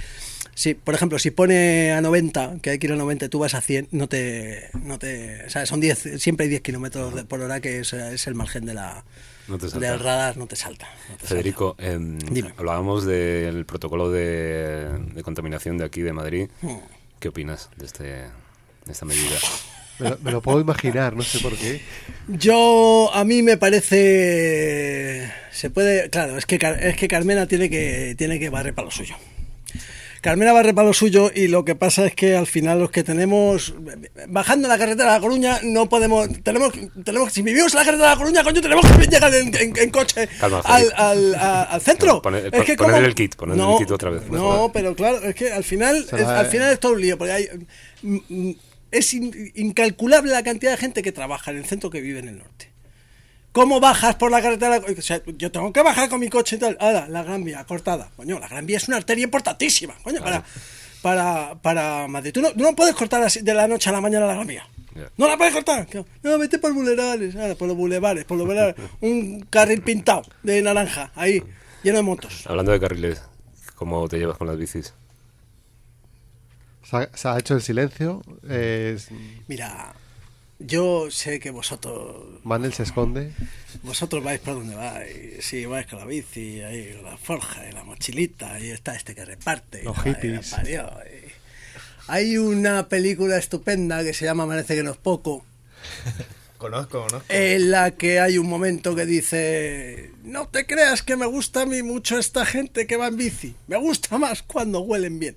si, 0.55 0.73
por 0.75 0.93
ejemplo, 0.95 1.17
si 1.19 1.31
pone 1.31 1.91
a 1.91 2.01
90, 2.01 2.55
que 2.61 2.69
hay 2.71 2.79
que 2.79 2.87
ir 2.87 2.93
a 2.93 2.95
90 2.95 3.25
y 3.25 3.29
tú 3.29 3.39
vas 3.39 3.53
a 3.55 3.61
100, 3.61 3.87
no 3.91 4.07
te. 4.07 4.69
No 4.83 4.99
te 4.99 5.45
o 5.45 5.49
sea, 5.49 5.65
son 5.65 5.79
10, 5.81 6.21
siempre 6.21 6.43
hay 6.45 6.49
10 6.49 6.61
kilómetros 6.61 7.23
por 7.25 7.41
hora, 7.41 7.59
que 7.59 7.79
es, 7.79 7.93
es 7.93 8.27
el 8.27 8.35
margen 8.35 8.65
de 8.65 8.73
la, 8.75 9.03
No 9.47 9.57
te 9.57 9.69
salta. 9.69 9.89
del 9.91 9.99
radar, 9.99 10.37
no 10.37 10.45
te 10.47 10.55
salta. 10.55 10.87
no 11.09 11.15
te 11.17 11.25
Federico, 11.27 11.75
em, 11.79 12.17
Dime. 12.19 12.53
hablábamos 12.57 13.05
del 13.05 13.65
protocolo 13.65 14.11
de, 14.11 14.89
de 15.13 15.23
contaminación 15.23 15.77
de 15.77 15.85
aquí 15.85 16.01
de 16.01 16.13
Madrid. 16.13 16.47
Mm. 16.61 16.75
¿Qué 17.19 17.29
opinas 17.29 17.69
de, 17.77 17.85
este, 17.85 18.03
de 18.03 18.91
esta 18.91 19.05
medida? 19.05 19.37
me 19.99 20.09
lo, 20.09 20.17
me 20.19 20.31
lo 20.31 20.41
puedo 20.41 20.59
imaginar, 20.59 21.15
no 21.15 21.23
sé 21.23 21.39
por 21.39 21.55
qué. 21.55 21.81
Yo, 22.27 23.09
a 23.13 23.23
mí 23.23 23.41
me 23.41 23.57
parece. 23.57 25.31
Se 25.51 25.69
puede. 25.69 26.09
Claro, 26.09 26.37
es 26.37 26.45
que, 26.45 26.57
Car- 26.59 26.83
es 26.83 26.95
que 26.97 27.07
Carmena 27.07 27.47
tiene 27.47 27.69
que, 27.69 28.15
tiene 28.17 28.39
que 28.39 28.49
barrer 28.49 28.73
para 28.73 28.85
lo 28.85 28.91
suyo. 28.91 29.15
Carmena 30.23 30.53
barre 30.53 30.73
para 30.73 30.87
lo 30.87 30.93
suyo 30.93 31.29
y 31.35 31.49
lo 31.49 31.65
que 31.65 31.75
pasa 31.75 32.05
es 32.07 32.15
que 32.15 32.35
al 32.37 32.47
final 32.47 32.79
los 32.79 32.89
que 32.91 33.03
tenemos 33.03 33.73
bajando 34.29 34.69
la 34.69 34.77
carretera 34.77 35.09
de 35.09 35.15
La 35.17 35.19
Coruña 35.21 35.59
no 35.63 35.89
podemos 35.89 36.29
tenemos 36.41 36.71
tenemos 37.03 37.33
si 37.33 37.41
vivimos 37.41 37.73
en 37.73 37.79
la 37.79 37.85
carretera 37.85 38.09
de 38.11 38.15
La 38.15 38.19
Coruña 38.19 38.43
coño 38.43 38.61
tenemos 38.61 38.85
que 38.89 39.05
llegar 39.05 39.35
en, 39.35 39.53
en- 39.53 39.77
en 39.77 39.89
coche 39.91 40.29
Calma, 40.39 40.61
al, 40.63 40.91
al, 40.95 41.35
al 41.35 41.81
centro. 41.81 42.21
Pone- 42.21 42.39
es 42.39 42.51
que 42.63 42.75
poner 42.77 42.77
como- 42.77 42.95
el 43.05 43.15
kit, 43.15 43.35
poner 43.35 43.55
el 43.55 43.61
no, 43.61 43.77
kit 43.77 43.91
otra 43.91 44.09
vez. 44.11 44.29
No, 44.29 44.71
pero 44.73 44.95
claro, 44.95 45.21
es 45.23 45.35
que 45.35 45.51
al 45.51 45.65
final 45.65 45.97
es, 45.97 46.13
al 46.13 46.45
final 46.47 46.71
es 46.71 46.79
todo 46.79 46.93
un 46.93 47.01
lío 47.01 47.17
porque 47.17 47.33
hay 47.33 47.47
mm, 48.01 48.17
mm, 48.29 48.55
es 48.91 49.13
in- 49.13 49.51
incalculable 49.55 50.31
la 50.31 50.43
cantidad 50.43 50.71
de 50.71 50.77
gente 50.77 51.01
que 51.03 51.11
trabaja 51.11 51.51
en 51.51 51.57
el 51.57 51.65
centro 51.65 51.89
que 51.89 51.99
vive 51.99 52.19
en 52.19 52.29
el 52.29 52.37
norte. 52.37 52.71
¿Cómo 53.53 53.79
bajas 53.79 54.15
por 54.15 54.29
la 54.31 54.41
carretera? 54.41 54.79
O 54.97 55.01
sea, 55.01 55.21
yo 55.37 55.51
tengo 55.51 55.71
que 55.71 55.81
bajar 55.81 56.09
con 56.09 56.19
mi 56.19 56.27
coche 56.27 56.57
y 56.57 56.59
tal. 56.59 56.75
Ahora, 56.81 57.07
la 57.07 57.23
Gran 57.23 57.43
Vía 57.43 57.63
cortada. 57.63 58.09
Coño, 58.17 58.39
la 58.39 58.47
Gran 58.49 58.65
Vía 58.65 58.77
es 58.77 58.87
una 58.89 58.97
arteria 58.97 59.23
importantísima. 59.23 59.93
Coño, 60.03 60.21
para, 60.21 60.43
para, 61.01 61.55
para 61.61 62.07
Madrid. 62.07 62.31
Tú 62.33 62.41
no, 62.41 62.51
tú 62.51 62.59
no 62.63 62.75
puedes 62.75 62.95
cortar 62.95 63.21
así 63.23 63.41
de 63.41 63.53
la 63.53 63.67
noche 63.67 63.89
a 63.89 63.93
la 63.93 64.01
mañana 64.01 64.25
la 64.25 64.33
Gran 64.33 64.47
Vía. 64.47 64.67
No 65.17 65.27
la 65.27 65.37
puedes 65.37 65.53
cortar. 65.53 65.87
No, 66.23 66.37
vete 66.37 66.57
por 66.59 66.73
bulevares. 66.73 67.35
Ahora, 67.35 67.55
por 67.55 67.67
los 67.67 67.77
bulevares, 67.77 68.25
por 68.25 68.37
los 68.37 68.45
bulevares. 68.47 68.75
Un 69.01 69.41
carril 69.49 69.81
pintado 69.81 70.23
de 70.43 70.61
naranja, 70.61 71.11
ahí, 71.15 71.41
lleno 71.83 71.97
de 71.97 72.03
motos. 72.03 72.45
Hablando 72.47 72.71
de 72.71 72.79
carriles, 72.79 73.21
¿cómo 73.75 74.07
te 74.09 74.17
llevas 74.17 74.37
con 74.37 74.47
las 74.47 74.57
bicis? 74.57 74.93
Se 76.89 76.97
ha, 76.97 77.09
se 77.15 77.27
ha 77.27 77.37
hecho 77.39 77.53
el 77.55 77.61
silencio. 77.61 78.21
eh, 78.49 78.97
Mira, 79.47 79.93
yo 80.65 81.09
sé 81.11 81.39
que 81.39 81.51
vosotros 81.51 82.39
Manel 82.43 82.73
se 82.73 82.83
esconde. 82.83 83.31
Vosotros 83.83 84.23
vais 84.23 84.39
por 84.39 84.55
donde 84.55 84.75
vais, 84.75 85.43
sí, 85.45 85.65
vais 85.65 85.85
con 85.87 85.99
la 85.99 86.05
bici, 86.05 86.61
ahí 86.61 86.93
con 86.95 87.05
la 87.11 87.17
forja 87.17 87.67
y 87.67 87.71
la 87.73 87.83
mochilita, 87.83 88.59
y 88.59 88.71
está 88.71 88.95
este 88.95 89.13
que 89.15 89.25
reparte. 89.25 89.81
y 89.81 89.85
Los 89.85 89.97
la- 89.97 90.03
y 90.03 90.11
la 90.13 90.19
hippies. 90.19 90.49
parió, 90.51 90.89
y- 91.05 91.31
Hay 92.07 92.37
una 92.37 92.89
película 92.89 93.37
estupenda 93.37 94.03
que 94.03 94.13
se 94.13 94.25
llama 94.25 94.45
Parece 94.47 94.75
que 94.75 94.83
no 94.83 94.91
es 94.91 94.97
poco, 94.97 95.45
Conozco, 96.63 97.05
en 97.27 97.71
la 97.71 97.91
que 97.91 98.21
hay 98.21 98.37
un 98.37 98.47
momento 98.47 98.95
que 98.95 99.05
dice, 99.05 100.11
no 100.23 100.47
te 100.47 100.65
creas 100.65 101.03
que 101.03 101.17
me 101.17 101.25
gusta 101.25 101.63
a 101.63 101.65
mí 101.65 101.83
mucho 101.83 102.17
esta 102.17 102.45
gente 102.45 102.87
que 102.87 102.95
va 102.95 103.07
en 103.07 103.17
bici, 103.17 103.53
me 103.67 103.75
gusta 103.75 104.17
más 104.17 104.43
cuando 104.43 104.79
huelen 104.79 105.19
bien. 105.19 105.35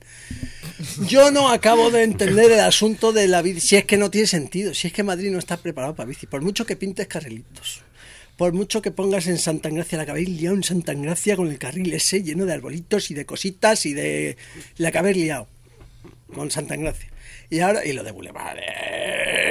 Yo 1.09 1.33
no 1.33 1.49
acabo 1.49 1.91
de 1.91 2.05
entender 2.05 2.53
el 2.53 2.61
asunto 2.61 3.13
de 3.13 3.27
la 3.27 3.43
bici, 3.43 3.59
si 3.59 3.75
es 3.75 3.85
que 3.85 3.97
no 3.97 4.09
tiene 4.09 4.29
sentido, 4.29 4.73
si 4.73 4.87
es 4.87 4.93
que 4.93 5.03
Madrid 5.03 5.33
no 5.33 5.41
está 5.41 5.57
preparado 5.57 5.97
para 5.97 6.07
bici, 6.07 6.29
por 6.29 6.43
mucho 6.43 6.65
que 6.65 6.77
pintes 6.77 7.09
carrilitos. 7.09 7.83
Por 8.37 8.53
mucho 8.53 8.81
que 8.81 8.93
pongas 8.93 9.27
en 9.27 9.39
Santa 9.39 9.69
Gracia, 9.69 9.99
la 9.99 10.05
que 10.05 10.13
habéis 10.13 10.29
liado 10.29 10.55
en 10.55 10.63
Santa 10.63 10.95
Gracia 10.95 11.35
con 11.35 11.49
el 11.49 11.59
carril 11.59 11.93
ese 11.93 12.23
lleno 12.23 12.47
de 12.47 12.53
arbolitos 12.53 13.11
y 13.11 13.15
de 13.15 13.27
cositas 13.27 13.85
y 13.85 13.95
de 13.95 14.37
la 14.77 14.93
que 14.93 15.13
liado 15.13 15.49
con 16.33 16.53
Santa 16.53 16.77
Gracia. 16.77 17.11
Y 17.51 17.59
ahora, 17.59 17.85
y 17.85 17.95
lo 17.95 18.05
de 18.05 18.13
Boulevard. 18.13 18.59
eh. 18.59 19.46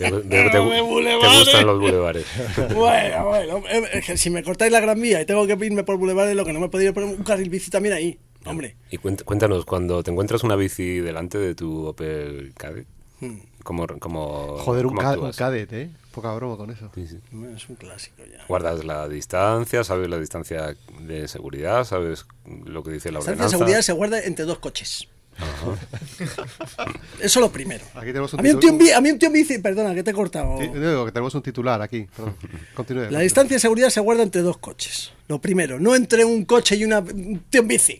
Veo- 0.00 0.22
veo 0.24 0.44
que 0.44 0.50
te, 0.50 0.58
bulevares. 0.82 1.38
gustan 1.38 1.66
los 1.66 1.78
bulevares. 1.80 2.24
Bueno, 2.74 3.24
bueno, 3.26 3.62
eh, 3.68 3.82
es 3.92 4.06
que 4.06 4.16
si 4.16 4.30
me 4.30 4.42
cortáis 4.42 4.72
la 4.72 4.80
gran 4.80 5.00
vía 5.00 5.20
y 5.20 5.26
tengo 5.26 5.46
que 5.46 5.52
irme 5.64 5.84
por 5.84 5.96
Boulevard, 5.98 6.32
lo 6.34 6.44
que 6.44 6.52
no 6.52 6.60
me 6.60 6.68
podría 6.68 6.92
poner 6.92 7.08
un 7.16 7.22
carril 7.24 7.50
bici 7.50 7.70
también 7.70 7.94
ahí. 7.94 8.18
Hombre, 8.46 8.76
Y 8.90 8.96
cuént- 8.98 9.22
cuéntanos, 9.24 9.64
cuando 9.66 10.02
te 10.02 10.10
encuentras 10.10 10.42
una 10.44 10.56
bici 10.56 11.00
delante 11.00 11.36
de 11.38 11.54
tu 11.54 11.86
Opel 11.86 12.52
Kadett, 12.56 12.86
Hmm. 13.20 13.36
¿cómo, 13.62 13.86
cómo, 13.98 14.56
Joder, 14.60 14.86
un, 14.86 14.92
cómo 14.94 15.02
ca- 15.02 15.08
un 15.08 15.14
actúas? 15.14 15.36
cadet, 15.36 15.70
¿eh? 15.74 15.90
Poca 16.12 16.32
broma 16.34 16.56
con 16.56 16.70
eso. 16.70 16.90
Sí, 16.94 17.06
sí. 17.06 17.18
es 17.54 17.68
un 17.68 17.76
clásico 17.76 18.22
ya. 18.24 18.42
Guardas 18.48 18.82
la 18.84 19.06
distancia, 19.10 19.84
sabes 19.84 20.08
la 20.08 20.18
distancia 20.18 20.74
de 21.00 21.28
seguridad, 21.28 21.84
sabes 21.84 22.24
lo 22.64 22.82
que 22.82 22.92
dice 22.92 23.12
la 23.12 23.18
La 23.18 23.18
distancia 23.18 23.24
de 23.26 23.30
ordenanza. 23.32 23.48
seguridad 23.58 23.80
se 23.82 23.92
guarda 23.92 24.20
entre 24.22 24.46
dos 24.46 24.58
coches. 24.58 25.06
Eso 27.20 27.24
es 27.24 27.36
lo 27.36 27.50
primero. 27.52 27.84
Aquí 27.94 28.06
tenemos 28.06 28.32
un 28.32 28.40
A 28.40 28.42
mí 28.42 28.50
un 28.50 28.60
tío 28.60 28.96
a 28.96 29.00
mí 29.00 29.10
un 29.10 29.18
tío 29.18 29.30
bici, 29.30 29.58
perdona, 29.58 29.94
que 29.94 30.02
te 30.02 30.10
he 30.10 30.14
cortado. 30.14 30.58
Que 30.58 30.68
tenemos 31.12 31.34
un 31.34 31.42
titular 31.42 31.80
aquí. 31.82 32.06
Continúe. 32.74 33.10
La 33.10 33.20
distancia 33.20 33.56
de 33.56 33.60
seguridad 33.60 33.90
se 33.90 34.00
guarda 34.00 34.22
entre 34.22 34.42
dos 34.42 34.58
coches. 34.58 35.12
Lo 35.28 35.40
primero, 35.40 35.78
no 35.78 35.94
entre 35.94 36.24
un 36.24 36.44
coche 36.44 36.76
y 36.76 36.84
una 36.84 37.00
un 37.00 37.44
tío 37.50 37.60
en 37.62 37.68
bici. 37.68 37.98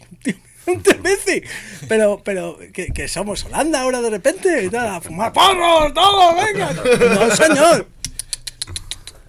Un 0.66 0.82
tío 0.82 0.92
en 0.94 1.02
bici. 1.02 1.42
Pero, 1.88 2.20
pero, 2.24 2.58
que, 2.72 2.88
que 2.88 3.08
somos 3.08 3.44
Holanda 3.44 3.80
ahora 3.82 4.00
de 4.00 4.10
repente. 4.10 4.64
y 4.64 4.68
tal, 4.70 4.88
a 4.88 5.00
fumar 5.00 5.32
porros, 5.32 5.92
todo, 5.94 6.34
venga. 6.36 6.72
No, 6.72 7.34
señor. 7.36 7.86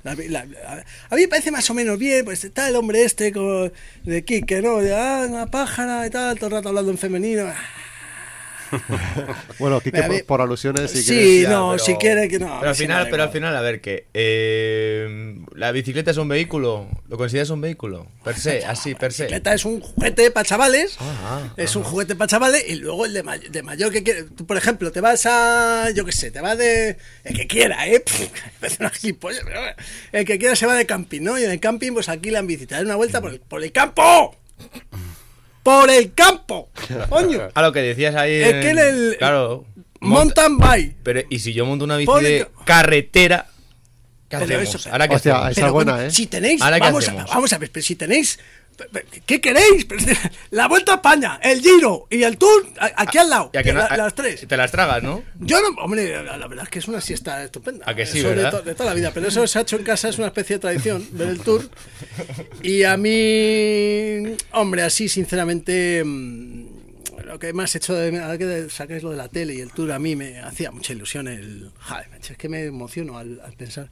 La- 0.03 0.16
la- 0.16 0.45
la- 0.45 0.84
a 1.12 1.16
mí 1.16 1.22
me 1.22 1.28
parece 1.28 1.51
más 1.51 1.70
o 1.70 1.76
menos 1.76 1.99
bien, 1.99 2.26
pues 2.26 2.43
está 2.43 2.68
el 2.68 2.76
hombre 2.76 3.03
este 3.03 3.32
con- 3.32 3.72
de 4.03 4.26
Quique, 4.26 4.59
¿no? 4.59 4.78
De, 4.78 4.95
ah, 4.95 5.28
una 5.30 5.45
pájara 5.45 6.07
y 6.07 6.09
tal, 6.09 6.36
todo 6.38 6.47
el 6.47 6.51
rato 6.53 6.70
hablando 6.70 6.89
en 6.91 6.97
femenino. 6.97 7.45
Bueno, 9.59 9.80
Quique, 9.82 10.01
por, 10.03 10.26
por 10.26 10.41
alusiones, 10.41 10.91
si 10.91 11.01
sí, 11.03 11.13
quieres- 11.13 11.41
Ya, 11.43 11.49
no, 11.49 11.72
pero- 11.72 11.84
si 11.86 11.95
quiere 11.95 12.28
que 12.28 12.39
no. 12.39 12.57
Pero 12.59 12.69
al 12.69 12.76
final, 12.76 13.07
pero 13.09 13.24
al 13.24 13.30
final, 13.32 13.55
a 13.55 13.61
ver, 13.61 13.82
que 13.82 14.05
eh, 14.13 15.38
la 15.55 15.72
bicicleta 15.72 16.11
es 16.11 16.17
un 16.17 16.28
vehículo, 16.28 16.88
¿lo 17.07 17.17
consideras 17.17 17.49
un 17.49 17.61
vehículo? 17.61 18.07
Per 18.24 18.36
se, 18.38 18.65
así, 18.65 18.95
per 18.95 19.13
se. 19.13 19.24
bicicleta 19.24 19.53
es 19.53 19.65
un 19.65 19.82
juguete 19.82 20.32
para 20.32 20.45
chavales. 20.47 20.95
Ah, 20.99 21.53
es 21.57 21.76
un 21.76 21.84
juguete 21.84 22.15
para 22.15 22.28
chavales. 22.30 22.63
Y 22.67 22.76
luego 22.76 23.05
el 23.05 23.13
de, 23.13 23.24
may- 23.24 23.49
de 23.49 23.63
mayor 23.63 23.91
que 23.91 24.03
quiere. 24.03 24.24
Tú, 24.24 24.45
por 24.45 24.57
ejemplo, 24.57 24.91
te 24.91 25.01
vas 25.01 25.26
a. 25.26 25.89
Yo 25.95 26.05
qué 26.05 26.11
sé, 26.11 26.32
te 26.32 26.41
vas 26.41 26.57
de. 26.57 26.97
El 27.24 27.36
que 27.36 27.47
quiera, 27.47 27.88
¿eh? 27.88 28.03
El 30.11 30.26
que 30.26 30.38
quiera 30.39 30.55
se 30.55 30.65
va 30.65 30.76
de 30.76 30.86
camping, 30.86 31.22
¿no? 31.22 31.39
Y 31.39 31.43
en 31.43 31.51
el 31.51 31.59
camping, 31.59 31.91
pues 31.93 32.09
aquí 32.09 32.30
la 32.32 32.41
bici. 32.41 32.65
Te 32.65 32.76
das 32.76 32.84
una 32.84 32.95
vuelta 32.95 33.22
por 33.22 33.32
el, 33.32 33.39
por 33.39 33.63
el 33.63 33.72
campo. 33.72 34.36
¡Por 35.64 35.89
el 35.89 36.14
campo! 36.14 36.70
¡Coño! 37.09 37.49
A 37.53 37.62
lo 37.62 37.72
que 37.72 37.82
decías 37.82 38.16
ahí. 38.16 38.34
Es 38.41 38.51
que 38.53 38.70
en 38.72 38.80
el- 38.80 39.16
Claro. 39.20 39.66
Mountain 39.99 40.57
bike. 40.57 40.95
Pero, 41.03 41.22
¿y 41.30 41.39
si 41.39 41.53
yo 41.53 41.66
monto 41.66 41.86
una 41.86 41.97
bici 41.97 42.12
de 42.24 42.47
ca- 42.57 42.66
carretera? 42.66 43.45
¿Qué 44.28 44.38
Pero 44.38 44.43
hacemos? 44.59 44.76
eso- 44.76 44.89
¿Ahora 44.91 45.07
qué 45.07 45.16
Hostia, 45.16 45.51
esa 45.51 45.62
Pero, 45.62 45.74
buena, 45.74 46.05
¿eh? 46.05 46.09
Si 46.12 46.26
tenéis, 46.28 46.62
Ahora, 46.62 46.78
¿qué 46.78 46.86
vamos 46.86 47.07
a, 47.07 47.14
vamos 47.14 47.53
a 47.53 47.57
ver, 47.59 47.70
pero 47.72 47.84
si 47.86 47.95
tenéis, 47.95 48.39
¿qué 49.26 49.40
queréis? 49.42 49.86
La 50.52 50.68
Vuelta 50.68 50.94
a 50.94 50.96
España, 50.96 51.40
el 51.44 51.62
Giro 51.62 52.08
y 52.10 52.24
el 52.24 52.38
Tour, 52.38 52.68
a- 52.80 52.92
aquí 52.98 53.18
al 53.18 53.30
lado, 53.30 53.52
que 53.52 53.74
no- 53.74 53.80
la- 53.80 53.98
las 53.98 54.16
tres. 54.16 54.48
Te 54.48 54.58
las 54.58 54.72
tragas, 54.72 55.02
¿no? 55.04 55.24
Yo 55.40 55.60
no, 55.62 55.70
hombre, 55.82 56.24
la, 56.24 56.38
la 56.38 56.48
verdad 56.48 56.66
es 56.66 56.70
que 56.70 56.80
es 56.80 56.88
una 56.88 57.02
siesta 57.02 57.44
estupenda. 57.44 57.86
¿A 57.88 57.96
que 57.96 58.06
sí, 58.06 58.20
de, 58.22 58.30
verdad? 58.36 58.52
to- 58.52 58.62
de 58.62 58.76
toda 58.76 58.90
la 58.90 58.96
vida, 58.96 59.12
pero 59.14 59.28
eso 59.28 59.46
se 59.48 59.60
ha 59.60 59.62
hecho 59.62 59.78
en 59.78 59.84
casa, 59.84 60.10
es 60.10 60.18
una 60.18 60.28
especie 60.28 60.56
de 60.58 60.60
tradición, 60.60 61.08
ver 61.12 61.30
el 61.30 61.40
tour. 61.40 61.70
Y 62.64 62.84
a 62.84 62.98
mí, 62.98 64.36
hombre, 64.52 64.84
así, 64.84 65.08
sinceramente, 65.10 66.04
mm, 66.04 66.66
lo 67.26 67.40
que 67.40 67.54
más 67.54 67.74
he 67.76 67.78
hecho, 67.78 67.94
de, 67.94 68.18
ahora 68.20 68.38
que 68.38 68.68
sacáis 68.70 69.04
lo 69.04 69.12
de 69.12 69.18
la 69.18 69.30
tele 69.30 69.54
y 69.56 69.62
el 69.62 69.72
tour, 69.72 69.92
a 69.92 70.00
mí 70.00 70.16
me 70.16 70.40
hacía 70.40 70.72
mucha 70.72 70.94
ilusión 70.94 71.28
el... 71.28 71.72
Joder, 71.80 72.08
es 72.30 72.38
que 72.38 72.50
me 72.50 72.66
emociono 72.66 73.18
al, 73.18 73.40
al 73.42 73.54
pensar 73.54 73.90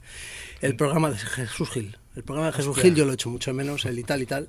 el 0.60 0.76
programa 0.76 1.10
de 1.10 1.16
Jesús 1.18 1.70
Gil. 1.70 1.96
El 2.16 2.22
programa 2.24 2.48
de 2.50 2.56
Jesús 2.56 2.76
Gil 2.78 2.94
yo 2.94 3.04
lo 3.04 3.12
he 3.12 3.14
hecho 3.14 3.30
mucho 3.30 3.54
menos, 3.54 3.84
el 3.86 3.98
y 3.98 4.02
tal 4.04 4.20
y 4.22 4.26
tal. 4.26 4.48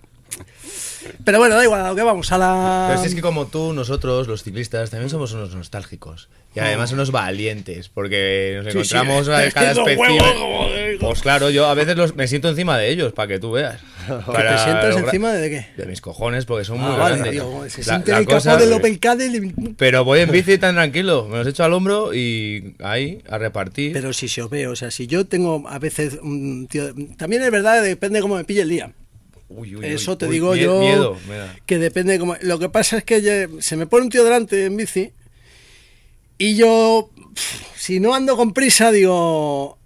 Pero 1.25 1.39
bueno, 1.39 1.55
da 1.55 1.63
igual, 1.63 1.81
a 1.81 1.89
lo 1.89 1.95
que 1.95 2.03
vamos, 2.03 2.31
a 2.31 2.37
la... 2.37 2.85
Pero 2.89 3.01
si 3.01 3.07
es 3.07 3.15
que 3.15 3.21
como 3.21 3.47
tú, 3.47 3.73
nosotros, 3.73 4.27
los 4.27 4.43
ciclistas, 4.43 4.91
también 4.91 5.09
somos 5.09 5.33
unos 5.33 5.53
nostálgicos. 5.55 6.29
Y 6.53 6.59
además 6.59 6.91
unos 6.91 7.11
valientes, 7.11 7.87
porque 7.89 8.59
nos 8.63 8.65
Sí, 8.65 8.71
sí, 8.83 8.95
encontramos 8.95 9.29
a 9.29 9.45
es 9.45 9.53
que 9.53 9.59
cada 9.59 9.73
de- 9.73 10.97
Pues 10.99 11.21
claro, 11.21 11.49
yo 11.49 11.65
a 11.67 11.73
veces 11.73 11.95
los- 11.95 12.15
me 12.15 12.27
siento 12.27 12.49
encima 12.49 12.77
de 12.77 12.89
ellos, 12.89 13.13
para 13.13 13.29
que 13.29 13.39
tú 13.39 13.51
veas. 13.51 13.79
¿Que 14.07 14.13
Para 14.31 14.57
te 14.57 14.63
sientas 14.63 14.95
logra- 14.95 15.05
encima 15.05 15.31
de 15.33 15.49
qué? 15.49 15.67
De 15.77 15.85
mis 15.87 16.01
cojones, 16.01 16.45
porque 16.45 16.65
son 16.65 16.79
muy 16.79 16.91
Ah, 16.93 16.97
vale, 16.97 17.15
grandes. 17.15 17.31
tío, 17.31 17.69
se 17.69 17.85
La- 17.85 18.03
la 18.05 18.17
el 18.19 18.25
cosa- 18.25 18.57
del. 18.57 19.75
Pero 19.77 20.03
voy 20.03 20.19
en 20.19 20.31
bici 20.31 20.57
tan 20.57 20.75
tranquilo, 20.75 21.27
me 21.29 21.37
los 21.37 21.47
echo 21.47 21.63
al 21.63 21.73
hombro 21.73 22.13
y 22.13 22.75
ahí, 22.83 23.23
a 23.29 23.37
repartir. 23.37 23.93
Pero 23.93 24.11
si 24.11 24.27
se 24.27 24.41
os 24.41 24.49
ve, 24.49 24.67
o 24.67 24.75
sea, 24.75 24.91
si 24.91 25.07
yo 25.07 25.25
tengo 25.25 25.63
a 25.67 25.79
veces 25.79 26.19
tío. 26.69 26.93
También 27.17 27.43
es 27.43 27.51
verdad, 27.51 27.81
depende 27.81 28.19
cómo 28.21 28.35
me 28.35 28.43
pille 28.43 28.61
el 28.61 28.69
día. 28.69 28.91
Uy, 29.55 29.75
uy, 29.75 29.85
Eso 29.85 30.11
uy, 30.11 30.17
te 30.17 30.27
digo 30.27 30.55
yo. 30.55 30.79
Miedo. 30.79 31.17
Que 31.65 31.77
depende 31.77 32.17
cómo. 32.19 32.35
Lo 32.41 32.59
que 32.59 32.69
pasa 32.69 32.97
es 32.97 33.03
que 33.03 33.49
se 33.59 33.75
me 33.75 33.85
pone 33.87 34.05
un 34.05 34.09
tío 34.09 34.23
delante 34.23 34.65
en 34.65 34.77
bici 34.77 35.11
y 36.37 36.55
yo, 36.55 37.11
si 37.75 37.99
no 37.99 38.15
ando 38.15 38.35
con 38.35 38.53
prisa, 38.53 38.91
digo. 38.91 39.77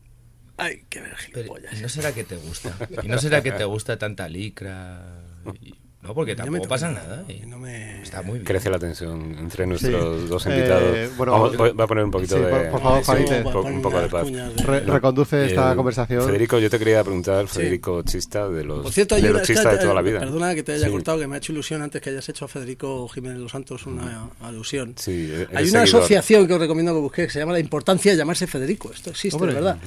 Ay, 0.58 0.84
qué 0.90 1.02
ver 1.02 1.12
Pero, 1.34 1.54
gilipollas. 1.54 1.78
¿y 1.78 1.82
no 1.82 1.90
será 1.90 2.14
que 2.14 2.24
te 2.24 2.38
gusta? 2.38 2.74
¿Y 3.04 3.08
no 3.10 3.18
será 3.20 3.44
que 3.44 3.52
te 3.52 3.66
gusta 3.66 3.98
tanta 3.98 4.30
licra? 4.30 5.22
Y- 5.62 5.74
no, 6.08 6.14
porque 6.14 6.36
tampoco 6.36 6.68
pasa 6.68 6.92
nada, 6.92 7.24
y 7.28 7.46
no 7.46 7.58
me- 7.60 8.02
Está 8.02 8.22
muy 8.22 8.34
bien. 8.34 8.46
Crece 8.46 8.70
la 8.70 8.78
tensión 8.80 9.36
entre 9.40 9.66
nuestros 9.66 10.22
Sí. 10.22 10.28
dos 10.28 10.46
Eh, 10.46 10.50
invitados. 10.52 11.18
bueno, 11.18 11.32
Vamos, 11.34 11.58
voy- 11.58 11.72
va 11.72 11.84
a 11.84 11.88
poner 11.88 12.04
un 12.04 12.12
poquito 12.12 12.36
sí, 12.38 12.42
de... 12.44 12.50
por- 12.50 12.70
por 12.70 12.82
favor, 12.82 13.04
sí, 13.04 13.34
po- 13.44 13.62
un 13.62 13.82
poco 13.82 14.00
de 14.00 14.08
paz. 14.08 14.28
Re- 14.64 14.80
reconduce 14.82 15.46
esta 15.48 15.74
Eh, 15.74 15.76
conversación. 15.76 16.24
Federico, 16.26 16.60
yo 16.60 16.70
te 16.70 16.78
quería 16.80 17.04
preguntar, 17.04 17.48
Federico 17.48 18.04
Chista, 18.04 18.48
de 18.50 18.64
los, 18.64 18.84
Por 18.84 18.92
cierto, 18.94 19.16
de 19.16 19.22
los 19.30 19.42
chistas 19.42 19.74
de 19.74 19.80
toda 19.80 19.94
la 19.96 20.02
vida. 20.02 20.20
Perdona 20.20 20.54
que 20.56 20.64
te 20.64 20.74
haya 20.74 20.86
Sí. 20.86 20.92
cortado, 20.92 21.20
que 21.20 21.28
me 21.28 21.36
ha 21.36 21.38
hecho 21.40 21.52
ilusión 21.52 21.82
antes 21.82 22.02
que 22.02 22.10
hayas 22.12 22.28
hecho 22.30 22.46
a 22.46 22.48
Federico 22.48 23.08
Jiménez 23.10 23.40
Los 23.40 23.52
Santos 23.52 23.86
una 23.88 24.30
alusión. 24.42 24.94
Sí, 24.98 25.32
eres 25.34 25.48
Hay 25.50 25.70
una 25.70 25.82
seguidor. 25.82 25.84
asociación 26.02 26.48
que 26.48 26.54
os 26.54 26.60
recomiendo 26.60 26.94
que 26.94 27.00
busquéis 27.00 27.28
que 27.30 27.34
se 27.34 27.40
llama 27.40 27.54
La 27.54 27.60
Importancia 27.60 28.12
de 28.12 28.18
llamarse 28.18 28.46
Federico. 28.48 28.92
Esto 28.94 29.10
existe, 29.10 29.36
Hombre. 29.36 29.54
de 29.54 29.60
verdad. 29.62 29.78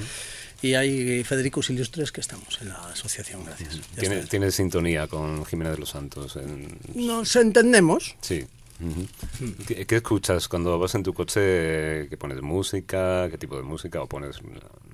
Y 0.63 0.75
hay 0.75 1.23
Federicus 1.25 1.71
Ilustres 1.71 2.11
que 2.13 2.21
estamos 2.21 2.59
en 2.61 2.69
la 2.71 2.77
asociación, 2.91 3.45
gracias. 3.45 3.77
Ya 3.95 4.01
Tiene, 4.01 4.17
está. 4.19 4.31
tiene 4.31 4.51
sintonía 4.51 5.07
con 5.07 5.45
Jimena 5.45 5.71
de 5.71 5.79
los 5.79 5.91
Santos. 5.91 6.37
en- 6.37 6.79
Nos 6.95 7.35
entendemos. 7.37 8.17
Sí. 8.21 8.45
Ujú. 8.81 9.07
¿Qué, 9.67 9.87
qué 9.87 9.97
escuchas 9.97 10.47
cuando 10.47 10.79
vas 10.79 10.95
en 10.95 11.03
tu 11.03 11.13
coche? 11.13 12.09
¿Qué 12.09 12.17
pones 12.17 12.41
música? 12.43 13.29
¿Qué 13.29 13.37
tipo 13.37 13.57
de 13.57 13.63
música? 13.63 14.01
¿O 14.03 14.07
pones 14.07 14.37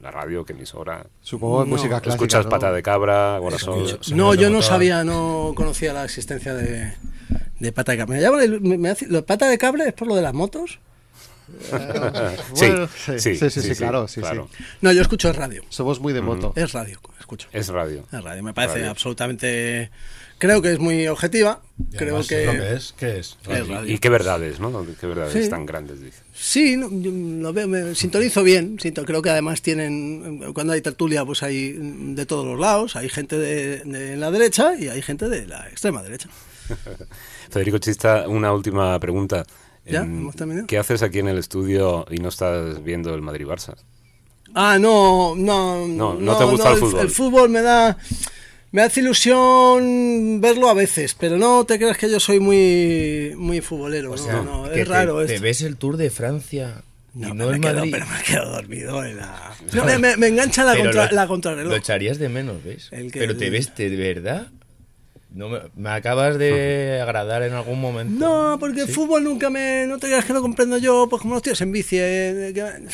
la 0.00 0.10
radio? 0.10 0.42
¿Qué 0.44 0.54
emisora? 0.54 1.06
Supongo 1.20 1.64
que 1.64 1.70
No. 1.70 1.76
música 1.76 2.00
clásica. 2.00 2.14
¿Escuchas 2.14 2.44
¿no? 2.46 2.50
pata 2.50 2.72
de 2.72 2.82
cabra? 2.82 3.38
Escucho. 3.54 4.00
No, 4.14 4.34
yo 4.34 4.48
no 4.48 4.62
sabía, 4.62 5.04
no 5.04 5.52
conocía 5.54 5.92
la 5.92 6.04
existencia 6.04 6.54
de, 6.54 6.94
de 7.60 7.72
pata 7.72 7.92
de 7.92 7.98
cabra. 7.98 8.14
Me 8.16 8.22
llaman 8.22 8.40
el- 8.42 8.60
me- 8.62 8.78
me 8.78 8.88
hace- 8.88 9.06
¿Lo 9.06 9.16
de 9.18 9.22
pata 9.22 9.48
de 9.48 9.58
cabra 9.58 9.84
es 9.86 9.92
por 9.92 10.08
lo 10.08 10.14
de 10.16 10.22
las 10.22 10.32
motos? 10.32 10.78
Sí, 12.54 12.66
Bueno, 12.66 12.88
sí, 12.96 13.18
sí, 13.36 13.50
sí, 13.50 13.60
sí, 13.62 13.74
claro, 13.74 14.08
sí, 14.08 14.20
claro. 14.20 14.48
No, 14.80 14.92
yo 14.92 15.02
escucho 15.02 15.28
es 15.30 15.36
radio. 15.36 15.62
Somos 15.68 16.00
muy 16.00 16.12
de 16.12 16.20
moto. 16.20 16.52
Es 16.56 16.72
radio, 16.72 17.00
escucho. 17.18 17.48
Es 17.52 17.68
radio. 17.68 18.06
Es 18.12 18.22
radio, 18.22 18.42
me 18.42 18.54
parece 18.54 18.76
Radio. 18.76 18.90
absolutamente... 18.90 19.90
Creo 20.36 20.60
que 20.60 20.72
es 20.72 20.78
muy 20.80 21.06
objetiva. 21.06 21.62
Y 21.92 21.96
Creo 21.96 22.20
que... 22.26 22.44
¿Lo 22.46 22.52
que 22.52 22.72
es? 22.74 22.92
¿Qué 22.98 23.18
es? 23.20 23.38
Es 23.48 23.68
radio. 23.68 23.86
¿Y 23.94 23.98
qué 23.98 24.08
verdades, 24.08 24.58
no? 24.58 24.84
¿Qué 25.00 25.06
verdades 25.06 25.44
Sí. 25.44 25.48
tan 25.48 25.64
grandes, 25.64 26.00
dice? 26.02 26.22
Sí, 26.34 26.76
no, 26.76 26.90
yo 26.90 27.12
lo 27.12 27.52
veo, 27.52 27.68
me 27.68 27.94
sintonizo 27.94 28.42
bien. 28.42 28.76
Siento, 28.80 29.04
creo 29.04 29.22
que 29.22 29.30
además 29.30 29.62
tienen, 29.62 30.52
cuando 30.52 30.72
hay 30.72 30.80
tertulia, 30.80 31.24
pues 31.24 31.44
hay 31.44 31.72
de 31.78 32.26
todos 32.26 32.44
los 32.44 32.58
lados. 32.58 32.96
Hay 32.96 33.08
gente 33.08 33.38
de, 33.38 33.84
de 33.84 34.16
la 34.16 34.30
derecha 34.32 34.74
y 34.78 34.88
hay 34.88 35.02
gente 35.02 35.28
de 35.28 35.46
la 35.46 35.68
extrema 35.68 36.02
derecha. 36.02 36.28
Federico 37.50 37.78
Chista, 37.78 38.28
una 38.28 38.52
última 38.52 38.98
pregunta. 38.98 39.44
¿Ya? 39.86 40.00
¿Hemos 40.02 40.34
terminado? 40.36 40.66
¿Qué 40.66 40.78
haces 40.78 41.02
aquí 41.02 41.18
en 41.18 41.28
el 41.28 41.38
estudio 41.38 42.06
y 42.10 42.16
no 42.18 42.28
estás 42.30 42.82
viendo 42.82 43.14
el 43.14 43.22
Madrid-Barça? 43.22 43.74
Ah, 44.54 44.78
no, 44.80 45.34
no. 45.36 45.86
No, 45.88 46.14
no 46.14 46.38
te 46.38 46.44
gusta 46.44 46.72
el 46.72 46.78
fútbol. 46.78 47.00
El 47.00 47.10
fútbol 47.10 47.48
me 47.50 47.60
da. 47.62 47.98
Me 48.72 48.82
hace 48.82 49.00
ilusión 49.00 50.40
verlo 50.40 50.68
a 50.68 50.74
veces, 50.74 51.14
pero 51.18 51.36
no 51.38 51.64
te 51.64 51.78
creas 51.78 51.96
que 51.98 52.10
yo 52.10 52.18
soy 52.18 52.40
muy, 52.40 53.32
muy 53.36 53.60
futbolero. 53.60 54.12
O 54.12 54.16
no, 54.16 54.22
sea, 54.22 54.42
no, 54.42 54.68
que 54.70 54.82
es 54.82 54.88
raro 54.88 55.20
te, 55.26 55.34
te 55.34 55.38
ves 55.38 55.62
el 55.62 55.76
Tour 55.76 55.96
de 55.96 56.10
Francia 56.10 56.82
y 57.14 57.20
No, 57.20 57.34
no, 57.34 57.50
me 57.50 57.60
quedo- 57.60 57.82
pero 57.90 58.06
me 58.06 58.22
quedo 58.26 58.50
dormido 58.50 59.04
en 59.04 59.16
la. 59.18 59.54
No, 59.72 59.84
me, 59.84 59.98
me- 59.98 60.16
me 60.16 60.26
engancha 60.28 60.64
la, 60.64 60.72
Pero 60.72 60.84
contra, 60.86 61.06
lo- 61.06 61.12
la 61.12 61.26
contrarreloj. 61.28 61.70
Lo 61.70 61.76
echarías 61.76 62.18
de 62.18 62.28
menos, 62.28 62.64
¿ves? 62.64 62.88
El 62.90 63.12
que- 63.12 63.20
Pero 63.20 63.36
te 63.36 63.50
ves 63.50 63.72
de 63.76 63.88
verdad. 63.94 64.48
No 65.34 65.48
me, 65.48 65.58
me 65.74 65.90
acabas 65.90 66.38
de 66.38 67.00
agradar 67.02 67.42
en 67.42 67.52
algún 67.54 67.80
momento. 67.80 68.14
No, 68.24 68.56
porque 68.58 68.82
el 68.82 68.88
fútbol 68.88 69.24
nunca 69.24 69.50
me. 69.50 69.84
No 69.86 69.98
te 69.98 70.06
creas 70.06 70.24
que 70.24 70.32
lo 70.32 70.40
comprendo 70.40 70.78
yo, 70.78 71.08
pues 71.10 71.20
como 71.22 71.34
los 71.34 71.42
tíos 71.42 71.60
en 71.60 71.72
bici. 71.72 71.96
eh, 72.00 72.52
que- 72.54 72.88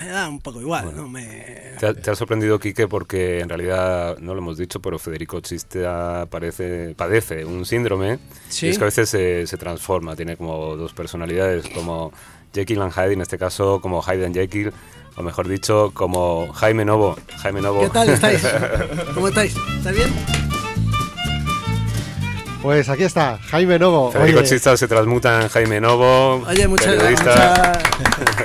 me 0.00 0.08
da 0.08 0.28
un 0.28 0.40
poco 0.40 0.60
igual, 0.60 0.96
¿no? 0.96 1.08
Me. 1.08 1.74
Te 1.78 1.86
ha, 1.86 1.94
te 1.94 2.10
ha 2.10 2.14
sorprendido, 2.16 2.58
Quique, 2.58 2.88
porque 2.88 3.40
en 3.40 3.48
realidad, 3.48 4.18
no 4.18 4.34
lo 4.34 4.40
hemos 4.40 4.56
dicho, 4.58 4.80
pero 4.80 4.98
Federico 4.98 5.38
Chista 5.40 6.26
parece, 6.30 6.94
padece 6.96 7.44
un 7.44 7.64
síndrome. 7.64 8.18
Sí. 8.48 8.66
Y 8.66 8.70
es 8.70 8.78
que 8.78 8.84
a 8.84 8.86
veces 8.86 9.08
se, 9.08 9.46
se 9.46 9.56
transforma, 9.56 10.16
tiene 10.16 10.36
como 10.36 10.74
dos 10.76 10.92
personalidades, 10.94 11.68
como 11.68 12.12
Jekyll 12.54 12.80
and 12.82 12.92
Hyde, 12.92 13.12
en 13.12 13.20
este 13.20 13.38
caso 13.38 13.80
como 13.80 14.02
Hyde 14.02 14.26
and 14.26 14.34
Jekyll, 14.34 14.72
o 15.16 15.22
mejor 15.22 15.46
dicho, 15.46 15.92
como 15.94 16.50
Jaime 16.54 16.84
Novo. 16.84 17.16
Jaime 17.36 17.60
Novo. 17.60 17.80
¿Qué 17.82 17.90
tal 17.90 18.08
estáis? 18.08 18.42
¿Cómo 19.14 19.28
estáis? 19.28 19.54
¿Estáis 19.76 19.96
bien? 19.96 20.47
Pues 22.62 22.88
aquí 22.88 23.04
está, 23.04 23.38
Jaime 23.50 23.78
Novo. 23.78 24.10
Federico 24.10 24.42
Chista 24.42 24.76
se 24.76 24.88
transmuta 24.88 25.42
en 25.42 25.48
Jaime 25.48 25.80
Novo. 25.80 26.42
Oye, 26.46 26.66
muchas, 26.66 26.96
muchas, 26.96 27.78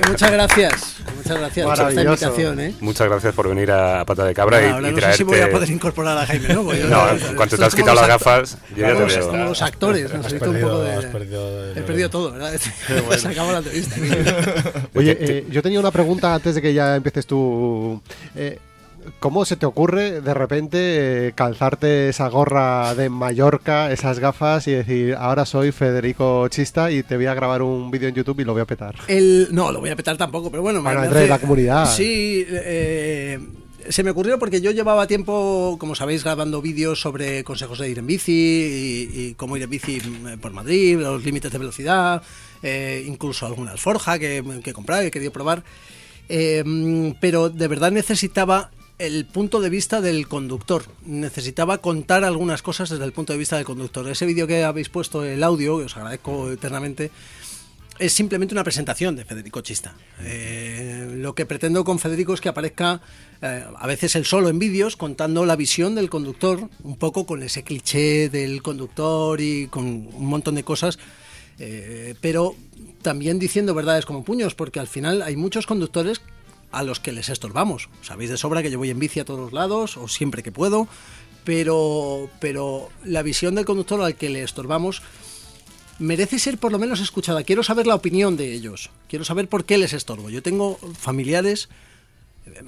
muchas 0.07 0.31
gracias. 0.31 0.95
Muchas 1.17 1.39
gracias 1.39 1.65
por 1.65 1.73
esta 1.89 2.01
invitación, 2.03 2.59
¿eh? 2.59 2.75
Muchas 2.79 3.07
gracias 3.09 3.33
por 3.33 3.49
venir 3.49 3.71
a, 3.71 4.05
Pata 4.05 4.25
de 4.25 4.33
Cabra 4.35 4.61
y- 4.61 4.69
ahora 4.69 4.89
y, 4.89 4.91
no 4.91 4.97
sé 4.97 5.01
traerte... 5.01 5.17
si 5.17 5.23
voy 5.23 5.39
a 5.39 5.49
poder 5.49 5.69
incorporar 5.71 6.17
a 6.17 6.25
Jaime 6.27 6.53
Novo. 6.53 6.73
yo- 6.75 6.87
No, 6.89 6.97
cuanto 7.35 7.55
es 7.55 7.59
te 7.59 7.65
has 7.65 7.73
quitado 7.75 7.95
las 7.95 8.07
gafas, 8.07 8.57
yo 8.75 8.81
ya 8.87 8.95
te 8.95 9.03
veo. 9.03 9.27
Como 9.29 9.43
los 9.45 9.61
actores, 9.63 10.11
un 10.13 10.21
perdido- 10.21 10.67
poco 10.69 10.79
de... 10.83 10.93
has 10.93 11.05
perdido 11.05 11.63
el- 11.71 11.77
He 11.77 11.81
perdido 11.81 12.09
todo, 12.09 12.31
¿verdad? 12.33 12.53
Se 13.17 13.27
acabó 13.29 13.51
la 13.51 13.57
entrevista. 13.59 13.95
Oye, 14.95 15.17
eh, 15.19 15.47
yo 15.49 15.63
tenía 15.63 15.79
una 15.79 15.91
pregunta 15.91 16.35
antes 16.35 16.53
de 16.53 16.61
que 16.61 16.71
ya 16.73 16.95
empieces 16.97 17.25
tú. 17.25 17.99
Eh, 18.35 18.59
¿Cómo 19.19 19.45
se 19.45 19.55
te 19.55 19.65
ocurre 19.65 20.21
de 20.21 20.33
repente 20.33 21.27
eh, 21.27 21.31
calzarte 21.33 22.09
esa 22.09 22.27
gorra 22.27 22.95
de 22.95 23.09
Mallorca, 23.09 23.91
esas 23.91 24.19
gafas 24.19 24.67
y 24.67 24.71
decir, 24.71 25.15
ahora 25.15 25.45
soy 25.45 25.71
Federico 25.71 26.47
Chista 26.47 26.91
y 26.91 27.03
te 27.03 27.15
voy 27.15 27.25
a 27.25 27.33
grabar 27.33 27.61
un 27.61 27.91
vídeo 27.91 28.09
en 28.09 28.15
YouTube 28.15 28.39
y 28.39 28.43
lo 28.43 28.53
voy 28.53 28.61
a 28.61 28.65
petar? 28.65 28.95
El, 29.07 29.49
no, 29.51 29.71
lo 29.71 29.79
voy 29.79 29.89
a 29.89 29.95
petar 29.95 30.17
tampoco, 30.17 30.49
pero 30.49 30.61
bueno. 30.61 30.81
Bueno, 30.81 31.01
me 31.01 31.07
entre 31.07 31.27
la 31.27 31.39
comunidad. 31.39 31.93
Sí, 31.93 32.45
eh, 32.49 33.39
se 33.89 34.03
me 34.03 34.11
ocurrió 34.11 34.39
porque 34.39 34.61
yo 34.61 34.71
llevaba 34.71 35.07
tiempo, 35.07 35.77
como 35.79 35.95
sabéis, 35.95 36.23
grabando 36.23 36.61
vídeos 36.61 37.01
sobre 37.01 37.43
consejos 37.43 37.79
de 37.79 37.89
ir 37.89 37.99
en 37.99 38.07
bici 38.07 38.31
y, 38.31 39.19
y 39.19 39.33
cómo 39.35 39.57
ir 39.57 39.63
en 39.63 39.69
bici 39.69 40.01
mm, 40.01 40.39
por 40.39 40.53
Madrid, 40.53 40.97
los 40.97 41.23
límites 41.23 41.51
de 41.51 41.57
velocidad, 41.57 42.21
eh, 42.61 43.03
incluso 43.05 43.45
alguna 43.45 43.71
alforja 43.71 44.19
que, 44.19 44.43
que 44.63 44.69
he 44.69 44.73
comprado 44.73 45.03
y 45.03 45.07
he 45.07 45.11
querido 45.11 45.31
probar. 45.31 45.63
Eh, 46.29 46.63
mm, 46.65 47.15
pero 47.19 47.49
de 47.49 47.67
verdad 47.67 47.91
necesitaba 47.91 48.71
el 48.99 49.25
punto 49.25 49.59
de 49.61 49.69
vista 49.69 50.01
del 50.01 50.27
conductor. 50.27 50.85
Necesitaba 51.05 51.79
contar 51.79 52.23
algunas 52.23 52.61
cosas 52.61 52.89
desde 52.89 53.05
el 53.05 53.13
punto 53.13 53.33
de 53.33 53.39
vista 53.39 53.55
del 53.55 53.65
conductor. 53.65 54.07
Ese 54.07 54.25
vídeo 54.25 54.47
que 54.47 54.63
habéis 54.63 54.89
puesto, 54.89 55.23
el 55.23 55.43
audio, 55.43 55.79
que 55.79 55.85
os 55.85 55.97
agradezco 55.97 56.51
eternamente, 56.51 57.11
es 57.99 58.13
simplemente 58.13 58.55
una 58.55 58.63
presentación 58.63 59.15
de 59.15 59.25
Federico 59.25 59.61
Chista. 59.61 59.93
Eh, 60.21 61.15
lo 61.17 61.35
que 61.35 61.45
pretendo 61.45 61.83
con 61.83 61.99
Federico 61.99 62.33
es 62.33 62.41
que 62.41 62.49
aparezca 62.49 63.01
eh, 63.41 63.63
a 63.77 63.87
veces 63.87 64.15
él 64.15 64.25
solo 64.25 64.49
en 64.49 64.57
vídeos 64.59 64.97
contando 64.97 65.45
la 65.45 65.55
visión 65.55 65.95
del 65.95 66.09
conductor, 66.09 66.69
un 66.83 66.97
poco 66.97 67.25
con 67.25 67.43
ese 67.43 67.63
cliché 67.63 68.29
del 68.29 68.63
conductor 68.63 69.39
y 69.41 69.67
con 69.67 69.85
un 69.85 70.25
montón 70.25 70.55
de 70.55 70.63
cosas, 70.63 70.97
eh, 71.59 72.15
pero 72.19 72.55
también 73.01 73.37
diciendo 73.37 73.75
verdades 73.75 74.05
como 74.05 74.23
puños, 74.23 74.55
porque 74.55 74.79
al 74.79 74.87
final 74.87 75.21
hay 75.21 75.35
muchos 75.35 75.67
conductores 75.67 76.21
a 76.73 76.83
los 76.83 76.99
que 76.99 77.11
les 77.11 77.29
estorbamos. 77.29 77.89
Sabéis 78.01 78.29
de 78.29 78.37
sobra 78.37 78.61
que 78.61 78.71
yo 78.71 78.77
voy 78.79 78.89
en 78.89 78.99
bici 78.99 79.19
a 79.19 79.25
todos 79.25 79.53
lados 79.53 79.95
o 79.97 80.07
siempre 80.07 80.43
que 80.43 80.51
puedo, 80.51 80.87
pero, 81.43 82.29
pero 82.39 82.89
la 83.05 83.21
visión 83.21 83.55
del 83.55 83.65
conductor 83.65 84.01
al 84.01 84.15
que 84.15 84.29
le 84.29 84.43
estorbamos 84.43 85.01
merece 85.99 86.39
ser 86.39 86.57
por 86.57 86.71
lo 86.71 86.79
menos 86.79 86.99
escuchada. 86.99 87.43
Quiero 87.43 87.63
saber 87.63 87.85
la 87.87 87.95
opinión 87.95 88.35
de 88.35 88.51
ellos. 88.53 88.89
Quiero 89.07 89.23
saber 89.23 89.47
por 89.47 89.65
qué 89.65 89.77
les 89.77 89.93
estorbo. 89.93 90.29
Yo 90.29 90.41
tengo 90.41 90.77
familiares 90.99 91.69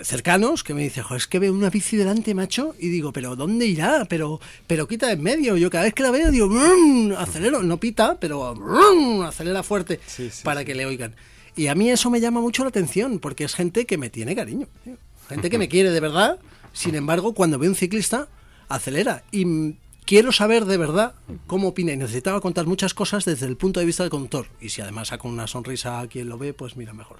cercanos 0.03 0.63
que 0.63 0.73
me 0.73 0.83
dicen, 0.83 1.03
"Jo, 1.03 1.15
es 1.15 1.27
que 1.27 1.39
veo 1.39 1.51
una 1.51 1.69
bici 1.69 1.97
delante, 1.97 2.33
macho, 2.33 2.75
y 2.79 2.87
digo, 2.87 3.11
pero 3.11 3.35
¿dónde 3.35 3.65
irá? 3.65 4.05
Pero, 4.05 4.39
pero 4.67 4.87
quita 4.87 5.11
en 5.11 5.21
medio. 5.21 5.57
Yo 5.57 5.69
cada 5.69 5.83
vez 5.83 5.93
que 5.93 6.03
la 6.03 6.11
veo 6.11 6.31
digo, 6.31 6.47
"Brum", 6.47 7.13
acelero, 7.17 7.61
no 7.61 7.77
pita, 7.77 8.17
pero 8.19 8.55
"Brum", 8.55 9.23
acelera 9.23 9.63
fuerte 9.63 9.99
Sí, 10.07 10.29
sí, 10.29 10.43
para 10.43 10.63
que 10.63 10.75
le 10.75 10.85
oigan. 10.85 11.15
Y 11.55 11.67
a 11.67 11.75
mí 11.75 11.89
eso 11.89 12.09
me 12.09 12.19
llama 12.19 12.41
mucho 12.41 12.63
la 12.63 12.69
atención, 12.69 13.19
porque 13.19 13.43
es 13.45 13.55
gente 13.55 13.85
que 13.85 13.97
me 13.97 14.09
tiene 14.09 14.35
cariño. 14.35 14.67
tío. 14.83 14.97
Gente 15.29 15.49
que 15.49 15.57
me 15.57 15.67
quiere 15.69 15.89
de 15.91 15.99
verdad. 15.99 16.37
Sin 16.73 16.95
embargo, 16.95 17.33
cuando 17.33 17.57
veo 17.57 17.69
un 17.69 17.75
ciclista, 17.75 18.27
acelera. 18.67 19.23
Y 19.31 19.73
quiero 20.05 20.31
saber 20.31 20.65
de 20.65 20.77
verdad 20.77 21.13
cómo 21.47 21.69
opina. 21.69 21.93
Y 21.93 21.97
necesitaba 21.97 22.41
contar 22.41 22.65
muchas 22.65 22.93
cosas 22.93 23.23
desde 23.25 23.45
el 23.47 23.55
punto 23.57 23.79
de 23.79 23.85
vista 23.85 24.03
del 24.03 24.09
conductor. 24.09 24.47
Y 24.59 24.69
si 24.69 24.81
además 24.81 25.07
saco 25.07 25.27
una 25.29 25.47
sonrisa 25.47 25.99
a 26.01 26.07
quien 26.07 26.27
lo 26.29 26.37
ve, 26.37 26.53
pues 26.53 26.75
mira 26.75 26.93
mejor. 26.93 27.17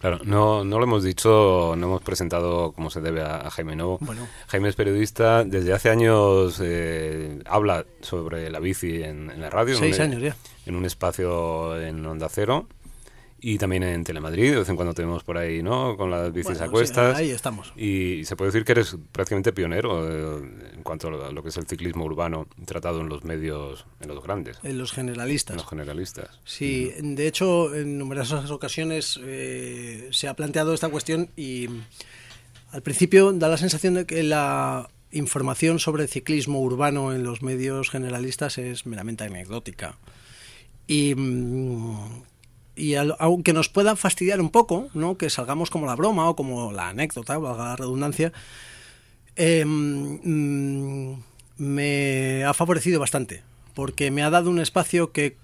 Claro, 0.00 0.20
no, 0.24 0.62
no 0.64 0.78
lo 0.78 0.84
hemos 0.84 1.02
dicho, 1.02 1.74
no 1.76 1.86
hemos 1.86 2.02
presentado 2.02 2.70
como 2.70 2.88
se 2.88 3.00
debe 3.00 3.20
a, 3.22 3.38
a 3.48 3.50
Jaime 3.50 3.74
Novo. 3.74 3.98
Bueno. 4.00 4.28
Jaime 4.46 4.68
es 4.68 4.76
periodista, 4.76 5.42
desde 5.42 5.72
hace 5.72 5.90
años 5.90 6.60
eh, 6.62 7.40
habla 7.46 7.84
sobre 8.00 8.48
la 8.48 8.60
bici 8.60 9.02
en, 9.02 9.28
en 9.30 9.40
la 9.40 9.50
radio. 9.50 9.74
en 9.74 9.80
Seis 9.80 9.96
un- 9.96 10.02
años 10.02 10.22
ya. 10.22 10.36
En 10.66 10.76
un 10.76 10.84
espacio 10.84 11.80
en 11.80 12.04
Onda 12.06 12.28
Cero 12.28 12.68
y 13.40 13.56
también 13.58 13.82
en 13.84 14.02
Telemadrid, 14.04 14.50
de 14.50 14.58
vez 14.58 14.68
en 14.68 14.76
cuando 14.76 14.94
tenemos 14.94 15.22
por 15.22 15.38
ahí, 15.38 15.62
¿no? 15.62 15.96
Con 15.96 16.10
las 16.10 16.32
bicis 16.32 16.58
Bueno, 16.58 16.60
a 16.62 16.66
sí, 16.66 16.70
cuestas. 16.72 17.16
ahí 17.16 17.30
estamos. 17.30 17.72
Y 17.76 18.24
se 18.24 18.34
puede 18.34 18.50
decir 18.50 18.64
que 18.64 18.72
eres 18.72 18.96
prácticamente 19.12 19.52
pionero 19.52 20.40
eh, 20.40 20.72
en 20.74 20.82
cuanto 20.82 21.08
a 21.08 21.30
lo, 21.32 21.42
que 21.42 21.50
es 21.50 21.56
el 21.56 21.66
ciclismo 21.66 22.04
urbano 22.04 22.48
tratado 22.64 23.00
en 23.00 23.08
los 23.08 23.22
medios, 23.24 23.86
en 24.00 24.08
los 24.08 24.22
grandes, 24.24 24.58
En 24.64 24.76
los 24.78 24.90
en 24.92 24.96
generalistas. 24.96 25.56
los 25.56 25.66
generalistas. 25.68 26.40
Sí, 26.44 26.92
de 26.98 27.26
hecho, 27.28 27.74
en 27.74 27.96
numerosas 27.98 28.50
ocasiones 28.50 29.20
eh, 29.22 30.08
se 30.10 30.26
ha 30.26 30.34
planteado 30.34 30.74
esta 30.74 30.88
cuestión 30.88 31.30
y 31.36 31.68
al 32.72 32.82
principio 32.82 33.32
da 33.32 33.48
la 33.48 33.56
sensación 33.56 33.94
de 33.94 34.04
que 34.04 34.22
la 34.24 34.88
información 35.12 35.78
sobre 35.78 36.06
ciclismo 36.06 36.60
urbano 36.60 37.14
en 37.14 37.22
los 37.22 37.40
medios 37.42 37.88
generalistas 37.88 38.58
es 38.58 38.84
meramente 38.84 39.24
anecdótica. 39.24 39.96
Y, 40.86 41.14
mm, 41.14 42.22
y 42.78 42.94
aunque 42.94 43.52
nos 43.52 43.68
pueda 43.68 43.96
fastidiar 43.96 44.40
un 44.40 44.50
poco, 44.50 44.88
¿no? 44.94 45.18
que 45.18 45.30
salgamos 45.30 45.70
como 45.70 45.86
la 45.86 45.96
broma 45.96 46.28
o 46.28 46.36
como 46.36 46.72
la 46.72 46.88
anécdota, 46.88 47.36
valga 47.38 47.64
la 47.64 47.76
redundancia, 47.76 48.32
eh, 49.36 49.64
mm, 49.64 51.14
me 51.58 52.44
ha 52.44 52.54
favorecido 52.54 53.00
bastante, 53.00 53.42
porque 53.74 54.10
me 54.10 54.22
ha 54.22 54.30
dado 54.30 54.50
un 54.50 54.60
espacio 54.60 55.12
que 55.12 55.36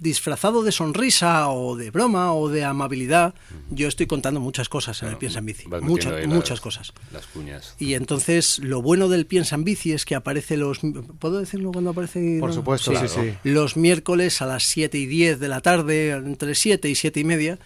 disfrazado 0.00 0.62
de 0.62 0.72
sonrisa 0.72 1.48
o 1.48 1.76
de 1.76 1.90
broma 1.90 2.32
o 2.34 2.48
de 2.48 2.64
amabilidad, 2.64 3.34
yo 3.70 3.88
estoy 3.88 4.06
contando 4.06 4.40
muchas 4.40 4.68
cosas 4.68 5.02
en 5.02 5.08
el 5.08 5.16
Piensa 5.16 5.38
en 5.40 5.46
Bici. 5.46 5.68
Muchas, 5.80 6.12
las- 6.12 6.26
muchas 6.26 6.60
cosas. 6.60 6.92
Las 7.12 7.26
cuñas. 7.26 7.74
Y 7.78 7.94
entonces 7.94 8.58
lo 8.58 8.82
bueno 8.82 9.08
del 9.08 9.26
Piensa 9.26 9.54
en 9.56 9.64
Bici 9.64 9.92
es 9.92 10.04
que 10.04 10.14
aparece 10.14 10.56
los... 10.56 10.80
¿Puedo 11.18 11.38
decirlo 11.38 11.72
cuando 11.72 11.90
aparece? 11.90 12.38
Por 12.40 12.50
no? 12.50 12.54
supuesto, 12.54 12.92
sí, 12.98 13.08
sí. 13.08 13.34
Los 13.44 13.76
miércoles 13.76 14.42
a 14.42 14.46
las 14.46 14.64
7 14.64 14.98
y 14.98 15.06
10 15.06 15.40
de 15.40 15.48
la 15.48 15.60
tarde, 15.60 16.10
entre 16.10 16.54
7 16.54 16.88
y 16.88 16.94
7 16.94 17.20
y 17.20 17.24
media, 17.24 17.58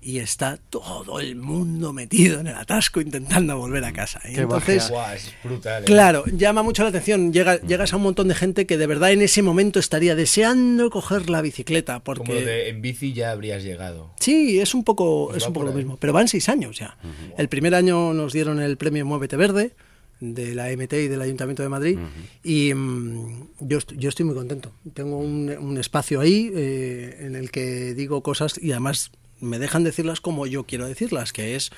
y 0.00 0.18
está 0.18 0.58
todo 0.70 1.18
el 1.20 1.34
mundo 1.36 1.92
metido 1.92 2.40
en 2.40 2.46
el 2.46 2.54
atasco 2.54 3.00
intentando 3.00 3.58
volver 3.58 3.84
a 3.84 3.92
casa. 3.92 4.20
Y 4.28 4.34
Qué 4.34 4.42
entonces... 4.42 4.90
es 5.14 5.32
brutal. 5.42 5.82
¿eh? 5.82 5.86
Claro, 5.86 6.24
llama 6.26 6.62
mucho 6.62 6.82
la 6.84 6.90
atención. 6.90 7.32
Llega, 7.32 7.60
llegas 7.60 7.92
a 7.92 7.96
un 7.96 8.02
montón 8.02 8.28
de 8.28 8.34
gente 8.34 8.66
que 8.66 8.78
de 8.78 8.86
verdad 8.86 9.10
en 9.12 9.22
ese 9.22 9.42
momento 9.42 9.78
estaría 9.78 10.14
deseando 10.14 10.88
coger 10.90 11.28
la 11.30 11.42
bicicleta. 11.42 12.00
Porque 12.00 12.24
Como 12.24 12.34
lo 12.38 12.46
de 12.46 12.68
en 12.68 12.80
bici 12.80 13.12
ya 13.12 13.32
habrías 13.32 13.62
llegado. 13.64 14.10
Sí, 14.20 14.60
es 14.60 14.74
un 14.74 14.84
poco, 14.84 15.28
Pues 15.28 15.42
es 15.42 15.46
un 15.48 15.52
poco 15.52 15.66
lo 15.66 15.72
mismo. 15.72 15.96
Pero 15.98 16.12
van 16.12 16.28
seis 16.28 16.48
años 16.48 16.78
ya. 16.78 16.96
El 17.36 17.48
primer 17.48 17.74
año 17.74 18.14
nos 18.14 18.32
dieron 18.32 18.60
el 18.60 18.76
premio 18.76 19.04
Muévete 19.04 19.36
Verde 19.36 19.74
de 20.20 20.54
la 20.54 20.66
MT 20.76 20.92
y 20.94 21.08
del 21.08 21.22
Ayuntamiento 21.22 21.62
de 21.62 21.68
Madrid 21.68 21.96
y 22.42 22.74
mm, 22.74 23.48
yo, 23.60 23.78
est- 23.78 23.92
yo 23.96 24.08
estoy 24.08 24.24
muy 24.26 24.34
contento. 24.34 24.72
Tengo 24.92 25.16
un, 25.18 25.48
un 25.60 25.78
espacio 25.78 26.20
ahí 26.20 26.50
eh, 26.56 27.18
en 27.20 27.36
el 27.36 27.50
que 27.52 27.94
digo 27.94 28.20
cosas 28.22 28.58
y 28.60 28.72
además 28.72 29.12
me 29.40 29.58
dejan 29.58 29.84
decirlas 29.84 30.20
como 30.20 30.46
yo 30.46 30.64
quiero 30.64 30.86
decirlas, 30.86 31.32
que 31.32 31.56
es 31.56 31.70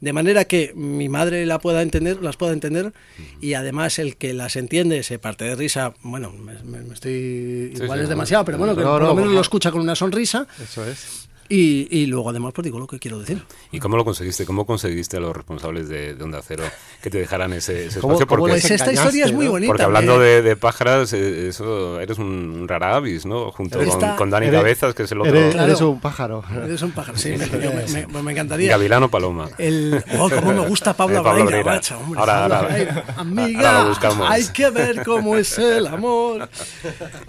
de 0.00 0.12
manera 0.12 0.44
que 0.44 0.72
mi 0.76 1.08
madre 1.08 1.44
la 1.46 1.58
pueda 1.58 1.82
entender, 1.82 2.22
las 2.22 2.36
pueda 2.36 2.52
entender 2.52 2.92
y 3.40 3.54
además 3.54 3.98
el 3.98 4.16
que 4.16 4.32
las 4.32 4.54
entiende 4.56 5.02
se 5.02 5.18
parte 5.18 5.44
de 5.44 5.56
risa, 5.56 5.94
bueno, 6.02 6.30
me, 6.32 6.54
me- 6.62 6.92
estoy 6.94 7.72
igual 7.74 7.98
sí, 7.98 8.02
es 8.04 8.08
demasiado, 8.08 8.44
pero 8.44 8.58
bueno, 8.58 8.76
que 8.76 8.82
no, 8.82 8.92
por 8.92 9.02
no, 9.02 9.08
lo 9.08 9.14
menos 9.16 9.32
lo 9.32 9.40
escucha 9.40 9.70
con 9.72 9.80
una 9.80 9.96
sonrisa. 9.96 10.46
Eso 10.62 10.86
es. 10.86 11.27
Y, 11.48 11.88
y 11.90 12.06
luego 12.06 12.30
además 12.30 12.52
pues 12.54 12.64
digo 12.64 12.78
lo 12.78 12.86
que 12.86 12.98
quiero 12.98 13.18
decir. 13.20 13.42
¿Y 13.72 13.78
cómo 13.80 13.96
lo 13.96 14.04
conseguiste? 14.04 14.44
¿Cómo 14.44 14.66
conseguiste 14.66 15.16
a 15.16 15.20
los 15.20 15.34
responsables 15.36 15.88
de, 15.88 16.14
de 16.14 16.24
Onda 16.24 16.40
Cero 16.46 16.64
que 17.02 17.10
te 17.10 17.18
dejaran 17.18 17.52
ese, 17.52 17.86
ese 17.86 18.00
¿Cómo- 18.00 18.14
espacio? 18.14 18.26
cómo 18.26 18.40
Porque, 18.40 18.54
les 18.54 18.62
Pues 18.62 18.72
esta 18.80 18.92
historia 18.92 19.24
es 19.26 19.32
muy 19.32 19.46
bonita. 19.48 19.68
porque 19.70 19.82
hablando 19.82 20.18
de, 20.18 20.42
de 20.42 20.56
pájaras, 20.56 21.12
eh, 21.12 21.48
eso 21.48 22.00
eres 22.00 22.18
un 22.18 22.66
rara 22.68 22.96
avis, 22.96 23.24
¿no? 23.26 23.50
Junto 23.52 23.78
con, 23.78 23.88
Está- 23.88 24.16
con 24.16 24.30
Dani 24.30 24.46
Eres- 24.48 24.58
Cabezas, 24.60 24.94
que 24.94 25.02
es 25.04 25.12
el 25.12 25.20
otro. 25.20 25.30
Eres, 25.36 25.52
Claro. 25.54 25.68
eres 25.68 25.80
un 25.80 26.00
pájaro. 26.00 26.44
Eres 26.64 26.82
un 26.82 26.90
pájaro, 26.92 27.16
sí, 27.18 27.30
me, 27.30 27.46
me- 27.46 28.06
me- 28.06 28.22
me 28.22 28.32
encantaría. 28.32 28.70
Gavilano 28.70 29.10
Paloma. 29.10 29.48
El, 29.58 30.02
oh, 30.18 30.28
cómo 30.28 30.52
me 30.52 30.66
gusta 30.68 30.92
Pablo 30.96 31.20
Eh, 31.20 31.22
Pablo 31.22 31.64
macho, 31.64 31.98
hombre, 31.98 32.20
Ahora- 32.20 32.42
ahora- 32.42 32.58
ahora 32.60 33.04
Amiga, 33.16 33.82
lo 33.82 33.88
buscamos. 33.90 34.30
hay 34.30 34.44
que 34.48 34.70
ver 34.70 35.02
cómo 35.04 35.36
es 35.36 35.58
el 35.58 35.86
amor. 35.86 36.48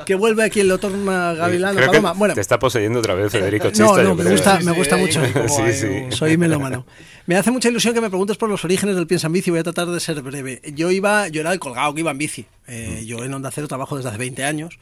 Que 0.05 0.15
vuelve 0.15 0.43
aquí 0.43 0.59
el 0.59 0.67
doctor 0.69 0.91
Gavilano 1.05 1.75
Creo 1.75 1.87
Paloma. 1.91 2.11
que 2.13 2.17
Bueno, 2.19 2.33
te 2.35 2.41
está 2.41 2.59
poseyendo 2.59 2.99
otra 2.99 3.13
vez 3.13 3.31
Federico 3.31 3.69
Chista. 3.69 3.83
no, 3.85 4.03
no, 4.03 4.08
me 4.15 4.29
gusta, 4.31 4.59
Sí, 4.59 4.65
me 4.65 4.71
gusta 4.73 4.97
mucho. 4.97 5.21
como 5.33 5.47
Sí, 5.49 5.61
hay 5.61 5.73
sí. 5.73 5.85
un- 5.87 6.11
Soy 6.11 6.37
melómano. 6.37 6.85
Me 7.25 7.35
hace 7.35 7.51
mucha 7.51 7.69
ilusión 7.69 7.93
que 7.93 8.01
me 8.01 8.09
preguntes 8.09 8.37
por 8.37 8.49
los 8.49 8.63
orígenes 8.65 8.95
del 8.95 9.05
Piensa 9.07 9.27
en 9.27 9.33
Bici. 9.33 9.51
Voy 9.51 9.59
a 9.59 9.63
tratar 9.63 9.87
de 9.87 9.99
ser 9.99 10.21
breve. 10.21 10.61
Yo 10.73 10.89
iba, 10.91 11.27
yo 11.27 11.41
era 11.41 11.51
el 11.53 11.59
colgado 11.59 11.93
que 11.93 11.99
iba 12.01 12.11
en 12.11 12.17
bici. 12.17 12.45
Eh, 12.67 13.03
yo 13.05 13.23
en 13.23 13.33
Onda 13.33 13.51
Cero 13.51 13.67
trabajo 13.67 13.95
desde 13.97 14.09
hace 14.09 14.17
20 14.17 14.43
años 14.43 14.79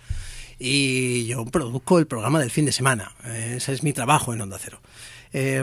y 0.60 1.26
yo 1.28 1.46
produzco 1.46 2.00
el 2.00 2.08
programa 2.08 2.40
del 2.40 2.50
fin 2.52 2.66
de 2.66 2.72
semana. 2.72 3.12
Eh, 3.26 3.56
ese 3.58 3.74
es 3.74 3.84
mi 3.84 3.94
trabajo 3.94 4.34
en 4.34 4.42
Onda 4.42 4.58
Cero. 4.62 4.80
Eh, 5.34 5.62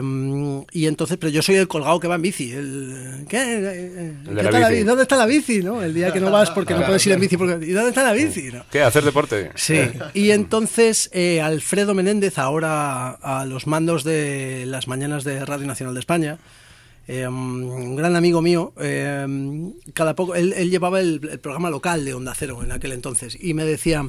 y 0.71 0.85
entonces, 0.85 1.17
pero 1.17 1.31
yo 1.31 1.41
soy 1.41 1.55
el 1.55 1.67
colgado 1.67 1.99
que 1.99 2.07
va 2.07 2.15
en 2.15 2.21
bici. 2.21 2.51
El, 2.51 3.25
¿qué? 3.27 3.37
Eh, 3.37 3.59
eh, 3.63 4.13
El 4.27 4.35
de 4.35 4.35
¿qué 4.35 4.43
la 4.43 4.49
tal 4.51 4.71
bici. 4.71 4.83
¿Dónde 4.83 5.03
está 5.03 5.17
la 5.17 5.25
bici? 5.25 5.63
¿no? 5.63 5.81
El 5.81 5.93
día 5.93 6.13
que 6.13 6.19
no 6.19 6.31
vas 6.31 6.51
porque 6.51 6.73
no 6.73 6.85
puedes 6.85 7.05
ir 7.05 7.13
en 7.13 7.19
bici. 7.19 7.37
Porque, 7.37 7.65
¿Y 7.65 7.71
dónde 7.71 7.89
está 7.89 8.03
la 8.03 8.13
bici? 8.13 8.49
¿no? 8.51 8.63
¿Qué? 8.71 8.81
¿Hacer 8.81 9.03
deporte? 9.03 9.51
Sí, 9.55 9.79
y 10.13 10.31
entonces 10.31 11.09
eh, 11.13 11.41
Alfredo 11.41 11.93
Menéndez, 11.93 12.37
ahora 12.37 13.11
a 13.11 13.45
los 13.45 13.67
mandos 13.67 14.03
de 14.03 14.65
las 14.67 14.87
mañanas 14.87 15.23
de 15.23 15.43
Radio 15.45 15.65
Nacional 15.65 15.93
de 15.93 15.99
España, 15.99 16.37
eh, 17.07 17.27
un 17.27 17.95
gran 17.95 18.15
amigo 18.15 18.41
mío, 18.41 18.73
eh, 18.79 19.27
cada 19.93 20.15
poco, 20.15 20.35
él, 20.35 20.53
él 20.57 20.69
llevaba 20.69 20.99
el, 20.99 21.21
el 21.31 21.39
programa 21.39 21.69
local 21.69 22.03
de 22.05 22.13
Onda 22.13 22.33
Cero 22.35 22.61
en 22.63 22.71
aquel 22.71 22.93
entonces 22.93 23.37
y 23.39 23.53
me 23.53 23.63
decía, 23.63 24.07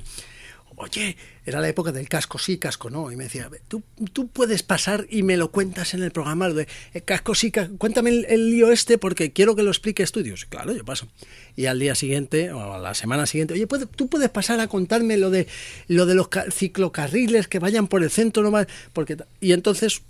oye, 0.76 1.16
era 1.44 1.60
la 1.60 1.68
época 1.68 1.90
del 1.92 2.08
casco 2.08 2.38
sí, 2.38 2.58
casco 2.58 2.90
no, 2.90 3.10
y 3.10 3.16
me 3.16 3.24
decía, 3.24 3.50
tú, 3.68 3.82
tú 4.12 4.28
puedes 4.28 4.62
pasar 4.62 5.06
y 5.10 5.22
me 5.22 5.36
lo 5.36 5.50
cuentas 5.50 5.94
en 5.94 6.02
el 6.02 6.10
programa, 6.12 6.48
lo 6.48 6.54
de 6.54 6.68
eh, 6.94 7.00
casco 7.00 7.34
sí, 7.34 7.50
ca- 7.50 7.68
cuéntame 7.78 8.10
el, 8.10 8.26
el 8.28 8.50
lío 8.50 8.70
este 8.70 8.98
porque 8.98 9.32
quiero 9.32 9.56
que 9.56 9.62
lo 9.62 9.70
expliques 9.70 10.12
tú. 10.12 10.20
Y 10.20 10.24
digo, 10.24 10.36
"Sí, 10.36 10.46
claro, 10.48 10.72
yo 10.72 10.84
paso. 10.84 11.08
Y 11.56 11.66
al 11.66 11.78
día 11.78 11.94
siguiente, 11.94 12.52
o 12.52 12.74
a 12.74 12.78
la 12.78 12.94
semana 12.94 13.26
siguiente, 13.26 13.54
oye, 13.54 13.66
¿puede- 13.66 13.86
tú 13.86 14.08
puedes 14.08 14.28
pasar 14.30 14.60
a 14.60 14.68
contarme 14.68 15.16
lo 15.16 15.30
de, 15.30 15.46
lo 15.88 16.04
de 16.06 16.14
los 16.14 16.28
ca- 16.28 16.46
ciclocarriles 16.50 17.48
que 17.48 17.58
vayan 17.58 17.88
por 17.88 18.02
el 18.02 18.10
centro, 18.10 18.42
no 18.42 18.50
va- 18.52 18.66
porque 18.92 19.16
ta-". 19.16 19.26
Y 19.40 19.52
entonces, 19.52 20.02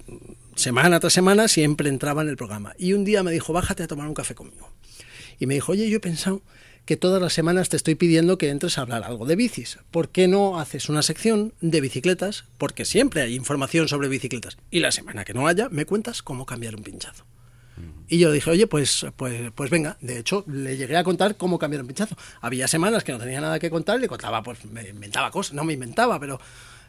semana 0.57 1.01
tras 1.01 1.13
semana, 1.13 1.49
siempre 1.49 1.89
entraba 1.89 2.23
en 2.23 2.29
el 2.29 2.37
programa. 2.37 2.75
Y 2.79 2.93
un 2.95 3.05
día 3.05 3.23
me 3.23 3.31
dijo, 3.33 3.53
bájate 3.53 3.83
a 3.83 3.87
tomar 3.87 4.09
un 4.09 4.15
café 4.15 4.35
conmigo. 4.35 4.71
Y 5.39 5.47
me 5.47 5.55
dijo, 5.55 5.73
oye, 5.73 5.89
yo 5.91 5.99
he 5.99 6.01
pensado 6.01 6.43
que 6.87 6.97
todas 6.97 7.21
las 7.21 7.33
semanas 7.33 7.69
te 7.69 7.77
estoy 7.77 7.97
pidiendo 7.97 8.39
que 8.39 8.49
entres 8.49 8.79
a 8.79 8.83
hablar 8.83 9.03
algo 9.05 9.27
de 9.27 9.37
bicis. 9.37 9.79
¿Por 9.91 10.09
qué 10.09 10.29
no 10.29 10.59
haces 10.59 10.89
una 10.89 11.03
sección 11.03 11.53
de 11.61 11.81
bicicletas? 11.81 12.45
Porque 12.59 12.85
siempre 12.85 13.23
hay 13.23 13.35
información 13.35 13.89
sobre 13.89 14.09
bicicletas. 14.09 14.57
Y 14.71 14.79
la 14.79 14.93
semana 14.93 15.25
que 15.25 15.35
no 15.35 15.49
haya, 15.49 15.69
me 15.69 15.85
cuentas 15.85 16.23
cómo 16.23 16.47
cambiar 16.47 16.77
un 16.77 16.85
pinchazo. 16.85 17.27
Y 18.09 18.19
yo 18.19 18.31
dije, 18.31 18.49
oye, 18.49 18.69
pues, 18.69 19.05
pues, 19.17 19.51
pues 19.55 19.69
venga. 19.69 19.99
De 20.01 20.19
hecho, 20.19 20.45
le 20.47 20.77
llegué 20.77 20.97
a 20.97 21.03
contar 21.03 21.37
cómo 21.37 21.59
cambiar 21.59 21.83
un 21.83 21.89
pinchazo. 21.89 22.17
Había 22.41 22.69
semanas 22.69 23.03
que 23.03 23.11
no 23.11 23.19
tenía 23.19 23.41
nada 23.41 23.59
que 23.59 23.69
contar, 23.69 23.99
le 23.99 24.07
contaba, 24.07 24.45
pues 24.45 24.65
me 24.65 24.89
inventaba 24.89 25.33
cosas, 25.33 25.55
no 25.55 25.65
me 25.65 25.73
inventaba, 25.73 26.21
pero 26.21 26.41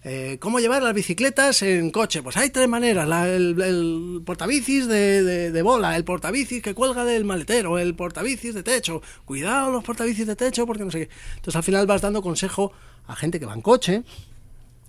eh, 0.04 0.38
¿cómo 0.40 0.60
llevar 0.60 0.82
las 0.84 0.94
bicicletas 0.94 1.62
en 1.64 1.92
coche? 1.92 2.22
Pues 2.24 2.38
hay 2.38 2.50
tres 2.50 2.68
maneras. 2.70 3.08
La- 3.08 3.28
el, 3.28 3.60
el 3.62 4.22
portabicis 4.26 4.88
de, 4.88 5.24
de- 5.24 5.52
de 5.52 5.62
bola, 5.62 5.96
el 5.96 6.04
portabicis 6.04 6.62
que 6.62 6.74
cuelga 6.74 7.04
del 7.06 7.26
maletero, 7.26 7.78
el 7.80 7.96
portabicis 7.96 8.54
de 8.54 8.64
techo. 8.64 9.02
Cuidado 9.26 9.72
los 9.72 9.84
portabicis 9.84 10.26
de 10.28 10.36
techo 10.36 10.66
porque 10.66 10.86
no 10.86 10.92
sé 10.92 11.08
qué. 11.08 11.10
Entonces 11.36 11.56
al 11.56 11.64
final 11.64 11.86
vas 11.88 12.02
dando 12.02 12.22
consejo 12.22 12.72
a 13.08 13.16
gente 13.16 13.40
que 13.40 13.46
va 13.46 13.54
en 13.54 13.62
coche, 13.62 14.04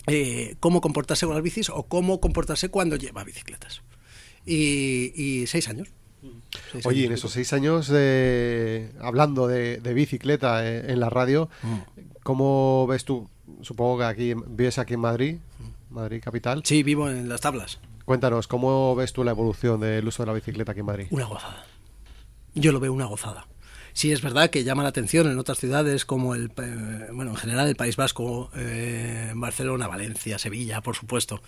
eh, 0.07 0.57
cómo 0.61 0.81
comportarse 0.81 1.27
con 1.27 1.35
las 1.35 1.43
bicis 1.45 1.69
o 1.71 1.83
cómo 1.85 2.21
comportarse 2.21 2.69
cuando 2.69 2.97
lleva 2.97 3.25
bicicletas. 3.25 3.83
Y, 4.47 5.13
y 5.15 5.47
seis 5.47 5.69
años. 5.69 5.89
Seis 6.73 6.85
Oye, 6.87 7.05
en 7.05 7.13
esos 7.13 7.31
seis 7.33 7.53
años 7.53 7.87
de, 7.89 8.91
hablando 9.01 9.47
de, 9.47 9.77
de 9.79 9.95
bicicleta 9.95 10.67
en, 10.69 10.91
en 10.91 11.01
la 11.01 11.11
radio, 11.11 11.49
¿cómo 12.23 12.87
ves 12.89 13.05
tú? 13.05 13.29
Supongo 13.63 13.99
que 13.99 14.05
aquí 14.05 14.35
vives 14.35 14.79
aquí 14.79 14.95
en 14.95 15.01
Madrid, 15.01 15.37
Madrid 15.91 16.21
capital. 16.23 16.63
Sí, 16.65 16.83
vivo 16.83 17.09
en 17.09 17.29
las 17.29 17.41
tablas. 17.41 17.79
Cuéntanos, 18.05 18.49
¿cómo 18.49 18.95
ves 18.95 19.13
tú 19.13 19.25
la 19.25 19.33
evolución 19.33 19.81
del 19.81 20.07
uso 20.07 20.23
de 20.23 20.27
la 20.29 20.33
bicicleta 20.33 20.73
aquí 20.73 20.81
en 20.81 20.87
Madrid? 20.87 21.07
Una 21.11 21.27
gozada. 21.27 21.67
Yo 22.55 22.73
lo 22.73 22.81
veo 22.81 22.93
una 22.93 23.07
gozada. 23.07 23.47
Sí, 23.93 24.13
es 24.13 24.23
verdad 24.23 24.51
que 24.51 24.65
llama 24.65 24.83
la 24.83 24.91
atención 24.91 25.31
en 25.31 25.39
otras 25.39 25.59
ciudades 25.59 26.05
como 26.05 26.35
el, 26.35 26.53
eh, 26.57 27.09
bueno, 27.13 27.33
en 27.33 27.37
general 27.37 27.69
el 27.69 27.77
País 27.77 27.97
Vasco, 27.97 28.49
eh, 28.55 29.33
Barcelona, 29.35 29.89
Valencia, 29.89 30.39
Sevilla, 30.39 30.81
por 30.81 30.95
supuesto. 30.95 31.43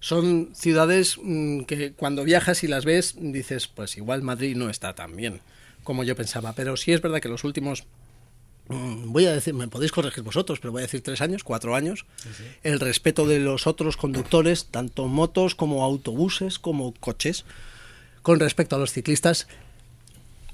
Son 0.00 0.50
ciudades 0.54 1.18
mm, 1.20 1.62
que 1.62 1.92
cuando 1.92 2.22
viajas 2.22 2.62
y 2.62 2.68
las 2.68 2.84
ves 2.84 3.16
dices, 3.18 3.66
pues 3.66 3.96
igual 3.96 4.22
Madrid 4.22 4.56
no 4.56 4.70
está 4.70 4.94
tan 4.94 5.16
bien 5.16 5.40
como 5.82 6.04
yo 6.04 6.14
pensaba. 6.14 6.52
Pero 6.52 6.76
sí 6.76 6.92
es 6.92 7.02
verdad 7.02 7.20
que 7.20 7.28
los 7.28 7.44
últimos 7.44 7.84
voy 8.68 9.26
a 9.26 9.32
decir, 9.32 9.54
me 9.54 9.68
podéis 9.68 9.92
corregir 9.92 10.22
vosotros, 10.22 10.60
pero 10.60 10.72
voy 10.72 10.80
a 10.80 10.86
decir 10.86 11.02
tres 11.02 11.20
años, 11.20 11.44
cuatro 11.44 11.74
años, 11.74 12.04
el 12.62 12.80
respeto 12.80 13.26
de 13.26 13.40
los 13.40 13.66
otros 13.66 13.96
conductores, 13.96 14.66
tanto 14.66 15.06
motos 15.06 15.54
como 15.54 15.84
autobuses, 15.84 16.58
como 16.58 16.92
coches, 16.94 17.44
con 18.22 18.40
respecto 18.40 18.76
a 18.76 18.78
los 18.78 18.92
ciclistas, 18.92 19.48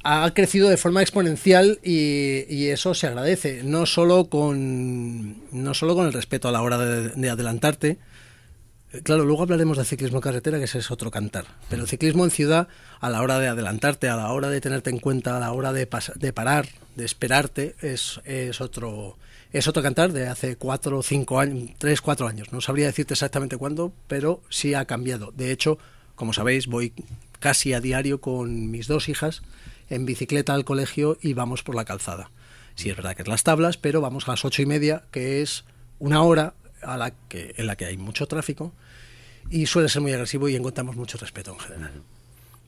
ha 0.04 0.30
crecido 0.34 0.68
de 0.68 0.76
forma 0.76 1.00
exponencial 1.00 1.80
y, 1.82 2.44
y 2.54 2.68
eso 2.68 2.94
se 2.94 3.06
agradece, 3.06 3.62
no 3.64 3.86
solo 3.86 4.26
con, 4.26 5.50
no 5.50 5.74
solo 5.74 5.94
con 5.94 6.06
el 6.06 6.12
respeto 6.12 6.46
a 6.48 6.52
la 6.52 6.62
hora 6.62 6.78
de, 6.78 7.08
de 7.08 7.30
adelantarte, 7.30 7.98
Claro, 9.02 9.24
luego 9.24 9.42
hablaremos 9.42 9.76
de 9.76 9.84
ciclismo 9.84 10.18
en 10.18 10.22
carretera, 10.22 10.58
que 10.58 10.64
ese 10.64 10.78
es 10.78 10.90
otro 10.90 11.10
cantar. 11.10 11.46
Pero 11.68 11.82
el 11.82 11.88
ciclismo 11.88 12.24
en 12.24 12.30
ciudad, 12.30 12.68
a 13.00 13.10
la 13.10 13.22
hora 13.22 13.38
de 13.38 13.48
adelantarte, 13.48 14.08
a 14.08 14.16
la 14.16 14.32
hora 14.32 14.50
de 14.50 14.60
tenerte 14.60 14.90
en 14.90 14.98
cuenta, 14.98 15.36
a 15.36 15.40
la 15.40 15.52
hora 15.52 15.72
de, 15.72 15.88
de 16.14 16.32
parar, 16.32 16.68
de 16.94 17.04
esperarte, 17.04 17.74
es, 17.80 18.20
es 18.24 18.60
otro 18.60 19.16
es 19.52 19.68
otro 19.68 19.84
cantar 19.84 20.12
de 20.12 20.26
hace 20.26 20.56
cuatro, 20.56 21.00
cinco 21.04 21.38
años, 21.38 21.70
tres, 21.78 22.00
cuatro 22.00 22.26
años. 22.26 22.52
No 22.52 22.60
sabría 22.60 22.86
decirte 22.86 23.14
exactamente 23.14 23.56
cuándo, 23.56 23.92
pero 24.08 24.42
sí 24.48 24.74
ha 24.74 24.84
cambiado. 24.84 25.30
De 25.30 25.52
hecho, 25.52 25.78
como 26.16 26.32
sabéis, 26.32 26.66
voy 26.66 26.92
casi 27.38 27.72
a 27.72 27.80
diario 27.80 28.20
con 28.20 28.72
mis 28.72 28.88
dos 28.88 29.08
hijas 29.08 29.42
en 29.90 30.06
bicicleta 30.06 30.54
al 30.54 30.64
colegio 30.64 31.18
y 31.20 31.34
vamos 31.34 31.62
por 31.62 31.76
la 31.76 31.84
calzada. 31.84 32.32
Sí, 32.74 32.90
es 32.90 32.96
verdad 32.96 33.14
que 33.14 33.22
es 33.22 33.28
las 33.28 33.44
tablas, 33.44 33.76
pero 33.76 34.00
vamos 34.00 34.26
a 34.26 34.32
las 34.32 34.44
ocho 34.44 34.60
y 34.60 34.66
media, 34.66 35.04
que 35.12 35.40
es 35.40 35.64
una 36.00 36.22
hora 36.22 36.54
a 36.82 36.96
la 36.96 37.12
que, 37.12 37.54
en 37.56 37.68
la 37.68 37.76
que 37.76 37.84
hay 37.84 37.96
mucho 37.96 38.26
tráfico 38.26 38.72
y 39.54 39.66
suele 39.66 39.88
ser 39.88 40.02
muy 40.02 40.12
agresivo 40.12 40.48
y 40.48 40.56
encontramos 40.56 40.96
mucho 40.96 41.16
respeto 41.16 41.52
en 41.52 41.58
general. 41.60 42.02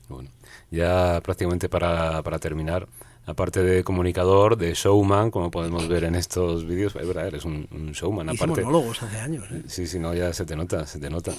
Bueno, 0.09 0.31
ya 0.71 1.21
prácticamente 1.21 1.69
para, 1.69 2.23
para 2.23 2.39
terminar, 2.39 2.87
aparte 3.27 3.61
de 3.61 3.83
comunicador, 3.83 4.57
de 4.57 4.73
showman, 4.73 5.33
como 5.33 5.51
podemos 5.51 5.89
ver 5.89 6.05
en 6.05 6.15
estos 6.15 6.65
vídeos, 6.65 6.95
es 6.95 7.07
verdad, 7.09 7.27
eres 7.27 7.45
un, 7.45 7.67
un 7.73 7.91
showman. 7.91 8.33
Hice 8.33 8.45
aparte, 8.45 8.63
monólogos 8.63 9.03
hace 9.03 9.19
años. 9.19 9.45
¿eh? 9.51 9.63
Sí, 9.67 9.89
sí, 9.89 9.99
no, 9.99 10.15
ya 10.15 10.33
se 10.33 10.47
te 10.47 10.55
nota, 10.55 10.87
se 10.87 11.01
te 11.01 11.11
nota. 11.11 11.33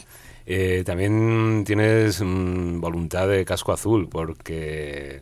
Eh, 0.45 0.83
también 0.85 1.63
tienes 1.65 2.21
mm, 2.21 2.81
voluntad 2.81 3.29
de 3.29 3.45
casco 3.45 3.71
azul, 3.71 4.09
porque 4.09 5.21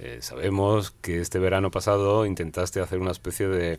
eh, 0.00 0.18
sabemos 0.20 0.90
que 1.00 1.22
este 1.22 1.38
verano 1.38 1.70
pasado 1.70 2.26
intentaste 2.26 2.80
hacer 2.80 2.98
una 2.98 3.12
especie 3.12 3.48
de 3.48 3.78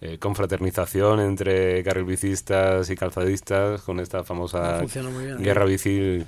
eh, 0.00 0.18
confraternización 0.18 1.20
entre 1.20 1.82
carrilbicistas 1.82 2.90
y 2.90 2.96
calzadistas 2.96 3.80
con 3.82 4.00
esta 4.00 4.24
famosa 4.24 4.82
No 4.82 5.10
bien, 5.18 5.36
¿eh? 5.38 5.42
guerra 5.42 5.64
bici. 5.64 6.24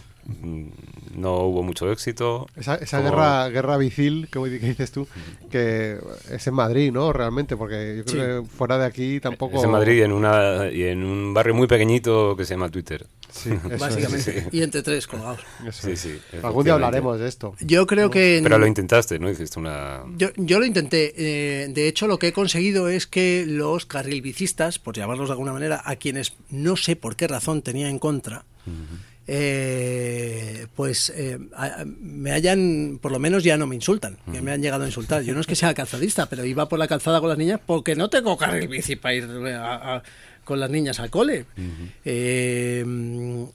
No 1.15 1.39
hubo 1.39 1.63
mucho 1.63 1.91
éxito. 1.91 2.47
Esa, 2.55 2.77
esa 2.77 2.99
Como- 2.99 3.11
guerra, 3.11 3.49
guerra 3.49 3.77
bicil, 3.77 4.29
como 4.33 4.45
que 4.45 4.59
dices 4.59 4.93
tú, 4.93 5.09
que 5.51 5.99
es 6.31 6.47
en 6.47 6.55
Madrid, 6.55 6.93
¿no? 6.93 7.13
Realmente, 7.13 7.57
porque 7.57 7.97
yo 7.99 8.05
creo 8.05 8.43
que 8.45 8.49
fuera 8.49 8.79
de 8.79 8.87
aquí 8.87 9.19
tampoco... 9.21 9.59
Es 9.59 9.65
en 9.65 9.71
Madrid 9.71 9.95
y 9.99 10.03
en, 10.03 10.13
una, 10.13 10.69
y 10.71 10.85
en 10.85 11.03
un 11.03 11.35
barrio 11.35 11.55
muy 11.55 11.67
pequeñito 11.67 12.37
que 12.37 12.45
se 12.45 12.55
llama 12.55 12.69
Twitter. 12.69 13.07
Sí, 13.31 13.51
Básicamente. 13.81 14.43
sí. 14.43 14.49
Y 14.53 14.63
entre 14.63 14.83
tres 14.83 15.07
colgados. 15.07 15.41
Sí, 15.73 15.97
sí. 15.97 16.19
Algún 16.43 16.65
día 16.65 16.75
hablaremos 16.75 17.19
de 17.19 17.27
esto. 17.27 17.55
Yo 17.61 17.87
creo 17.87 18.11
que... 18.11 18.41
Pero 18.43 18.59
lo 18.59 18.67
intentaste, 18.67 19.19
¿no? 19.19 19.29
Hiciste 19.31 19.59
una... 19.59 20.03
Yo, 20.17 20.29
yo 20.37 20.61
lo 20.61 20.67
intenté. 20.67 21.15
eh, 21.17 21.69
de 21.69 21.89
hecho, 21.89 22.07
lo 22.07 22.19
que 22.19 22.29
he 22.29 22.33
conseguido 22.33 22.89
es 22.89 23.07
que 23.07 23.45
los 23.47 23.87
carrilbicistas, 23.87 24.79
por 24.79 24.95
llamarlos 24.95 25.29
de 25.29 25.33
alguna 25.33 25.53
manera, 25.53 25.83
a 25.85 25.97
quienes 25.97 26.35
no 26.51 26.77
sé 26.77 26.97
por 26.97 27.17
qué 27.17 27.27
razón 27.27 27.63
tenía 27.63 27.89
en 27.89 27.99
contra, 27.99 28.45
eh, 29.31 30.67
pues 30.75 31.13
eh, 31.15 31.39
a- 31.55 31.85
me 31.87 32.33
hayan, 32.33 32.99
por 33.01 33.13
lo 33.13 33.19
menos 33.19 33.45
ya 33.45 33.57
no 33.57 33.67
me 33.67 33.75
insultan, 33.75 34.17
que 34.33 34.41
me 34.41 34.53
han 34.53 34.63
llegado 34.63 34.85
a 34.85 34.87
insultar. 34.87 35.23
Yo 35.23 35.35
no 35.35 35.41
es 35.41 35.47
que 35.47 35.55
sea 35.55 35.75
calzadista, 35.75 36.27
pero 36.29 36.45
iba 36.45 36.69
por 36.69 36.79
la 36.79 36.89
calzada 36.89 37.21
con 37.21 37.29
las 37.29 37.39
niñas 37.39 37.61
porque 37.65 37.95
no 37.95 38.09
tengo 38.11 38.37
carril 38.37 38.69
bici 38.69 38.97
para 38.97 39.15
ir 39.15 39.25
a- 39.25 39.97
a- 39.97 40.03
con 40.45 40.59
las 40.61 40.71
niñas 40.71 40.99
al 40.99 41.11
cole. 41.11 41.45
Eh, 42.05 42.85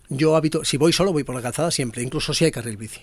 yo 0.09 0.35
habito, 0.35 0.63
si 0.63 0.77
voy 0.77 0.93
solo 0.93 1.11
voy 1.11 1.23
por 1.23 1.35
la 1.35 1.41
calzada 1.41 1.71
siempre, 1.71 2.03
incluso 2.03 2.33
si 2.33 2.45
hay 2.45 2.51
carril 2.51 2.77
bici. 2.77 3.01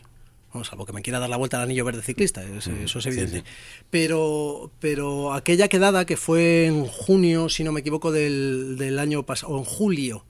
Vamos, 0.53 0.67
salvo 0.69 0.85
que 0.85 0.93
me 0.93 1.03
quiera 1.03 1.21
dar 1.21 1.29
la 1.31 1.37
vuelta 1.37 1.59
al 1.59 1.65
anillo 1.65 1.85
verde 1.85 2.03
ciclista, 2.03 2.43
es- 2.43 2.67
eso 2.67 2.99
es 2.99 3.07
evidente. 3.07 3.45
Pero, 3.91 4.71
pero 4.81 5.33
aquella 5.33 5.69
quedada 5.69 6.05
que 6.07 6.17
fue 6.17 6.67
en 6.67 6.87
junio, 6.87 7.49
si 7.49 7.63
no 7.65 7.71
me 7.73 7.81
equivoco, 7.81 8.11
del, 8.11 8.77
del 8.79 8.99
año 8.99 9.25
pasado, 9.25 9.53
o 9.55 9.59
en 9.59 9.65
julio 9.65 10.25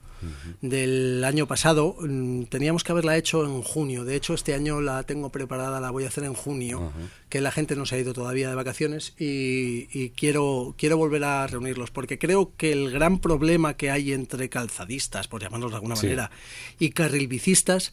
del 0.61 1.23
año 1.23 1.47
pasado, 1.47 1.95
mm, 1.99 2.43
teníamos 2.43 2.83
que 2.83 2.91
haberla 2.91 3.17
hecho 3.17 3.45
en 3.45 3.61
junio. 3.61 4.03
De 4.05 4.15
hecho, 4.15 4.33
este 4.33 4.53
año 4.53 4.81
la 4.81 5.03
tengo 5.03 5.31
preparada, 5.31 5.79
la 5.79 5.91
voy 5.91 6.03
a 6.05 6.07
hacer 6.07 6.23
en 6.23 6.33
junio, 6.33 6.91
que 7.29 7.41
la 7.41 7.51
gente 7.51 7.75
no 7.75 7.85
se 7.85 7.95
ha 7.95 7.99
ido 7.99 8.13
todavía 8.13 8.49
de 8.49 8.55
vacaciones 8.55 9.13
y, 9.19 9.87
y 9.91 10.09
quiero, 10.11 10.75
quiero 10.77 10.97
volver 10.97 11.23
a 11.23 11.47
reunirlos, 11.47 11.91
porque 11.91 12.19
creo 12.19 12.53
que 12.57 12.71
el 12.71 12.91
gran 12.91 13.19
problema 13.19 13.75
que 13.75 13.89
hay 13.91 14.11
entre 14.13 14.49
calzadistas, 14.49 15.27
por 15.27 15.41
llamarlos 15.41 15.71
de 15.71 15.75
alguna 15.75 15.95
Sí. 15.95 16.07
manera, 16.07 16.31
y 16.79 16.89
carrilbicistas, 16.91 17.91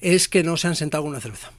es 0.00 0.28
que 0.28 0.42
no 0.42 0.56
se 0.56 0.68
han 0.68 0.76
sentado 0.76 1.02
con 1.04 1.10
una 1.10 1.20
cerveza. 1.20 1.50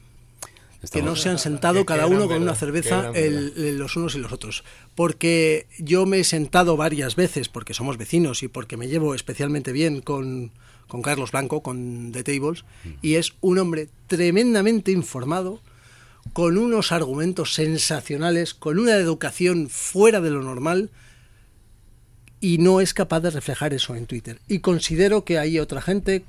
Que 0.91 1.01
no 1.01 1.15
se 1.15 1.29
han 1.29 1.39
sentado 1.39 1.79
Qué- 1.79 1.85
cada 1.85 2.07
uno 2.07 2.27
con 2.27 2.41
una 2.41 2.55
cerveza 2.55 3.11
el- 3.15 3.77
los 3.77 3.95
unos 3.95 4.15
y 4.15 4.19
los 4.19 4.31
otros. 4.31 4.63
Porque 4.95 5.67
yo 5.79 6.05
me 6.05 6.19
he 6.19 6.23
sentado 6.23 6.77
varias 6.77 7.15
veces, 7.15 7.49
porque 7.49 7.73
somos 7.73 7.97
vecinos 7.97 8.43
y 8.43 8.47
porque 8.47 8.77
me 8.77 8.87
llevo 8.87 9.15
especialmente 9.15 9.71
bien 9.71 10.01
con, 10.01 10.51
con 10.87 11.01
Carlos 11.01 11.31
Blanco, 11.31 11.61
con 11.61 12.11
The 12.11 12.23
Tables, 12.23 12.63
y 13.01 13.15
es 13.15 13.33
un 13.41 13.57
hombre 13.59 13.89
tremendamente 14.07 14.91
informado, 14.91 15.61
con 16.33 16.57
unos 16.57 16.91
argumentos 16.91 17.53
sensacionales, 17.53 18.53
con 18.53 18.79
una 18.79 18.95
educación 18.95 19.69
fuera 19.69 20.21
de 20.21 20.31
lo 20.31 20.41
normal, 20.41 20.89
y 22.41 22.57
no 22.57 22.81
es 22.81 22.93
capaz 22.93 23.21
de 23.21 23.31
reflejar 23.31 23.73
eso 23.73 23.95
en 23.95 24.05
Twitter. 24.05 24.39
Y 24.47 24.59
considero 24.59 25.23
que 25.23 25.39
hay 25.39 25.59
otra 25.59 25.81
gente, 25.81 26.23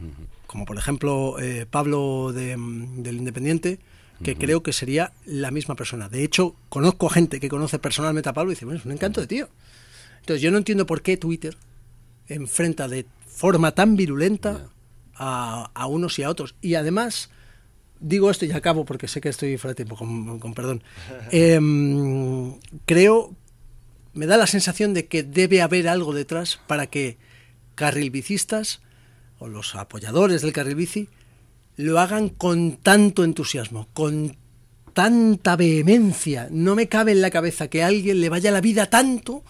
como 0.46 0.64
por 0.64 0.78
ejemplo 0.78 1.38
eh, 1.40 1.66
Pablo 1.68 2.32
de, 2.32 2.56
mm, 2.56 3.02
del 3.02 3.16
Independiente, 3.16 3.78
que 4.22 4.36
creo 4.36 4.62
que 4.62 4.72
sería 4.72 5.12
la 5.24 5.50
misma 5.50 5.76
persona. 5.76 6.08
De 6.08 6.24
hecho, 6.24 6.56
conozco 6.68 7.06
a 7.06 7.10
gente 7.10 7.40
que 7.40 7.48
conoce 7.48 7.78
personalmente 7.78 8.28
a 8.28 8.32
Pablo 8.32 8.52
y 8.52 8.54
dice, 8.54 8.64
bueno, 8.64 8.80
es 8.80 8.86
un 8.86 8.92
encanto 8.92 9.20
de 9.20 9.26
tío. 9.26 9.48
Entonces 10.20 10.42
yo 10.42 10.50
no 10.50 10.58
entiendo 10.58 10.86
por 10.86 11.02
qué 11.02 11.16
Twitter 11.16 11.56
enfrenta 12.28 12.88
de 12.88 13.06
forma 13.26 13.72
tan 13.72 13.96
virulenta 13.96 14.70
a, 15.14 15.70
a 15.74 15.86
unos 15.86 16.18
y 16.18 16.22
a 16.22 16.30
otros. 16.30 16.54
Y 16.60 16.74
además, 16.74 17.30
digo 18.00 18.30
esto 18.30 18.44
y 18.44 18.52
acabo 18.52 18.84
porque 18.84 19.08
sé 19.08 19.20
que 19.20 19.28
estoy 19.28 19.56
fuera 19.58 19.72
de 19.72 19.76
tiempo, 19.76 19.96
con, 19.96 20.38
con 20.38 20.54
perdón. 20.54 20.82
Em, 21.30 22.54
creo, 22.86 23.34
me 24.14 24.26
da 24.26 24.36
la 24.36 24.46
sensación 24.46 24.94
de 24.94 25.06
que 25.06 25.22
debe 25.22 25.62
haber 25.62 25.88
algo 25.88 26.14
detrás 26.14 26.58
para 26.66 26.86
que 26.86 27.18
carrilbicistas 27.74 28.80
o 29.38 29.48
los 29.48 29.74
apoyadores 29.74 30.42
del 30.42 30.52
carril 30.52 30.76
bici 30.76 31.08
lo 31.76 32.00
hagan 32.00 32.28
con 32.30 32.76
tanto 32.78 33.22
entusiasmo, 33.24 33.88
con 33.92 34.36
tanta 34.92 35.56
vehemencia. 35.56 36.48
No 36.50 36.74
me 36.74 36.88
cabe 36.88 37.12
en 37.12 37.20
la 37.20 37.30
cabeza 37.30 37.68
que 37.68 37.82
a 37.82 37.86
alguien 37.88 38.20
le 38.20 38.28
vaya 38.30 38.50
la 38.50 38.60
vida 38.62 38.86
tanto 38.86 39.44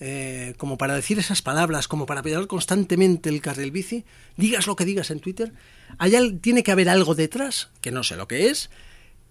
eh, 0.00 0.54
como 0.56 0.78
para 0.78 0.94
decir 0.94 1.18
esas 1.18 1.42
palabras, 1.42 1.86
como 1.86 2.06
para 2.06 2.20
apoyar 2.20 2.46
constantemente 2.46 3.28
el 3.28 3.40
carril 3.42 3.70
bici, 3.70 4.04
digas 4.36 4.66
lo 4.66 4.74
que 4.74 4.84
digas 4.86 5.10
en 5.10 5.20
Twitter, 5.20 5.52
hay 5.98 6.16
al- 6.16 6.40
tiene 6.40 6.62
que 6.62 6.72
haber 6.72 6.88
algo 6.88 7.14
detrás, 7.14 7.68
que 7.82 7.90
no 7.90 8.02
sé 8.02 8.16
lo 8.16 8.26
que 8.26 8.48
es, 8.48 8.70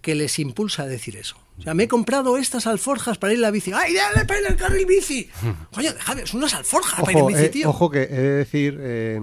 que 0.02 0.14
les 0.16 0.38
impulsa 0.40 0.84
a 0.84 0.86
decir 0.88 1.18
eso. 1.18 1.36
O 1.58 1.62
sea, 1.64 1.74
me 1.74 1.84
he 1.84 1.88
comprado 1.90 2.38
estas 2.38 2.68
alforjas 2.68 3.18
para 3.18 3.34
ir 3.34 3.40
a 3.40 3.42
la 3.42 3.52
bici. 3.52 3.72
¡Ay, 3.74 3.94
dale 3.96 4.26
para 4.26 4.40
ir 4.42 4.48
al 4.48 4.56
carril 4.56 4.86
bici! 4.86 5.28
Coño, 5.74 5.92
dejadme, 5.92 6.26
son 6.28 6.38
unas 6.40 6.54
alforjas 6.54 7.00
para 7.02 7.12
ir 7.14 7.18
en 7.18 7.28
bici, 7.28 7.42
eh, 7.46 7.50
tío. 7.50 7.70
ojo 7.72 7.90
que 7.90 8.04
he 8.04 8.08
de 8.08 8.30
decir 8.36 8.78
eh, 8.80 9.20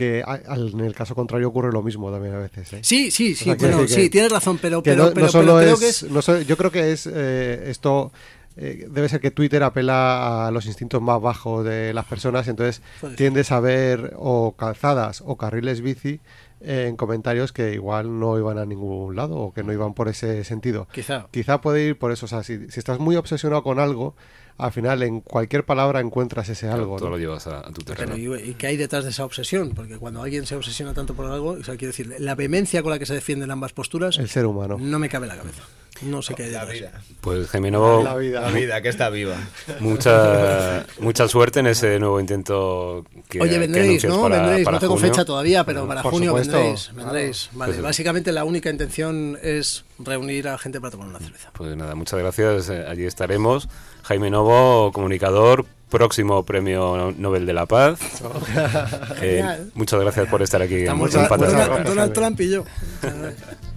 que 0.00 0.24
en 0.26 0.80
el 0.80 0.94
caso 0.94 1.14
contrario 1.14 1.48
ocurre 1.48 1.70
lo 1.70 1.82
mismo 1.82 2.10
también 2.10 2.34
a 2.34 2.38
veces. 2.38 2.72
¿eh? 2.72 2.80
Sí, 2.82 3.10
sí, 3.10 3.34
sí, 3.34 3.50
O 3.50 3.58
sea, 3.58 3.68
bueno, 3.68 3.86
sí, 3.86 4.08
tienes 4.08 4.32
razón, 4.32 4.56
pero, 4.56 4.82
pero, 4.82 5.04
yo 5.06 6.56
creo 6.56 6.70
que 6.70 6.92
es 6.92 7.06
eh, 7.12 7.64
esto 7.66 8.10
eh, 8.56 8.86
debe 8.90 9.10
ser 9.10 9.20
que 9.20 9.30
Twitter 9.30 9.62
apela 9.62 10.46
a 10.46 10.50
los 10.52 10.64
instintos 10.64 11.02
más 11.02 11.20
bajos 11.20 11.66
de 11.66 11.92
las 11.92 12.06
personas 12.06 12.48
entonces 12.48 12.80
tiendes 13.16 13.52
a 13.52 13.60
ver 13.60 14.14
o 14.16 14.52
calzadas 14.56 15.22
o 15.26 15.36
carriles 15.36 15.82
bici 15.82 16.20
en 16.60 16.96
comentarios 16.96 17.52
que 17.52 17.72
igual 17.74 18.18
no 18.20 18.38
iban 18.38 18.58
a 18.58 18.66
ningún 18.66 19.16
lado 19.16 19.36
o 19.36 19.52
que 19.54 19.62
no 19.62 19.72
iban 19.72 19.94
por 19.94 20.08
ese 20.08 20.44
sentido. 20.44 20.88
Quizá. 20.92 21.26
Quizá 21.30 21.60
puede 21.60 21.84
ir 21.86 21.98
por 21.98 22.12
eso, 22.12 22.26
o 22.26 22.28
sea, 22.28 22.42
si, 22.42 22.70
si 22.70 22.78
estás 22.78 22.98
muy 22.98 23.16
obsesionado 23.16 23.62
con 23.62 23.78
algo, 23.78 24.14
al 24.58 24.72
final 24.72 25.02
en 25.02 25.20
cualquier 25.22 25.64
palabra 25.64 26.00
encuentras 26.00 26.48
ese 26.50 26.68
algo. 26.68 26.96
Todo 26.96 27.08
¿no? 27.08 27.16
lo 27.16 27.18
llevas 27.18 27.46
a, 27.46 27.60
a 27.60 27.72
tu 27.72 27.82
terreno. 27.82 28.12
Pero, 28.14 28.36
¿y, 28.38 28.50
y 28.50 28.54
qué 28.54 28.66
hay 28.66 28.76
detrás 28.76 29.04
de 29.04 29.10
esa 29.10 29.24
obsesión? 29.24 29.70
Porque 29.70 29.96
cuando 29.96 30.22
alguien 30.22 30.44
se 30.44 30.54
obsesiona 30.54 30.92
tanto 30.92 31.14
por 31.14 31.26
algo, 31.26 31.52
o 31.52 31.64
sea, 31.64 31.76
quiero 31.76 31.92
decir, 31.92 32.14
la 32.18 32.34
vehemencia 32.34 32.82
con 32.82 32.90
la 32.92 32.98
que 32.98 33.06
se 33.06 33.14
defienden 33.14 33.50
ambas 33.50 33.72
posturas 33.72 34.18
El 34.18 34.28
ser 34.28 34.44
humano. 34.44 34.76
no 34.78 34.98
me 34.98 35.08
cabe 35.08 35.26
en 35.26 35.30
la 35.30 35.38
cabeza. 35.38 35.62
No 36.02 36.22
sé 36.22 36.34
qué 36.34 36.44
hay 36.44 36.50
La 36.52 36.64
vida. 36.64 36.92
Pues 37.20 37.48
Jaime 37.48 37.70
Novo, 37.70 38.02
La 38.02 38.16
vida. 38.16 38.40
La 38.40 38.50
vida, 38.50 38.80
que 38.80 38.88
está 38.88 39.10
viva. 39.10 39.34
mucha, 39.80 40.86
mucha 40.98 41.28
suerte 41.28 41.60
en 41.60 41.66
ese 41.66 41.98
nuevo 41.98 42.18
intento 42.20 43.04
que 43.28 43.40
Oye, 43.40 43.50
que 43.52 43.58
vendréis, 43.58 43.86
anuncias 44.04 44.12
¿no? 44.14 44.22
para- 44.22 44.38
vendréis. 44.42 44.64
para 44.64 44.74
No 44.76 44.80
tengo 44.80 44.94
junio. 44.94 45.08
fecha 45.10 45.24
todavía, 45.24 45.64
pero 45.64 45.86
para 45.86 46.02
por 46.02 46.12
junio 46.12 46.30
supuesto. 46.30 46.54
vendréis. 46.56 46.90
vendréis. 46.94 47.50
Vale, 47.52 47.72
Pues- 47.74 47.82
básicamente 47.82 48.32
la 48.32 48.44
única 48.44 48.70
intención 48.70 49.38
es 49.42 49.84
reunir 49.98 50.48
a 50.48 50.56
gente 50.58 50.80
para 50.80 50.90
tomar 50.92 51.08
una 51.08 51.18
cerveza. 51.18 51.50
Pues 51.52 51.76
nada, 51.76 51.94
muchas 51.94 52.18
gracias. 52.18 52.70
eh, 52.70 52.86
Allí 52.88 53.04
estaremos. 53.04 53.68
Jaime 54.04 54.30
Novo, 54.30 54.90
comunicador, 54.92 55.66
próximo 55.90 56.44
premio 56.44 57.12
Nobel 57.18 57.44
de 57.46 57.52
la 57.52 57.66
Paz. 57.66 57.98
Eh, 59.22 59.44
muchas 59.74 60.00
gracias 60.00 60.26
por 60.28 60.40
estar 60.40 60.62
aquí 60.62 60.76
Estamos 60.76 61.14
en 61.14 61.24
gracias. 61.26 61.84
Donald 61.84 62.12
Trump 62.14 62.40
y 62.40 62.50
yo. 62.50 62.64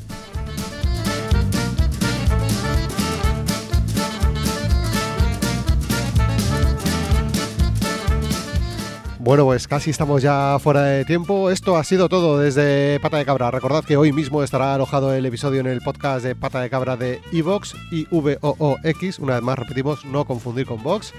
Bueno, 9.24 9.45
pues 9.45 9.69
casi 9.69 9.89
estamos 9.89 10.21
ya 10.21 10.57
fuera 10.59 10.82
de 10.82 11.05
tiempo. 11.05 11.49
Esto 11.49 11.78
ha 11.78 11.86
sido 11.86 12.09
todo 12.09 12.39
desde 12.39 12.99
Pata 12.99 13.15
de 13.15 13.24
Cabra. 13.24 13.51
Recordad 13.51 13.86
que 13.86 13.95
hoy 13.95 14.11
mismo 14.11 14.43
estará 14.43 14.76
alojado 14.76 15.13
el 15.13 15.26
episodio 15.26 15.61
en 15.61 15.67
el 15.67 15.80
podcast 15.80 16.26
de 16.26 16.36
Pata 16.36 16.59
de 16.59 16.69
Cabra 16.69 16.97
de 16.97 17.21
Evox 17.32 17.74
y 17.89 18.05
VOOX. 18.11 19.19
Una 19.19 19.36
vez 19.36 19.41
más 19.41 19.57
repetimos, 19.57 20.03
no 20.03 20.26
confundir 20.26 20.65
con 20.65 20.84
Vox. 20.84 21.13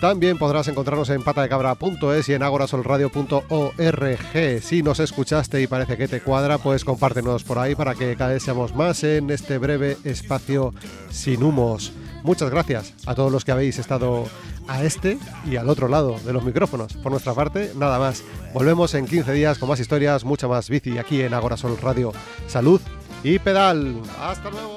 También 0.00 0.38
podrás 0.38 0.68
encontrarnos 0.68 1.10
en 1.10 1.22
patadecabra.es 1.22 2.30
y 2.30 2.32
en 2.32 2.42
agorasolradio.org. 2.42 4.62
Si 4.62 4.82
nos 4.82 4.98
escuchaste 4.98 5.60
y 5.60 5.66
parece 5.66 5.98
que 5.98 6.08
te 6.08 6.22
cuadra, 6.22 6.56
pues 6.56 6.82
compártenos 6.82 7.44
por 7.44 7.58
ahí 7.58 7.74
para 7.74 7.94
que 7.94 8.16
cada 8.16 8.32
vez 8.32 8.42
seamos 8.42 8.74
más 8.74 9.04
en 9.04 9.28
este 9.28 9.58
breve 9.58 9.98
espacio 10.04 10.72
sin 11.10 11.42
humos. 11.42 11.92
Muchas 12.22 12.50
gracias 12.50 12.94
a 13.04 13.14
todos 13.14 13.30
los 13.30 13.44
que 13.44 13.52
habéis 13.52 13.78
estado 13.78 14.24
a 14.70 14.84
este 14.84 15.18
y 15.44 15.56
al 15.56 15.68
otro 15.68 15.88
lado 15.88 16.18
de 16.24 16.32
los 16.32 16.44
micrófonos. 16.44 16.94
Por 16.94 17.10
nuestra 17.10 17.34
parte, 17.34 17.72
nada 17.76 17.98
más. 17.98 18.22
Volvemos 18.54 18.94
en 18.94 19.06
15 19.06 19.32
días 19.32 19.58
con 19.58 19.68
más 19.68 19.80
historias, 19.80 20.24
mucha 20.24 20.46
más 20.46 20.70
bici 20.70 20.96
aquí 20.96 21.22
en 21.22 21.34
Agora 21.34 21.56
Sol 21.56 21.76
Radio. 21.82 22.12
Salud 22.46 22.80
y 23.24 23.38
pedal. 23.40 24.00
Hasta 24.20 24.48
luego. 24.50 24.76